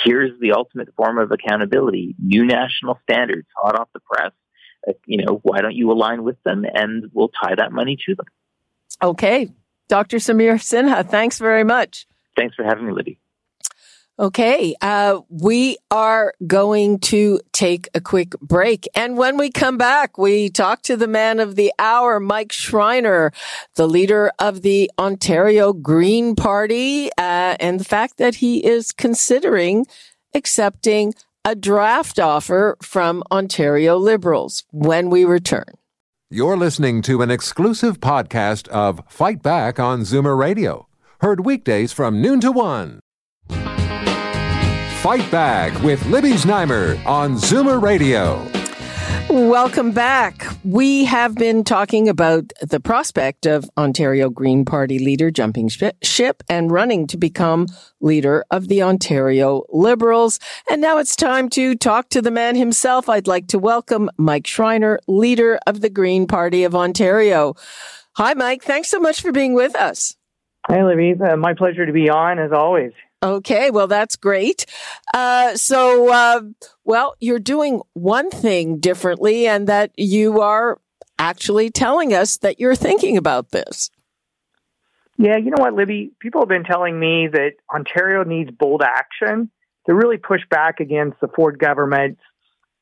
here's 0.05 0.31
the 0.39 0.53
ultimate 0.53 0.87
form 0.95 1.17
of 1.17 1.33
accountability: 1.33 2.15
new 2.17 2.45
national 2.45 2.97
standards, 3.03 3.47
hot 3.61 3.77
off 3.77 3.89
the 3.93 3.99
press, 3.99 4.31
you 5.05 5.23
know, 5.23 5.39
why 5.43 5.61
don't 5.61 5.75
you 5.75 5.91
align 5.91 6.23
with 6.23 6.41
them 6.43 6.65
and 6.73 7.09
we'll 7.13 7.29
tie 7.29 7.55
that 7.55 7.71
money 7.71 7.97
to 8.05 8.15
them. 8.15 8.25
Okay. 9.01 9.49
Dr. 9.89 10.17
Samir 10.17 10.55
Sinha, 10.55 11.07
thanks 11.07 11.39
very 11.39 11.63
much. 11.63 12.07
Thanks 12.35 12.55
for 12.55 12.63
having 12.63 12.85
me, 12.85 12.93
Libby. 12.93 13.19
Okay, 14.19 14.75
uh, 14.79 15.21
we 15.27 15.77
are 15.89 16.35
going 16.45 16.99
to 16.99 17.39
take 17.51 17.89
a 17.95 18.01
quick 18.01 18.39
break. 18.41 18.87
And 18.93 19.17
when 19.17 19.37
we 19.37 19.49
come 19.49 19.75
back, 19.75 20.19
we 20.19 20.51
talk 20.51 20.83
to 20.83 20.95
the 20.95 21.07
man 21.07 21.39
of 21.39 21.55
the 21.55 21.73
hour, 21.79 22.19
Mike 22.19 22.51
Schreiner, 22.51 23.31
the 23.75 23.87
leader 23.87 24.31
of 24.37 24.61
the 24.61 24.91
Ontario 24.99 25.73
Green 25.73 26.35
Party, 26.35 27.09
uh, 27.17 27.57
and 27.59 27.79
the 27.79 27.85
fact 27.85 28.17
that 28.17 28.35
he 28.35 28.63
is 28.63 28.91
considering 28.91 29.87
accepting 30.35 31.15
a 31.45 31.55
draft 31.55 32.19
offer 32.19 32.77
from 32.81 33.21
Ontario 33.29 33.97
Liberals 33.97 34.63
when 34.71 35.09
we 35.09 35.25
return. 35.25 35.65
You're 36.29 36.55
listening 36.55 37.01
to 37.03 37.21
an 37.21 37.29
exclusive 37.29 37.99
podcast 37.99 38.69
of 38.69 39.01
Fight 39.09 39.43
Back 39.43 39.77
on 39.77 40.01
Zoomer 40.01 40.37
Radio, 40.37 40.87
heard 41.19 41.45
weekdays 41.45 41.91
from 41.91 42.21
noon 42.21 42.39
to 42.41 42.51
one. 42.51 43.01
Fight 45.01 45.29
Back 45.29 45.79
with 45.83 46.03
Libby 46.05 46.31
Znaimer 46.31 47.05
on 47.05 47.35
Zoomer 47.35 47.81
Radio. 47.81 48.49
Welcome 49.29 49.91
back. 49.91 50.45
We 50.63 51.05
have 51.05 51.35
been 51.35 51.63
talking 51.63 52.07
about 52.09 52.51
the 52.61 52.79
prospect 52.79 53.45
of 53.45 53.69
Ontario 53.77 54.29
Green 54.29 54.65
Party 54.65 54.99
leader 54.99 55.31
jumping 55.31 55.69
ship 56.03 56.43
and 56.49 56.71
running 56.71 57.07
to 57.07 57.17
become 57.17 57.67
leader 57.99 58.45
of 58.51 58.67
the 58.67 58.83
Ontario 58.83 59.63
Liberals. 59.69 60.39
And 60.69 60.81
now 60.81 60.97
it's 60.97 61.15
time 61.15 61.49
to 61.49 61.75
talk 61.75 62.09
to 62.09 62.21
the 62.21 62.31
man 62.31 62.55
himself. 62.55 63.09
I'd 63.09 63.27
like 63.27 63.47
to 63.47 63.59
welcome 63.59 64.09
Mike 64.17 64.45
Schreiner, 64.45 64.99
leader 65.07 65.59
of 65.65 65.81
the 65.81 65.89
Green 65.89 66.27
Party 66.27 66.63
of 66.63 66.75
Ontario. 66.75 67.55
Hi, 68.17 68.33
Mike. 68.35 68.63
Thanks 68.63 68.89
so 68.89 68.99
much 68.99 69.21
for 69.21 69.31
being 69.31 69.53
with 69.53 69.75
us. 69.75 70.15
Hi. 70.67 70.79
Uh, 70.79 71.35
my 71.35 71.53
pleasure 71.53 71.85
to 71.85 71.93
be 71.93 72.09
on 72.09 72.39
as 72.39 72.51
always. 72.51 72.91
Okay, 73.23 73.71
well, 73.71 73.87
that's 73.87 74.17
great. 74.17 74.65
Uh, 75.13 75.55
so, 75.55 76.11
uh, 76.11 76.41
well, 76.83 77.15
you're 77.21 77.39
doing 77.39 77.81
one 77.93 78.29
thing 78.29 78.79
differently, 78.79 79.47
and 79.47 79.65
that 79.67 79.91
you 79.95 80.41
are 80.41 80.81
actually 81.17 81.69
telling 81.69 82.13
us 82.13 82.35
that 82.37 82.59
you're 82.59 82.75
thinking 82.75 83.15
about 83.15 83.51
this. 83.51 83.89
Yeah, 85.17 85.37
you 85.37 85.51
know 85.51 85.63
what, 85.63 85.73
Libby? 85.73 86.11
People 86.19 86.41
have 86.41 86.49
been 86.49 86.65
telling 86.65 86.99
me 86.99 87.29
that 87.31 87.53
Ontario 87.73 88.25
needs 88.25 88.51
bold 88.51 88.81
action 88.81 89.49
to 89.85 89.93
really 89.93 90.17
push 90.17 90.41
back 90.49 90.81
against 90.81 91.21
the 91.21 91.29
Ford 91.29 91.57
government 91.57 92.17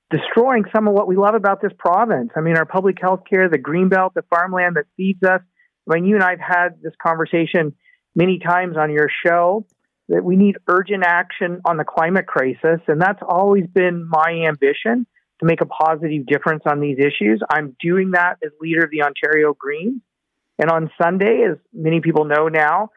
destroying 0.10 0.66
some 0.74 0.88
of 0.88 0.94
what 0.96 1.08
we 1.08 1.18
love 1.18 1.36
about 1.36 1.62
this 1.62 1.72
province. 1.78 2.32
I 2.36 2.42
mean, 2.42 2.58
our 2.58 2.66
public 2.66 2.98
health 3.00 3.22
care, 3.30 3.48
the 3.48 3.60
greenbelt, 3.60 4.14
the 4.16 4.24
farmland 4.24 4.76
that 4.76 4.86
feeds 4.98 5.22
us. 5.24 5.42
I 5.90 5.96
mean, 5.96 6.06
you 6.06 6.16
and 6.16 6.24
I 6.24 6.32
have 6.32 6.40
had 6.40 6.70
this 6.82 6.94
conversation 7.02 7.74
many 8.16 8.40
times 8.40 8.76
on 8.76 8.92
your 8.92 9.08
show 9.24 9.68
that 10.12 10.24
we 10.24 10.36
need 10.36 10.58
urgent 10.68 11.04
action 11.06 11.62
on 11.66 11.78
the 11.78 11.86
climate 11.86 12.28
crisis. 12.28 12.82
And 12.88 13.02
that's 13.02 13.22
always 13.28 13.66
been 13.74 14.08
my 14.08 14.46
ambition 14.48 15.08
to 15.40 15.46
make 15.46 15.62
a 15.62 15.66
positive 15.66 16.26
difference 16.26 16.64
on 16.66 16.82
these 16.82 16.98
issues. 17.00 17.42
I'm 17.50 17.76
doing 17.82 18.12
that 18.12 18.36
as 18.44 18.52
leader 18.60 18.84
of 18.84 18.92
the 18.92 19.04
Ontario 19.04 19.56
Greens. 19.58 20.02
And 20.60 20.70
on 20.70 20.92
Sunday, 21.02 21.46
as 21.50 21.58
many 21.74 22.02
people 22.02 22.26
know 22.26 22.50
now, 22.50 22.90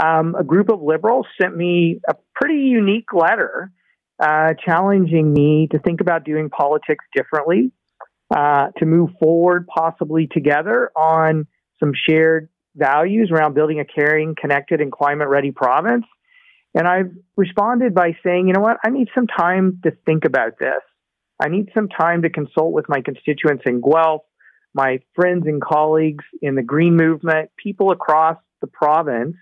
um, 0.00 0.36
a 0.38 0.44
group 0.44 0.70
of 0.70 0.82
liberals 0.82 1.26
sent 1.40 1.56
me 1.56 2.00
a 2.06 2.14
pretty 2.34 2.60
unique 2.60 3.12
letter 3.12 3.72
uh, 4.20 4.52
challenging 4.64 5.32
me 5.32 5.68
to 5.72 5.78
think 5.78 6.00
about 6.02 6.24
doing 6.24 6.50
politics 6.50 7.04
differently, 7.16 7.72
uh, 8.34 8.68
to 8.78 8.84
move 8.84 9.10
forward 9.20 9.66
possibly 9.66 10.28
together 10.30 10.90
on 10.94 11.46
some 11.80 11.92
shared 12.08 12.50
values 12.76 13.30
around 13.32 13.54
building 13.54 13.80
a 13.80 13.84
caring, 13.84 14.34
connected, 14.38 14.80
and 14.80 14.92
climate 14.92 15.28
ready 15.28 15.50
province. 15.50 16.04
And 16.74 16.86
I've 16.86 17.10
responded 17.36 17.94
by 17.94 18.16
saying, 18.24 18.46
you 18.46 18.52
know 18.52 18.60
what, 18.60 18.76
I 18.84 18.90
need 18.90 19.08
some 19.14 19.26
time 19.26 19.80
to 19.84 19.92
think 20.06 20.24
about 20.24 20.58
this. 20.58 20.82
I 21.42 21.48
need 21.48 21.70
some 21.74 21.88
time 21.88 22.22
to 22.22 22.30
consult 22.30 22.72
with 22.72 22.86
my 22.88 23.00
constituents 23.00 23.64
in 23.66 23.80
Guelph, 23.80 24.22
my 24.74 25.00
friends 25.14 25.44
and 25.46 25.62
colleagues 25.62 26.24
in 26.42 26.56
the 26.56 26.62
Green 26.62 26.96
Movement, 26.96 27.50
people 27.62 27.90
across 27.90 28.36
the 28.60 28.66
province 28.66 29.36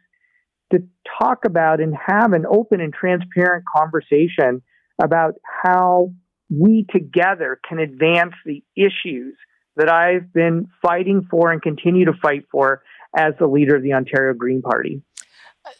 to 0.72 0.80
talk 1.18 1.44
about 1.46 1.80
and 1.80 1.94
have 2.06 2.32
an 2.32 2.44
open 2.46 2.80
and 2.80 2.92
transparent 2.92 3.64
conversation 3.74 4.62
about 5.02 5.34
how 5.64 6.12
we 6.50 6.86
together 6.90 7.58
can 7.66 7.78
advance 7.78 8.34
the 8.44 8.62
issues 8.76 9.34
that 9.76 9.90
I've 9.90 10.32
been 10.32 10.68
fighting 10.82 11.26
for 11.30 11.52
and 11.52 11.60
continue 11.60 12.06
to 12.06 12.14
fight 12.20 12.44
for 12.50 12.82
as 13.16 13.34
the 13.38 13.46
leader 13.46 13.76
of 13.76 13.82
the 13.82 13.92
Ontario 13.92 14.34
Green 14.34 14.62
Party. 14.62 15.02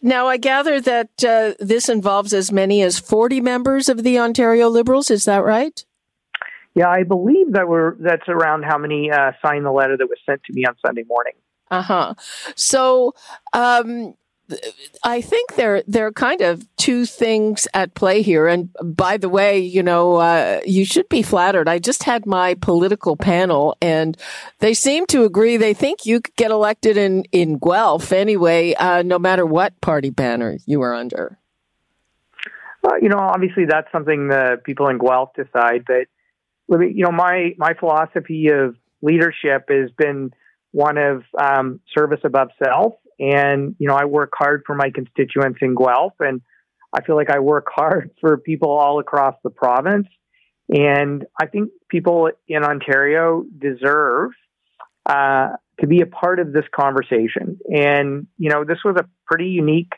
Now, 0.03 0.27
I 0.27 0.37
gather 0.37 0.81
that 0.81 1.25
uh, 1.25 1.55
this 1.59 1.89
involves 1.89 2.33
as 2.33 2.53
many 2.53 2.83
as 2.83 2.99
40 2.99 3.41
members 3.41 3.89
of 3.89 4.03
the 4.03 4.19
Ontario 4.19 4.69
Liberals. 4.69 5.11
Is 5.11 5.25
that 5.25 5.45
right? 5.45 5.85
Yeah, 6.75 6.91
I 6.91 7.05
believe 7.05 7.53
that 7.53 7.69
we're 7.69 7.97
that's 7.97 8.29
around 8.29 8.65
how 8.65 8.77
many 8.77 9.11
uh, 9.11 9.33
signed 9.45 9.65
the 9.65 9.73
letter 9.73 9.97
that 9.97 10.07
was 10.07 10.19
sent 10.27 10.43
to 10.45 10.53
me 10.53 10.65
on 10.67 10.75
Sunday 10.85 11.05
morning. 11.09 11.33
Uh 11.71 11.83
huh. 11.83 12.15
So, 12.55 13.15
um, 13.55 14.15
I 15.03 15.21
think 15.21 15.55
there 15.55 15.83
there 15.89 16.07
are 16.07 16.13
kind 16.13 16.41
of 16.41 16.67
two 16.77 17.05
things 17.05 17.67
at 17.75 17.95
play 17.95 18.23
here. 18.23 18.47
And 18.47 18.75
by 18.83 19.17
the 19.17 19.29
way, 19.29 19.59
you 19.59 19.83
know, 19.83 20.17
uh, 20.17 20.61
you 20.65 20.85
should 20.85 21.09
be 21.09 21.23
flattered. 21.23 21.69
I 21.69 21.79
just 21.79 22.05
had 22.05 22.27
my 22.27 22.55
political 22.55 23.17
panel, 23.17 23.77
and 23.81 24.17
they 24.61 24.75
seem 24.75 25.07
to 25.07 25.25
agree. 25.25 25.57
They 25.57 25.75
think 25.75 26.07
you 26.07 26.21
could 26.21 26.37
get 26.37 26.51
elected 26.51 26.97
in 26.97 27.25
in 27.33 27.59
Guelph 27.59 28.13
anyway, 28.13 28.75
uh, 28.75 29.03
no 29.03 29.19
matter 29.19 29.45
what 29.45 29.81
party 29.81 30.11
banner 30.11 30.59
you 30.67 30.81
are 30.83 30.95
under. 30.95 31.39
Well, 32.83 33.03
you 33.03 33.09
know, 33.09 33.19
obviously 33.19 33.65
that's 33.65 33.91
something 33.91 34.29
the 34.29 34.61
people 34.65 34.89
in 34.89 34.99
Guelph 34.99 35.31
decide. 35.35 35.85
But 35.87 36.07
let 36.69 36.81
me, 36.81 36.93
you 36.95 37.05
know, 37.05 37.13
my 37.13 37.55
my 37.59 37.75
philosophy 37.75 38.49
of 38.49 38.77
leadership 39.03 39.67
has 39.71 39.91
been 39.99 40.33
one 40.71 40.99
of 40.99 41.25
um, 41.37 41.81
service 41.97 42.21
above 42.23 42.51
self 42.63 42.95
and, 43.19 43.75
you 43.79 43.89
know, 43.89 43.95
I 43.95 44.05
work 44.05 44.33
hard 44.35 44.63
for 44.67 44.75
my 44.75 44.91
constituents 44.91 45.59
in 45.63 45.75
Guelph 45.75 46.15
and 46.21 46.41
I 46.93 47.03
feel 47.03 47.17
like 47.17 47.31
I 47.31 47.41
work 47.41 47.67
hard 47.75 48.11
for 48.21 48.37
people 48.39 48.71
all 48.71 48.99
across 48.99 49.35
the 49.43 49.51
province. 49.51 50.09
And 50.69 51.25
I 51.41 51.47
think 51.47 51.71
people 51.89 52.31
in 52.49 52.65
Ontario 52.65 53.45
deserve 53.59 54.31
uh, 55.07 55.51
to 55.81 55.87
be 55.87 56.01
a 56.01 56.07
part 56.07 56.41
of 56.41 56.53
this 56.53 56.65
conversation. 56.75 57.59
And, 57.73 58.27
you 58.39 58.51
know, 58.51 58.65
this 58.65 58.79
was 58.85 58.97
a 58.99 59.09
pretty 59.27 59.49
unique 59.49 59.93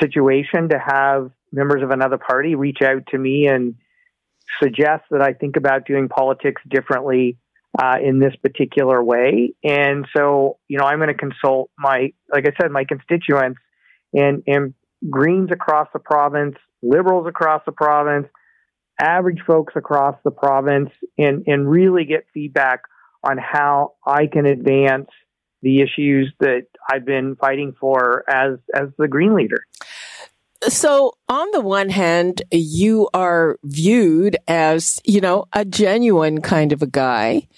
situation 0.00 0.68
to 0.70 0.78
have 0.78 1.30
members 1.52 1.82
of 1.82 1.90
another 1.90 2.18
party 2.18 2.54
reach 2.54 2.80
out 2.82 3.06
to 3.08 3.18
me 3.18 3.46
and 3.46 3.74
suggest 4.62 5.04
that 5.10 5.20
I 5.20 5.32
think 5.32 5.56
about 5.56 5.86
doing 5.86 6.08
politics 6.08 6.62
differently 6.68 7.36
uh, 7.78 7.96
in 8.02 8.18
this 8.18 8.34
particular 8.42 9.02
way. 9.02 9.54
And 9.62 10.06
so, 10.16 10.58
you 10.68 10.78
know, 10.78 10.84
I'm 10.84 10.98
going 10.98 11.08
to 11.08 11.14
consult 11.14 11.70
my, 11.78 12.12
like 12.32 12.46
I 12.46 12.52
said, 12.60 12.70
my 12.70 12.84
constituents 12.84 13.60
and, 14.12 14.42
and 14.46 14.74
Greens 15.08 15.50
across 15.52 15.88
the 15.92 15.98
province, 15.98 16.56
liberals 16.82 17.26
across 17.28 17.62
the 17.64 17.72
province, 17.72 18.26
average 19.00 19.40
folks 19.46 19.74
across 19.76 20.16
the 20.24 20.30
province, 20.30 20.90
and, 21.16 21.44
and 21.46 21.70
really 21.70 22.04
get 22.04 22.26
feedback 22.34 22.82
on 23.22 23.38
how 23.38 23.94
I 24.06 24.26
can 24.26 24.46
advance 24.46 25.08
the 25.62 25.80
issues 25.82 26.32
that 26.40 26.66
I've 26.90 27.04
been 27.04 27.36
fighting 27.36 27.74
for 27.78 28.24
as, 28.28 28.58
as 28.74 28.88
the 28.98 29.08
Green 29.08 29.34
leader. 29.34 29.64
So 30.68 31.14
on 31.28 31.50
the 31.52 31.60
one 31.62 31.88
hand, 31.88 32.42
you 32.50 33.08
are 33.14 33.58
viewed 33.64 34.36
as, 34.46 35.00
you 35.04 35.20
know, 35.20 35.46
a 35.52 35.64
genuine 35.64 36.42
kind 36.42 36.72
of 36.72 36.82
a 36.82 36.86
guy. 36.86 37.48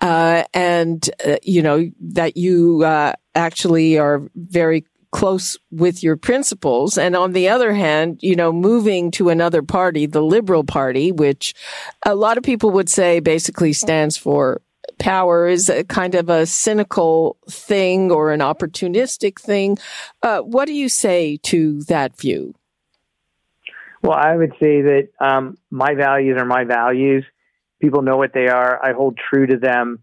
Uh, 0.00 0.44
and, 0.54 1.08
uh, 1.26 1.36
you 1.42 1.62
know, 1.62 1.90
that 2.00 2.36
you, 2.36 2.82
uh, 2.82 3.12
actually 3.34 3.98
are 3.98 4.22
very 4.34 4.86
close 5.12 5.58
with 5.70 6.02
your 6.02 6.16
principles. 6.16 6.98
And 6.98 7.16
on 7.16 7.32
the 7.32 7.48
other 7.48 7.72
hand, 7.72 8.18
you 8.22 8.36
know, 8.36 8.52
moving 8.52 9.10
to 9.12 9.28
another 9.28 9.62
party, 9.62 10.06
the 10.06 10.22
Liberal 10.22 10.64
Party, 10.64 11.12
which 11.12 11.54
a 12.04 12.14
lot 12.14 12.36
of 12.36 12.44
people 12.44 12.70
would 12.72 12.88
say 12.88 13.20
basically 13.20 13.72
stands 13.72 14.16
for 14.16 14.60
power 14.98 15.46
is 15.46 15.68
a 15.68 15.84
kind 15.84 16.14
of 16.14 16.28
a 16.28 16.46
cynical 16.46 17.36
thing 17.48 18.10
or 18.10 18.32
an 18.32 18.40
opportunistic 18.40 19.38
thing. 19.38 19.78
Uh, 20.22 20.40
what 20.40 20.66
do 20.66 20.72
you 20.72 20.88
say 20.88 21.38
to 21.44 21.82
that 21.84 22.18
view? 22.18 22.54
Well, 24.02 24.16
I 24.16 24.36
would 24.36 24.52
say 24.60 24.82
that 24.82 25.08
um, 25.20 25.58
my 25.70 25.94
values 25.94 26.36
are 26.40 26.46
my 26.46 26.64
values. 26.64 27.24
People 27.80 28.02
know 28.02 28.16
what 28.16 28.32
they 28.32 28.48
are. 28.48 28.84
I 28.84 28.92
hold 28.92 29.18
true 29.18 29.46
to 29.46 29.56
them. 29.56 30.00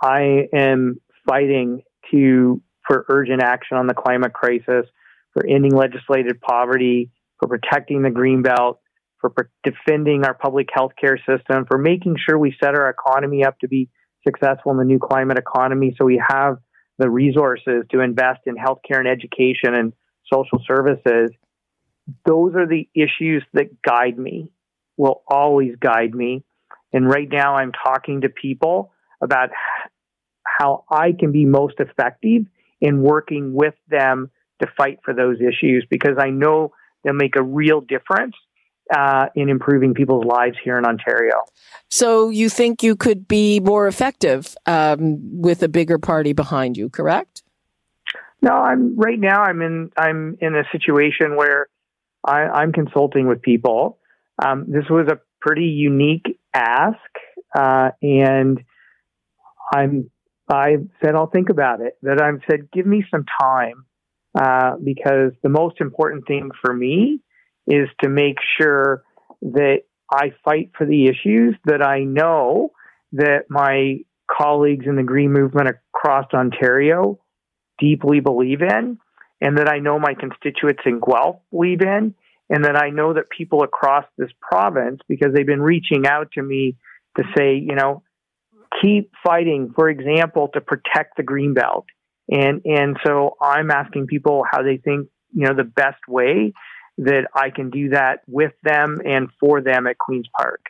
I 0.00 0.48
am 0.52 1.00
fighting 1.26 1.82
to 2.10 2.60
for 2.86 3.06
urgent 3.08 3.42
action 3.42 3.76
on 3.76 3.86
the 3.86 3.94
climate 3.94 4.32
crisis, 4.32 4.86
for 5.32 5.46
ending 5.46 5.74
legislated 5.74 6.40
poverty, 6.40 7.10
for 7.38 7.48
protecting 7.48 8.02
the 8.02 8.10
green 8.10 8.42
belt, 8.42 8.80
for 9.20 9.32
defending 9.62 10.24
our 10.24 10.34
public 10.34 10.68
health 10.72 10.92
care 11.00 11.16
system, 11.18 11.64
for 11.66 11.78
making 11.78 12.16
sure 12.18 12.36
we 12.36 12.54
set 12.62 12.74
our 12.74 12.90
economy 12.90 13.44
up 13.44 13.58
to 13.60 13.68
be 13.68 13.88
successful 14.24 14.72
in 14.72 14.78
the 14.78 14.84
new 14.84 14.98
climate 14.98 15.38
economy 15.38 15.94
so 15.98 16.04
we 16.04 16.22
have 16.26 16.58
the 16.98 17.10
resources 17.10 17.84
to 17.90 18.00
invest 18.00 18.40
in 18.46 18.56
healthcare 18.56 18.98
and 18.98 19.08
education 19.08 19.74
and 19.74 19.92
social 20.32 20.60
services. 20.66 21.30
Those 22.26 22.54
are 22.54 22.66
the 22.66 22.88
issues 22.94 23.44
that 23.54 23.82
guide 23.82 24.18
me, 24.18 24.50
will 24.96 25.22
always 25.26 25.74
guide 25.80 26.14
me. 26.14 26.44
And 26.92 27.08
right 27.08 27.28
now 27.30 27.56
I'm 27.56 27.72
talking 27.72 28.20
to 28.22 28.28
people 28.28 28.92
about 29.22 29.50
how 30.44 30.84
I 30.90 31.12
can 31.18 31.32
be 31.32 31.44
most 31.44 31.74
effective 31.78 32.42
in 32.80 33.02
working 33.02 33.54
with 33.54 33.74
them 33.88 34.30
to 34.60 34.68
fight 34.76 34.98
for 35.04 35.14
those 35.14 35.38
issues 35.40 35.86
because 35.88 36.16
I 36.18 36.30
know 36.30 36.72
they'll 37.02 37.14
make 37.14 37.36
a 37.36 37.42
real 37.42 37.80
difference 37.80 38.34
uh, 38.94 39.26
in 39.34 39.48
improving 39.48 39.94
people's 39.94 40.24
lives 40.24 40.56
here 40.62 40.78
in 40.78 40.84
Ontario. 40.84 41.34
So 41.88 42.30
you 42.30 42.48
think 42.48 42.82
you 42.82 42.96
could 42.96 43.28
be 43.28 43.60
more 43.60 43.86
effective 43.86 44.56
um, 44.66 45.18
with 45.40 45.62
a 45.62 45.68
bigger 45.68 45.98
party 45.98 46.32
behind 46.32 46.76
you, 46.76 46.88
correct? 46.88 47.42
No, 48.40 48.52
I'm 48.52 48.96
right 48.96 49.20
now. 49.20 49.42
I'm 49.42 49.62
in. 49.62 49.90
I'm 49.96 50.36
in 50.40 50.56
a 50.56 50.64
situation 50.72 51.36
where 51.36 51.68
I, 52.24 52.62
am 52.62 52.72
consulting 52.72 53.28
with 53.28 53.40
people. 53.40 53.98
Um, 54.44 54.66
this 54.68 54.84
was 54.90 55.06
a 55.08 55.20
pretty 55.40 55.66
unique 55.66 56.38
ask, 56.52 56.98
uh, 57.54 57.90
and 58.02 58.60
I'm. 59.72 60.10
I 60.48 60.76
said 61.02 61.14
I'll 61.14 61.30
think 61.30 61.50
about 61.50 61.80
it. 61.80 61.96
That 62.02 62.20
I've 62.20 62.40
said, 62.50 62.68
give 62.72 62.84
me 62.84 63.04
some 63.12 63.24
time, 63.40 63.86
uh, 64.34 64.76
because 64.82 65.32
the 65.44 65.48
most 65.48 65.80
important 65.80 66.26
thing 66.26 66.50
for 66.64 66.74
me 66.74 67.20
is 67.66 67.88
to 68.02 68.08
make 68.08 68.36
sure 68.60 69.02
that 69.42 69.82
I 70.10 70.32
fight 70.44 70.72
for 70.76 70.86
the 70.86 71.06
issues 71.06 71.56
that 71.64 71.82
I 71.82 72.04
know 72.04 72.72
that 73.12 73.44
my 73.48 73.98
colleagues 74.30 74.86
in 74.86 74.96
the 74.96 75.02
Green 75.02 75.32
Movement 75.32 75.68
across 75.68 76.26
Ontario 76.32 77.18
deeply 77.78 78.20
believe 78.20 78.62
in, 78.62 78.98
and 79.40 79.58
that 79.58 79.68
I 79.68 79.78
know 79.78 79.98
my 79.98 80.14
constituents 80.14 80.82
in 80.86 81.00
Guelph 81.00 81.36
believe 81.50 81.80
in, 81.82 82.14
and 82.48 82.64
that 82.64 82.76
I 82.76 82.90
know 82.90 83.14
that 83.14 83.30
people 83.30 83.62
across 83.62 84.04
this 84.18 84.30
province, 84.40 85.00
because 85.08 85.32
they've 85.34 85.46
been 85.46 85.62
reaching 85.62 86.06
out 86.06 86.32
to 86.32 86.42
me 86.42 86.76
to 87.16 87.24
say, 87.36 87.56
you 87.56 87.74
know, 87.74 88.02
keep 88.80 89.10
fighting, 89.24 89.72
for 89.74 89.88
example, 89.88 90.48
to 90.54 90.60
protect 90.60 91.16
the 91.16 91.22
Greenbelt. 91.22 91.84
And, 92.30 92.62
and 92.64 92.96
so 93.04 93.36
I'm 93.40 93.70
asking 93.70 94.06
people 94.06 94.44
how 94.50 94.62
they 94.62 94.78
think, 94.78 95.08
you 95.34 95.46
know, 95.46 95.54
the 95.54 95.64
best 95.64 96.00
way 96.08 96.52
that 97.04 97.28
I 97.34 97.50
can 97.50 97.70
do 97.70 97.90
that 97.90 98.22
with 98.26 98.52
them 98.62 99.00
and 99.04 99.28
for 99.40 99.60
them 99.60 99.86
at 99.86 99.98
Queen's 99.98 100.28
Park. 100.36 100.66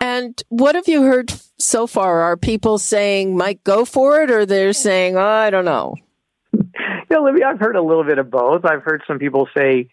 And 0.00 0.40
what 0.48 0.74
have 0.74 0.88
you 0.88 1.02
heard 1.02 1.32
so 1.58 1.86
far? 1.86 2.20
Are 2.20 2.36
people 2.36 2.78
saying, 2.78 3.36
Mike, 3.36 3.64
go 3.64 3.84
for 3.84 4.20
it, 4.20 4.30
or 4.30 4.44
they're 4.44 4.72
saying, 4.72 5.16
oh, 5.16 5.24
I 5.24 5.50
don't 5.50 5.64
know? 5.64 5.94
you 6.52 6.62
know, 7.10 7.22
Libby, 7.22 7.42
I've 7.42 7.60
heard 7.60 7.76
a 7.76 7.82
little 7.82 8.04
bit 8.04 8.18
of 8.18 8.30
both. 8.30 8.64
I've 8.64 8.82
heard 8.82 9.02
some 9.06 9.18
people 9.18 9.48
say, 9.56 9.88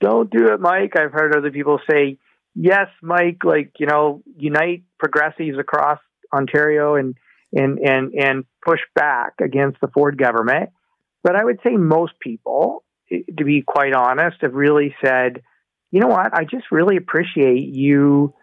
don't 0.00 0.30
do 0.30 0.52
it, 0.52 0.60
Mike. 0.60 0.92
I've 0.98 1.12
heard 1.12 1.34
other 1.34 1.50
people 1.50 1.80
say, 1.90 2.18
yes, 2.54 2.88
Mike, 3.02 3.44
like, 3.44 3.72
you 3.78 3.86
know, 3.86 4.22
unite 4.36 4.84
progressives 4.98 5.58
across 5.58 5.98
Ontario 6.32 6.96
and, 6.96 7.14
and, 7.52 7.78
and, 7.78 8.12
and 8.14 8.44
push 8.64 8.80
back 8.94 9.34
against 9.40 9.80
the 9.80 9.88
Ford 9.88 10.18
government. 10.18 10.70
But 11.22 11.34
I 11.34 11.44
would 11.44 11.60
say 11.64 11.76
most 11.76 12.12
people, 12.20 12.84
to 13.10 13.44
be 13.44 13.62
quite 13.62 13.94
honest, 13.94 14.38
have 14.40 14.54
really 14.54 14.94
said, 15.04 15.42
you 15.90 16.00
know 16.00 16.08
what, 16.08 16.34
I 16.34 16.44
just 16.44 16.66
really 16.70 16.96
appreciate 16.96 17.68
you 17.68 18.34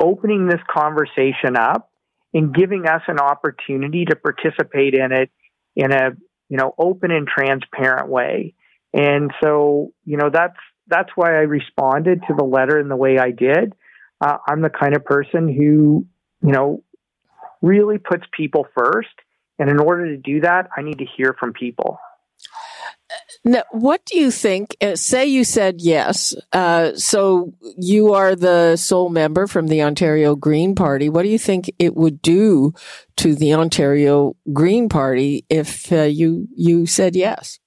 opening 0.00 0.46
this 0.46 0.60
conversation 0.70 1.56
up 1.56 1.90
and 2.32 2.54
giving 2.54 2.86
us 2.86 3.02
an 3.08 3.18
opportunity 3.18 4.04
to 4.06 4.16
participate 4.16 4.94
in 4.94 5.12
it 5.12 5.30
in 5.76 5.92
a, 5.92 6.10
you 6.48 6.56
know, 6.56 6.74
open 6.78 7.10
and 7.10 7.26
transparent 7.26 8.08
way. 8.08 8.54
And 8.92 9.30
so, 9.42 9.92
you 10.04 10.16
know, 10.16 10.30
that's 10.32 10.56
that's 10.88 11.10
why 11.14 11.30
I 11.30 11.42
responded 11.42 12.22
to 12.26 12.34
the 12.36 12.44
letter 12.44 12.78
in 12.80 12.88
the 12.88 12.96
way 12.96 13.18
I 13.18 13.30
did. 13.30 13.74
Uh, 14.20 14.38
I'm 14.48 14.60
the 14.60 14.70
kind 14.70 14.96
of 14.96 15.04
person 15.04 15.48
who, 15.48 16.06
you 16.42 16.52
know, 16.52 16.82
really 17.62 17.98
puts 17.98 18.24
people 18.36 18.66
first. 18.76 19.08
And 19.58 19.70
in 19.70 19.78
order 19.78 20.06
to 20.06 20.16
do 20.16 20.40
that, 20.40 20.68
I 20.76 20.82
need 20.82 20.98
to 20.98 21.06
hear 21.16 21.36
from 21.38 21.52
people. 21.52 21.98
Now, 23.42 23.62
what 23.70 24.04
do 24.04 24.18
you 24.18 24.30
think? 24.30 24.76
Uh, 24.82 24.96
say 24.96 25.24
you 25.26 25.44
said 25.44 25.76
yes. 25.80 26.34
Uh, 26.52 26.94
so 26.94 27.54
you 27.78 28.12
are 28.12 28.36
the 28.36 28.76
sole 28.76 29.08
member 29.08 29.46
from 29.46 29.68
the 29.68 29.82
Ontario 29.82 30.36
Green 30.36 30.74
Party. 30.74 31.08
What 31.08 31.22
do 31.22 31.30
you 31.30 31.38
think 31.38 31.70
it 31.78 31.96
would 31.96 32.20
do 32.20 32.74
to 33.16 33.34
the 33.34 33.54
Ontario 33.54 34.36
Green 34.52 34.90
Party 34.90 35.46
if 35.48 35.90
uh, 35.90 36.02
you 36.02 36.48
you 36.54 36.84
said 36.84 37.16
yes? 37.16 37.58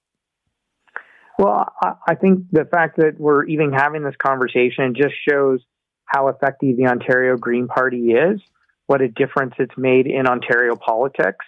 Well, 1.40 1.66
I, 1.82 1.94
I 2.08 2.16
think 2.16 2.52
the 2.52 2.66
fact 2.66 2.98
that 2.98 3.20
we're 3.20 3.46
even 3.46 3.74
having 3.74 4.04
this 4.04 4.16
conversation 4.24 4.94
just 4.96 5.16
shows 5.28 5.60
how 6.06 6.28
effective 6.28 6.78
the 6.78 6.86
Ontario 6.86 7.36
Green 7.38 7.68
Party 7.68 8.12
is, 8.12 8.40
what 8.86 9.02
a 9.02 9.08
difference 9.08 9.56
it's 9.58 9.76
made 9.76 10.06
in 10.06 10.28
Ontario 10.28 10.76
politics, 10.76 11.46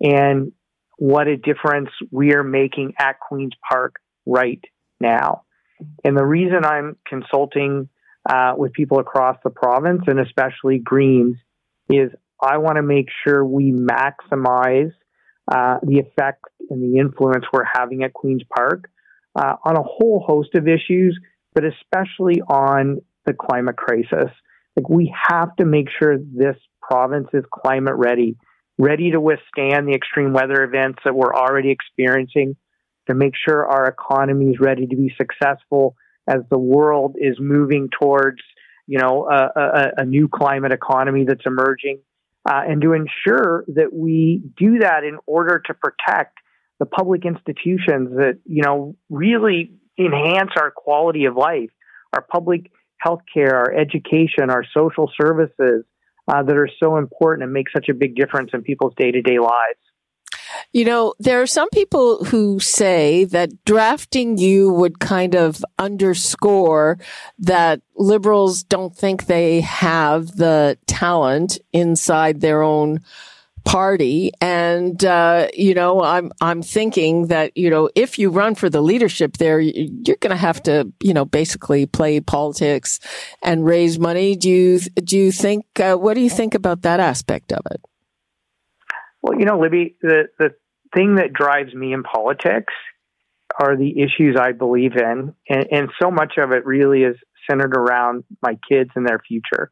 and 0.00 0.50
what 1.00 1.28
a 1.28 1.36
difference 1.38 1.88
we 2.10 2.34
are 2.34 2.44
making 2.44 2.92
at 2.98 3.18
Queen's 3.18 3.54
Park 3.66 3.96
right 4.26 4.62
now. 5.00 5.44
And 6.04 6.14
the 6.14 6.26
reason 6.26 6.62
I'm 6.62 6.98
consulting 7.08 7.88
uh, 8.30 8.52
with 8.54 8.74
people 8.74 8.98
across 8.98 9.38
the 9.42 9.48
province 9.48 10.02
and 10.06 10.20
especially 10.20 10.78
Greens 10.78 11.36
is 11.88 12.10
I 12.38 12.58
want 12.58 12.76
to 12.76 12.82
make 12.82 13.06
sure 13.24 13.42
we 13.42 13.72
maximize 13.72 14.92
uh, 15.50 15.78
the 15.82 16.00
effect 16.00 16.44
and 16.68 16.82
the 16.82 17.00
influence 17.00 17.46
we're 17.50 17.64
having 17.64 18.02
at 18.02 18.12
Queen's 18.12 18.42
Park 18.54 18.90
uh, 19.34 19.54
on 19.64 19.78
a 19.78 19.82
whole 19.82 20.22
host 20.26 20.54
of 20.54 20.68
issues, 20.68 21.18
but 21.54 21.64
especially 21.64 22.42
on 22.42 23.00
the 23.24 23.32
climate 23.32 23.78
crisis. 23.78 24.30
Like 24.76 24.90
we 24.90 25.14
have 25.30 25.56
to 25.56 25.64
make 25.64 25.88
sure 25.98 26.18
this 26.18 26.56
province 26.82 27.28
is 27.32 27.44
climate 27.50 27.94
ready, 27.96 28.36
ready 28.80 29.10
to 29.10 29.20
withstand 29.20 29.86
the 29.86 29.94
extreme 29.94 30.32
weather 30.32 30.64
events 30.64 31.00
that 31.04 31.14
we're 31.14 31.34
already 31.34 31.70
experiencing, 31.70 32.56
to 33.06 33.14
make 33.14 33.34
sure 33.36 33.66
our 33.66 33.86
economy 33.86 34.46
is 34.46 34.56
ready 34.58 34.86
to 34.86 34.96
be 34.96 35.12
successful 35.16 35.96
as 36.26 36.40
the 36.50 36.58
world 36.58 37.16
is 37.18 37.36
moving 37.38 37.90
towards, 38.00 38.40
you 38.86 38.98
know, 38.98 39.28
a, 39.30 39.60
a, 39.60 39.90
a 39.98 40.04
new 40.04 40.28
climate 40.28 40.72
economy 40.72 41.24
that's 41.26 41.44
emerging, 41.44 42.00
uh, 42.48 42.62
and 42.66 42.80
to 42.80 42.92
ensure 42.94 43.64
that 43.68 43.92
we 43.92 44.42
do 44.56 44.78
that 44.78 45.04
in 45.04 45.18
order 45.26 45.60
to 45.66 45.74
protect 45.74 46.38
the 46.78 46.86
public 46.86 47.26
institutions 47.26 48.10
that, 48.16 48.38
you 48.46 48.62
know, 48.62 48.96
really 49.10 49.74
enhance 49.98 50.52
our 50.56 50.70
quality 50.70 51.26
of 51.26 51.36
life, 51.36 51.70
our 52.14 52.22
public 52.22 52.70
health 52.96 53.20
care, 53.32 53.56
our 53.56 53.74
education, 53.74 54.48
our 54.48 54.64
social 54.74 55.10
services 55.20 55.84
uh, 56.30 56.42
that 56.42 56.56
are 56.56 56.70
so 56.78 56.96
important 56.96 57.42
and 57.44 57.52
make 57.52 57.68
such 57.70 57.88
a 57.88 57.94
big 57.94 58.14
difference 58.14 58.50
in 58.54 58.62
people's 58.62 58.94
day 58.96 59.10
to 59.10 59.20
day 59.20 59.38
lives. 59.38 59.78
You 60.72 60.84
know, 60.84 61.14
there 61.18 61.42
are 61.42 61.46
some 61.46 61.68
people 61.70 62.24
who 62.24 62.60
say 62.60 63.24
that 63.24 63.64
drafting 63.64 64.38
you 64.38 64.72
would 64.72 65.00
kind 65.00 65.34
of 65.34 65.64
underscore 65.78 66.98
that 67.38 67.80
liberals 67.96 68.62
don't 68.62 68.94
think 68.94 69.26
they 69.26 69.62
have 69.62 70.36
the 70.36 70.78
talent 70.86 71.58
inside 71.72 72.40
their 72.40 72.62
own 72.62 73.00
party. 73.64 74.32
And, 74.40 75.04
uh, 75.04 75.48
you 75.54 75.74
know, 75.74 76.02
I'm, 76.02 76.32
I'm 76.40 76.62
thinking 76.62 77.28
that, 77.28 77.56
you 77.56 77.70
know, 77.70 77.90
if 77.94 78.18
you 78.18 78.30
run 78.30 78.54
for 78.54 78.68
the 78.68 78.80
leadership 78.80 79.36
there, 79.36 79.60
you're 79.60 80.16
going 80.20 80.30
to 80.30 80.36
have 80.36 80.62
to, 80.64 80.92
you 81.02 81.14
know, 81.14 81.24
basically 81.24 81.86
play 81.86 82.20
politics 82.20 83.00
and 83.42 83.64
raise 83.64 83.98
money. 83.98 84.36
Do 84.36 84.48
you, 84.48 84.80
do 84.80 85.18
you 85.18 85.32
think, 85.32 85.66
uh, 85.78 85.96
what 85.96 86.14
do 86.14 86.20
you 86.20 86.30
think 86.30 86.54
about 86.54 86.82
that 86.82 87.00
aspect 87.00 87.52
of 87.52 87.60
it? 87.70 87.80
Well, 89.22 89.38
you 89.38 89.44
know, 89.44 89.60
Libby, 89.60 89.96
the, 90.00 90.28
the 90.38 90.54
thing 90.94 91.16
that 91.16 91.32
drives 91.32 91.74
me 91.74 91.92
in 91.92 92.02
politics 92.02 92.72
are 93.58 93.76
the 93.76 94.00
issues 94.00 94.36
I 94.40 94.52
believe 94.52 94.96
in. 94.96 95.34
And, 95.48 95.66
and 95.70 95.88
so 96.00 96.10
much 96.10 96.34
of 96.38 96.52
it 96.52 96.64
really 96.64 97.02
is 97.02 97.16
centered 97.48 97.76
around 97.76 98.24
my 98.42 98.58
kids 98.68 98.90
and 98.94 99.06
their 99.06 99.20
future 99.26 99.70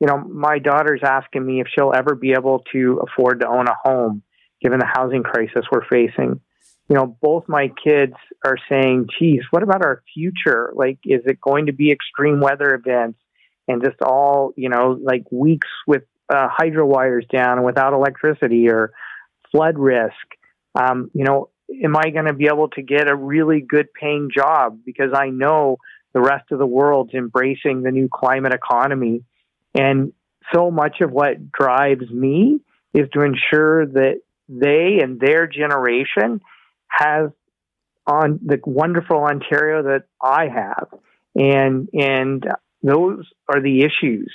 you 0.00 0.06
know, 0.06 0.18
my 0.18 0.58
daughter's 0.58 1.00
asking 1.02 1.44
me 1.44 1.60
if 1.60 1.68
she'll 1.74 1.92
ever 1.94 2.14
be 2.14 2.32
able 2.32 2.62
to 2.72 3.00
afford 3.06 3.40
to 3.40 3.48
own 3.48 3.66
a 3.66 3.76
home 3.82 4.22
given 4.60 4.78
the 4.78 4.86
housing 4.86 5.22
crisis 5.22 5.64
we're 5.70 5.86
facing. 5.86 6.40
You 6.88 6.94
know, 6.94 7.16
both 7.20 7.44
my 7.48 7.70
kids 7.82 8.14
are 8.44 8.56
saying, 8.68 9.08
geez, 9.18 9.42
what 9.50 9.62
about 9.62 9.84
our 9.84 10.02
future? 10.14 10.72
Like, 10.74 10.98
is 11.04 11.22
it 11.26 11.40
going 11.40 11.66
to 11.66 11.72
be 11.72 11.90
extreme 11.90 12.40
weather 12.40 12.74
events 12.74 13.18
and 13.66 13.82
just 13.82 14.00
all, 14.02 14.52
you 14.56 14.68
know, 14.68 14.98
like 15.02 15.24
weeks 15.32 15.68
with 15.86 16.02
uh, 16.32 16.48
hydro 16.50 16.86
wires 16.86 17.26
down 17.32 17.58
and 17.58 17.66
without 17.66 17.92
electricity 17.92 18.68
or 18.68 18.92
flood 19.50 19.78
risk? 19.78 20.14
Um, 20.74 21.10
you 21.12 21.24
know, 21.24 21.48
am 21.82 21.96
I 21.96 22.10
going 22.10 22.26
to 22.26 22.34
be 22.34 22.46
able 22.46 22.68
to 22.70 22.82
get 22.82 23.10
a 23.10 23.16
really 23.16 23.60
good 23.60 23.88
paying 23.92 24.28
job? 24.32 24.78
Because 24.84 25.10
I 25.14 25.30
know 25.30 25.78
the 26.12 26.20
rest 26.20 26.52
of 26.52 26.58
the 26.58 26.66
world's 26.66 27.14
embracing 27.14 27.82
the 27.82 27.90
new 27.90 28.08
climate 28.12 28.54
economy 28.54 29.24
and 29.76 30.12
so 30.54 30.70
much 30.70 31.00
of 31.00 31.10
what 31.10 31.52
drives 31.52 32.10
me 32.10 32.60
is 32.94 33.08
to 33.12 33.22
ensure 33.22 33.86
that 33.86 34.20
they 34.48 34.98
and 35.02 35.20
their 35.20 35.46
generation 35.46 36.40
has 36.88 37.30
on 38.06 38.38
the 38.44 38.60
wonderful 38.64 39.18
Ontario 39.18 39.82
that 39.82 40.04
I 40.22 40.48
have. 40.48 40.88
And 41.34 41.88
and 41.92 42.46
those 42.82 43.26
are 43.52 43.60
the 43.60 43.80
issues 43.80 44.32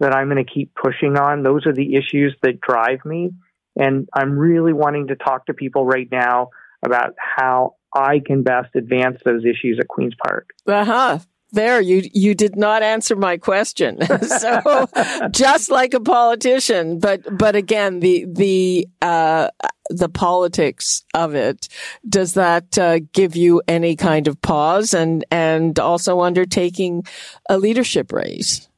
that 0.00 0.14
I'm 0.14 0.28
going 0.28 0.44
to 0.44 0.52
keep 0.52 0.72
pushing 0.74 1.16
on. 1.16 1.42
Those 1.42 1.66
are 1.66 1.72
the 1.72 1.94
issues 1.94 2.36
that 2.42 2.60
drive 2.60 3.04
me. 3.04 3.30
And 3.76 4.08
I'm 4.14 4.38
really 4.38 4.72
wanting 4.72 5.08
to 5.08 5.16
talk 5.16 5.46
to 5.46 5.54
people 5.54 5.86
right 5.86 6.08
now 6.10 6.50
about 6.84 7.14
how 7.18 7.76
I 7.92 8.20
can 8.24 8.42
best 8.42 8.76
advance 8.76 9.18
those 9.24 9.44
issues 9.44 9.78
at 9.80 9.88
Queen's 9.88 10.14
Park. 10.22 10.50
Uh 10.66 10.84
huh 10.84 11.18
there 11.54 11.80
you 11.80 12.08
you 12.12 12.34
did 12.34 12.56
not 12.56 12.82
answer 12.82 13.16
my 13.16 13.36
question. 13.36 13.98
So 14.24 14.88
just 15.30 15.70
like 15.70 15.94
a 15.94 16.00
politician 16.00 16.98
but 16.98 17.20
but 17.36 17.56
again 17.56 18.00
the 18.00 18.26
the 18.28 18.88
uh 19.00 19.48
the 19.90 20.08
politics 20.08 21.04
of 21.14 21.34
it 21.34 21.68
does 22.08 22.34
that 22.34 22.78
uh, 22.78 23.00
give 23.12 23.36
you 23.36 23.62
any 23.68 23.96
kind 23.96 24.28
of 24.28 24.40
pause 24.40 24.94
and 24.94 25.24
and 25.30 25.78
also 25.78 26.20
undertaking 26.20 27.04
a 27.48 27.58
leadership 27.58 28.12
race? 28.12 28.68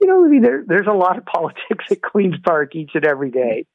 You 0.00 0.08
know 0.08 0.40
there, 0.40 0.64
there's 0.66 0.88
a 0.88 0.92
lot 0.92 1.18
of 1.18 1.24
politics 1.36 1.84
at 1.90 2.02
queens 2.02 2.36
park 2.44 2.74
each 2.74 2.90
and 2.94 3.04
every 3.04 3.30
day. 3.30 3.66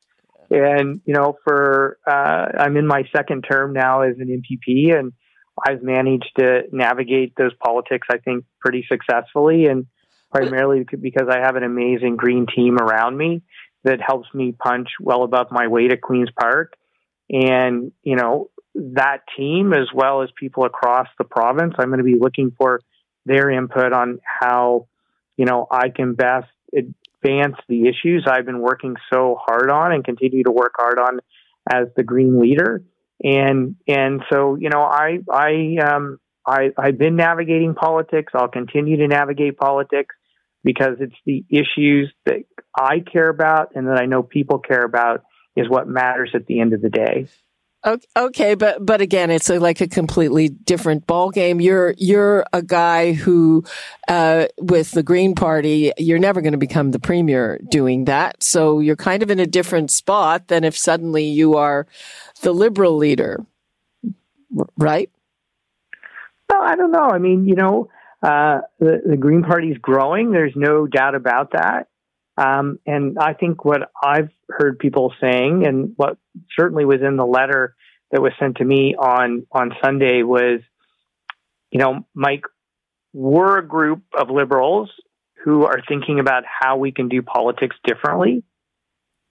And 0.50 1.02
you 1.06 1.14
know 1.14 1.38
for 1.46 1.98
uh, 2.06 2.48
i'm 2.60 2.76
in 2.76 2.86
my 2.86 3.04
second 3.16 3.44
term 3.44 3.74
now 3.74 4.02
as 4.02 4.18
an 4.20 4.28
mpp 4.28 4.98
and 4.98 5.14
I've 5.66 5.84
managed 5.84 6.32
to 6.38 6.62
navigate 6.72 7.34
those 7.36 7.54
politics, 7.64 8.08
I 8.12 8.18
think, 8.18 8.46
pretty 8.60 8.86
successfully, 8.88 9.66
and 9.66 9.86
primarily 10.32 10.84
because 10.84 11.28
I 11.30 11.40
have 11.40 11.56
an 11.56 11.64
amazing 11.64 12.16
green 12.16 12.46
team 12.54 12.78
around 12.78 13.18
me 13.18 13.42
that 13.84 14.00
helps 14.06 14.34
me 14.34 14.54
punch 14.54 14.90
well 15.00 15.24
above 15.24 15.48
my 15.52 15.68
weight 15.68 15.92
at 15.92 16.02
Queens 16.02 16.30
Park. 16.40 16.74
And, 17.30 17.92
you 18.04 18.16
know, 18.16 18.50
that 18.76 19.22
team, 19.38 19.74
as 19.74 19.88
well 19.94 20.22
as 20.22 20.30
people 20.38 20.66
across 20.66 21.08
the 21.18 21.24
province, 21.24 21.74
I'm 21.78 21.88
going 21.88 22.00
to 22.00 22.04
be 22.04 22.18
looking 22.20 22.52
for 22.58 22.82
their 23.26 23.50
input 23.50 23.94
on 23.94 24.20
how, 24.24 24.88
you 25.38 25.46
know, 25.46 25.68
I 25.70 25.90
can 25.90 26.16
best 26.16 26.48
advance 26.74 27.56
the 27.68 27.88
issues 27.88 28.26
I've 28.28 28.46
been 28.46 28.62
working 28.62 28.96
so 29.12 29.38
hard 29.40 29.70
on 29.70 29.92
and 29.92 30.04
continue 30.04 30.44
to 30.44 30.52
work 30.52 30.74
hard 30.78 31.00
on 31.00 31.20
as 31.72 31.88
the 31.96 32.04
green 32.04 32.40
leader. 32.40 32.84
And 33.24 33.76
and 33.88 34.22
so, 34.32 34.56
you 34.56 34.70
know, 34.70 34.82
I 34.82 35.20
I 35.32 35.78
um 35.86 36.18
I 36.46 36.72
I've 36.78 36.98
been 36.98 37.16
navigating 37.16 37.76
politics. 37.76 38.34
I'll 38.36 38.48
continue 38.48 38.98
to 38.98 39.08
navigate 39.08 39.58
politics 39.58 40.16
because 40.64 40.98
it's 41.00 41.16
the 41.26 41.46
issues 41.50 42.12
that 42.26 42.44
I 42.76 43.00
care 43.00 43.30
about 43.30 43.76
and 43.76 43.88
that 43.88 43.98
I 43.98 44.06
know 44.06 44.24
people 44.24 44.60
care 44.60 44.84
about 44.84 45.24
is 45.56 45.70
what 45.70 45.88
matters 45.88 46.32
at 46.34 46.46
the 46.46 46.60
end 46.60 46.74
of 46.74 46.82
the 46.82 46.90
day. 46.90 47.28
Okay, 47.84 48.54
but 48.54 48.86
but 48.86 49.02
again, 49.02 49.32
it's 49.32 49.50
a, 49.50 49.60
like 49.60 49.82
a 49.82 49.88
completely 49.88 50.50
different 50.50 51.08
ball 51.08 51.32
game. 51.32 51.60
You're 51.60 51.96
you're 51.98 52.46
a 52.54 52.62
guy 52.62 53.14
who, 53.14 53.64
uh, 54.08 54.48
with 54.60 54.92
the 54.92 55.02
Green 55.02 55.34
Party, 55.34 55.92
you're 55.98 56.20
never 56.20 56.42
going 56.42 56.52
to 56.52 56.60
become 56.60 56.92
the 56.92 57.00
premier 57.00 57.60
doing 57.70 58.06
that. 58.06 58.44
So 58.44 58.80
you're 58.82 58.96
kind 58.96 59.24
of 59.24 59.32
in 59.32 59.40
a 59.40 59.48
different 59.48 59.90
spot 59.90 60.48
than 60.48 60.64
if 60.64 60.78
suddenly 60.78 61.24
you 61.24 61.56
are 61.56 61.88
the 62.44 62.54
Liberal 62.54 62.98
leader, 62.98 63.44
right? 64.78 65.10
Well, 66.50 66.62
I 66.62 66.76
don't 66.76 66.92
know. 66.92 67.10
I 67.10 67.18
mean, 67.18 67.48
you 67.48 67.56
know, 67.56 67.90
uh, 68.22 68.62
the 68.80 69.02
the 69.04 69.18
Green 69.18 69.42
Party 69.42 69.72
is 69.72 69.80
growing. 69.80 70.32
There's 70.32 70.54
no 70.56 70.86
doubt 70.86 71.16
about 71.16 71.54
that. 71.54 71.88
Um, 72.42 72.80
and 72.86 73.18
I 73.20 73.34
think 73.34 73.66
what 73.66 73.92
I've 74.04 74.30
heard 74.50 74.80
people 74.80 75.14
saying, 75.22 75.66
and 75.68 75.94
what 75.96 76.18
certainly 76.58 76.86
was 76.86 77.02
in 77.06 77.18
the 77.18 77.26
letter 77.26 77.76
that 78.12 78.22
was 78.22 78.32
sent 78.40 78.58
to 78.58 78.66
me 78.66 78.96
on 78.98 79.46
on 79.52 79.74
Sunday, 79.84 80.24
was, 80.24 80.62
you 81.72 81.80
know, 81.80 82.06
Mike, 82.16 82.44
we're 83.14 83.60
a 83.60 83.68
group 83.68 84.02
of 84.18 84.30
liberals 84.30 84.90
who 85.44 85.66
are 85.66 85.82
thinking 85.88 86.20
about 86.20 86.44
how 86.46 86.78
we 86.78 86.92
can 86.92 87.10
do 87.10 87.22
politics 87.22 87.76
differently. 87.86 88.44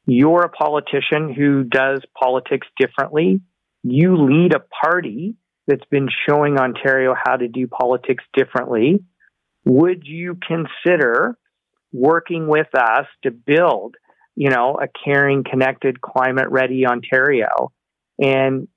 You're 0.07 0.43
a 0.43 0.49
politician 0.49 1.33
who 1.33 1.65
does 1.65 2.01
politics 2.19 2.67
differently. 2.79 3.41
You 3.83 4.17
lead 4.17 4.55
a 4.55 4.61
party 4.85 5.37
that's 5.67 5.85
been 5.91 6.09
showing 6.29 6.59
Ontario 6.59 7.15
how 7.15 7.37
to 7.37 7.49
do 7.49 7.67
politics 7.67 8.25
differently. 8.37 9.05
Would 9.65 10.03
you 10.05 10.37
consider 10.47 11.39
working 11.93 12.47
with 12.47 12.69
us 12.75 13.07
to 13.23 13.31
build, 13.31 13.97
you 14.37 14.51
know, 14.51 14.79
a 14.81 14.87
caring, 15.05 15.45
connected, 15.45 16.01
climate 16.01 16.49
ready 16.51 16.87
Ontario. 16.87 17.73
And 18.19 18.69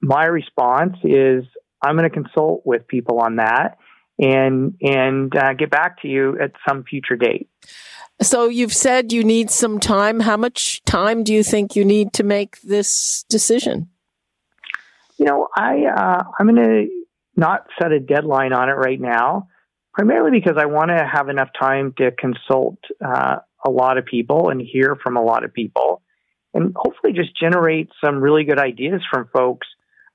my 0.00 0.24
response 0.24 0.96
is 1.02 1.44
I'm 1.82 1.96
going 1.96 2.08
to 2.08 2.14
consult 2.14 2.62
with 2.64 2.86
people 2.86 3.20
on 3.20 3.36
that 3.36 3.78
and 4.18 4.76
and 4.80 5.34
uh, 5.36 5.54
get 5.54 5.70
back 5.70 6.00
to 6.02 6.08
you 6.08 6.38
at 6.40 6.52
some 6.66 6.84
future 6.84 7.16
date. 7.16 7.48
So 8.22 8.48
you've 8.48 8.72
said 8.72 9.12
you 9.12 9.24
need 9.24 9.50
some 9.50 9.80
time. 9.80 10.20
How 10.20 10.36
much 10.36 10.82
time 10.84 11.24
do 11.24 11.34
you 11.34 11.42
think 11.42 11.74
you 11.74 11.84
need 11.84 12.12
to 12.14 12.22
make 12.22 12.60
this 12.60 13.24
decision? 13.28 13.88
You 15.18 15.26
know, 15.26 15.48
I 15.56 15.84
uh, 15.86 16.22
I'm 16.38 16.46
going 16.46 16.64
to 16.64 16.86
not 17.36 17.66
set 17.80 17.90
a 17.90 17.98
deadline 17.98 18.52
on 18.52 18.68
it 18.68 18.74
right 18.74 19.00
now 19.00 19.48
primarily 19.94 20.38
because 20.38 20.56
I 20.58 20.66
want 20.66 20.90
to 20.90 21.08
have 21.10 21.28
enough 21.28 21.50
time 21.58 21.94
to 21.98 22.10
consult 22.10 22.78
uh, 23.04 23.36
a 23.64 23.70
lot 23.70 23.96
of 23.96 24.04
people 24.04 24.50
and 24.50 24.60
hear 24.60 24.96
from 25.02 25.16
a 25.16 25.22
lot 25.22 25.44
of 25.44 25.54
people, 25.54 26.02
and 26.52 26.74
hopefully 26.76 27.12
just 27.12 27.38
generate 27.38 27.88
some 28.04 28.20
really 28.20 28.44
good 28.44 28.58
ideas 28.58 29.00
from 29.10 29.28
folks 29.32 29.66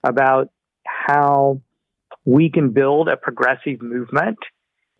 about 0.04 0.50
how 0.86 1.62
we 2.26 2.52
can 2.52 2.72
build 2.72 3.08
a 3.08 3.18
progressive 3.18 3.82
movement 3.82 4.38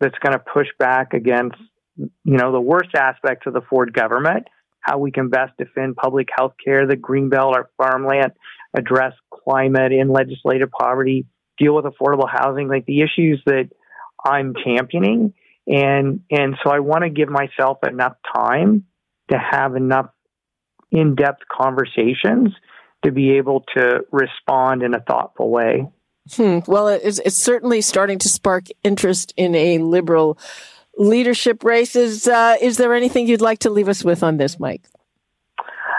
that's 0.00 0.18
going 0.22 0.32
to 0.32 0.38
push 0.38 0.68
back 0.78 1.12
against 1.12 1.58
you 1.96 2.10
know 2.24 2.52
the 2.52 2.60
worst 2.60 2.94
aspects 2.94 3.46
of 3.46 3.52
the 3.52 3.60
Ford 3.68 3.92
government, 3.92 4.48
how 4.80 4.98
we 4.98 5.10
can 5.12 5.28
best 5.28 5.52
defend 5.58 5.96
public 5.96 6.28
health 6.34 6.54
care, 6.64 6.86
the 6.86 6.96
greenbelt, 6.96 7.54
our 7.54 7.68
farmland, 7.76 8.32
address 8.74 9.12
climate 9.44 9.92
and 9.92 10.10
legislative 10.10 10.70
poverty, 10.70 11.26
deal 11.58 11.74
with 11.74 11.84
affordable 11.84 12.28
housing, 12.30 12.68
like 12.68 12.86
the 12.86 13.02
issues 13.02 13.42
that 13.44 13.68
I'm 14.24 14.54
championing. 14.64 15.34
And, 15.66 16.20
and 16.30 16.56
so 16.62 16.70
I 16.70 16.80
want 16.80 17.04
to 17.04 17.10
give 17.10 17.28
myself 17.28 17.78
enough 17.88 18.16
time 18.34 18.84
to 19.30 19.38
have 19.38 19.76
enough 19.76 20.10
in 20.90 21.14
depth 21.14 21.42
conversations 21.50 22.52
to 23.04 23.12
be 23.12 23.36
able 23.36 23.64
to 23.76 24.00
respond 24.10 24.82
in 24.82 24.94
a 24.94 25.00
thoughtful 25.00 25.50
way. 25.50 25.86
Hmm. 26.34 26.58
Well, 26.66 26.88
it's, 26.88 27.18
it's, 27.20 27.36
certainly 27.36 27.80
starting 27.80 28.18
to 28.18 28.28
spark 28.28 28.66
interest 28.84 29.32
in 29.36 29.54
a 29.54 29.78
liberal 29.78 30.38
leadership 30.98 31.64
race. 31.64 31.96
Is, 31.96 32.28
uh, 32.28 32.56
is 32.60 32.76
there 32.76 32.94
anything 32.94 33.26
you'd 33.26 33.40
like 33.40 33.60
to 33.60 33.70
leave 33.70 33.88
us 33.88 34.04
with 34.04 34.22
on 34.22 34.36
this, 34.36 34.60
Mike? 34.60 34.82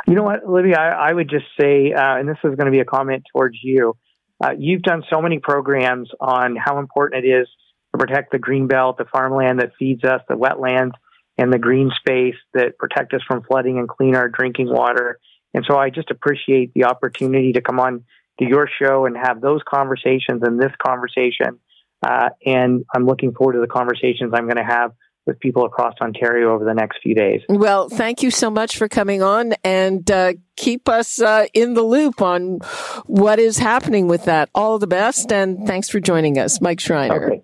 You 0.07 0.15
know 0.15 0.23
what, 0.23 0.47
Libby, 0.47 0.75
I, 0.75 1.09
I 1.09 1.13
would 1.13 1.29
just 1.29 1.45
say, 1.59 1.93
uh, 1.93 2.17
and 2.17 2.27
this 2.27 2.37
is 2.43 2.55
going 2.55 2.65
to 2.65 2.71
be 2.71 2.79
a 2.79 2.85
comment 2.85 3.23
towards 3.33 3.57
you. 3.63 3.95
Uh, 4.43 4.51
you've 4.57 4.81
done 4.81 5.03
so 5.09 5.21
many 5.21 5.39
programs 5.39 6.09
on 6.19 6.55
how 6.55 6.79
important 6.79 7.25
it 7.25 7.27
is 7.27 7.47
to 7.93 7.97
protect 7.97 8.31
the 8.31 8.39
green 8.39 8.67
belt, 8.67 8.97
the 8.97 9.05
farmland 9.05 9.59
that 9.59 9.71
feeds 9.77 10.03
us, 10.03 10.21
the 10.27 10.35
wetlands, 10.35 10.91
and 11.37 11.51
the 11.51 11.59
green 11.59 11.91
space 11.95 12.35
that 12.53 12.77
protect 12.77 13.13
us 13.13 13.21
from 13.27 13.43
flooding 13.43 13.79
and 13.79 13.87
clean 13.87 14.15
our 14.15 14.29
drinking 14.29 14.69
water. 14.69 15.19
And 15.53 15.65
so 15.67 15.77
I 15.77 15.89
just 15.89 16.11
appreciate 16.11 16.73
the 16.73 16.85
opportunity 16.85 17.53
to 17.53 17.61
come 17.61 17.79
on 17.79 18.03
to 18.39 18.47
your 18.47 18.69
show 18.81 19.05
and 19.05 19.17
have 19.17 19.41
those 19.41 19.61
conversations 19.67 20.41
and 20.43 20.59
this 20.59 20.71
conversation. 20.85 21.59
Uh, 22.05 22.29
and 22.45 22.85
I'm 22.93 23.05
looking 23.05 23.33
forward 23.33 23.53
to 23.53 23.59
the 23.59 23.67
conversations 23.67 24.31
I'm 24.33 24.45
going 24.45 24.57
to 24.57 24.63
have 24.63 24.91
with 25.27 25.39
people 25.39 25.65
across 25.65 25.93
Ontario 26.01 26.53
over 26.53 26.65
the 26.65 26.73
next 26.73 26.97
few 27.03 27.13
days. 27.13 27.41
Well, 27.47 27.89
thank 27.89 28.23
you 28.23 28.31
so 28.31 28.49
much 28.49 28.77
for 28.77 28.87
coming 28.87 29.21
on 29.21 29.53
and 29.63 30.09
uh, 30.09 30.33
keep 30.55 30.89
us 30.89 31.21
uh, 31.21 31.45
in 31.53 31.75
the 31.75 31.83
loop 31.83 32.21
on 32.21 32.59
what 33.05 33.37
is 33.37 33.59
happening 33.59 34.07
with 34.07 34.25
that. 34.25 34.49
All 34.55 34.79
the 34.79 34.87
best 34.87 35.31
and 35.31 35.67
thanks 35.67 35.89
for 35.89 35.99
joining 35.99 36.39
us, 36.39 36.59
Mike 36.59 36.79
Schreiner. 36.79 37.25
Okay. 37.33 37.43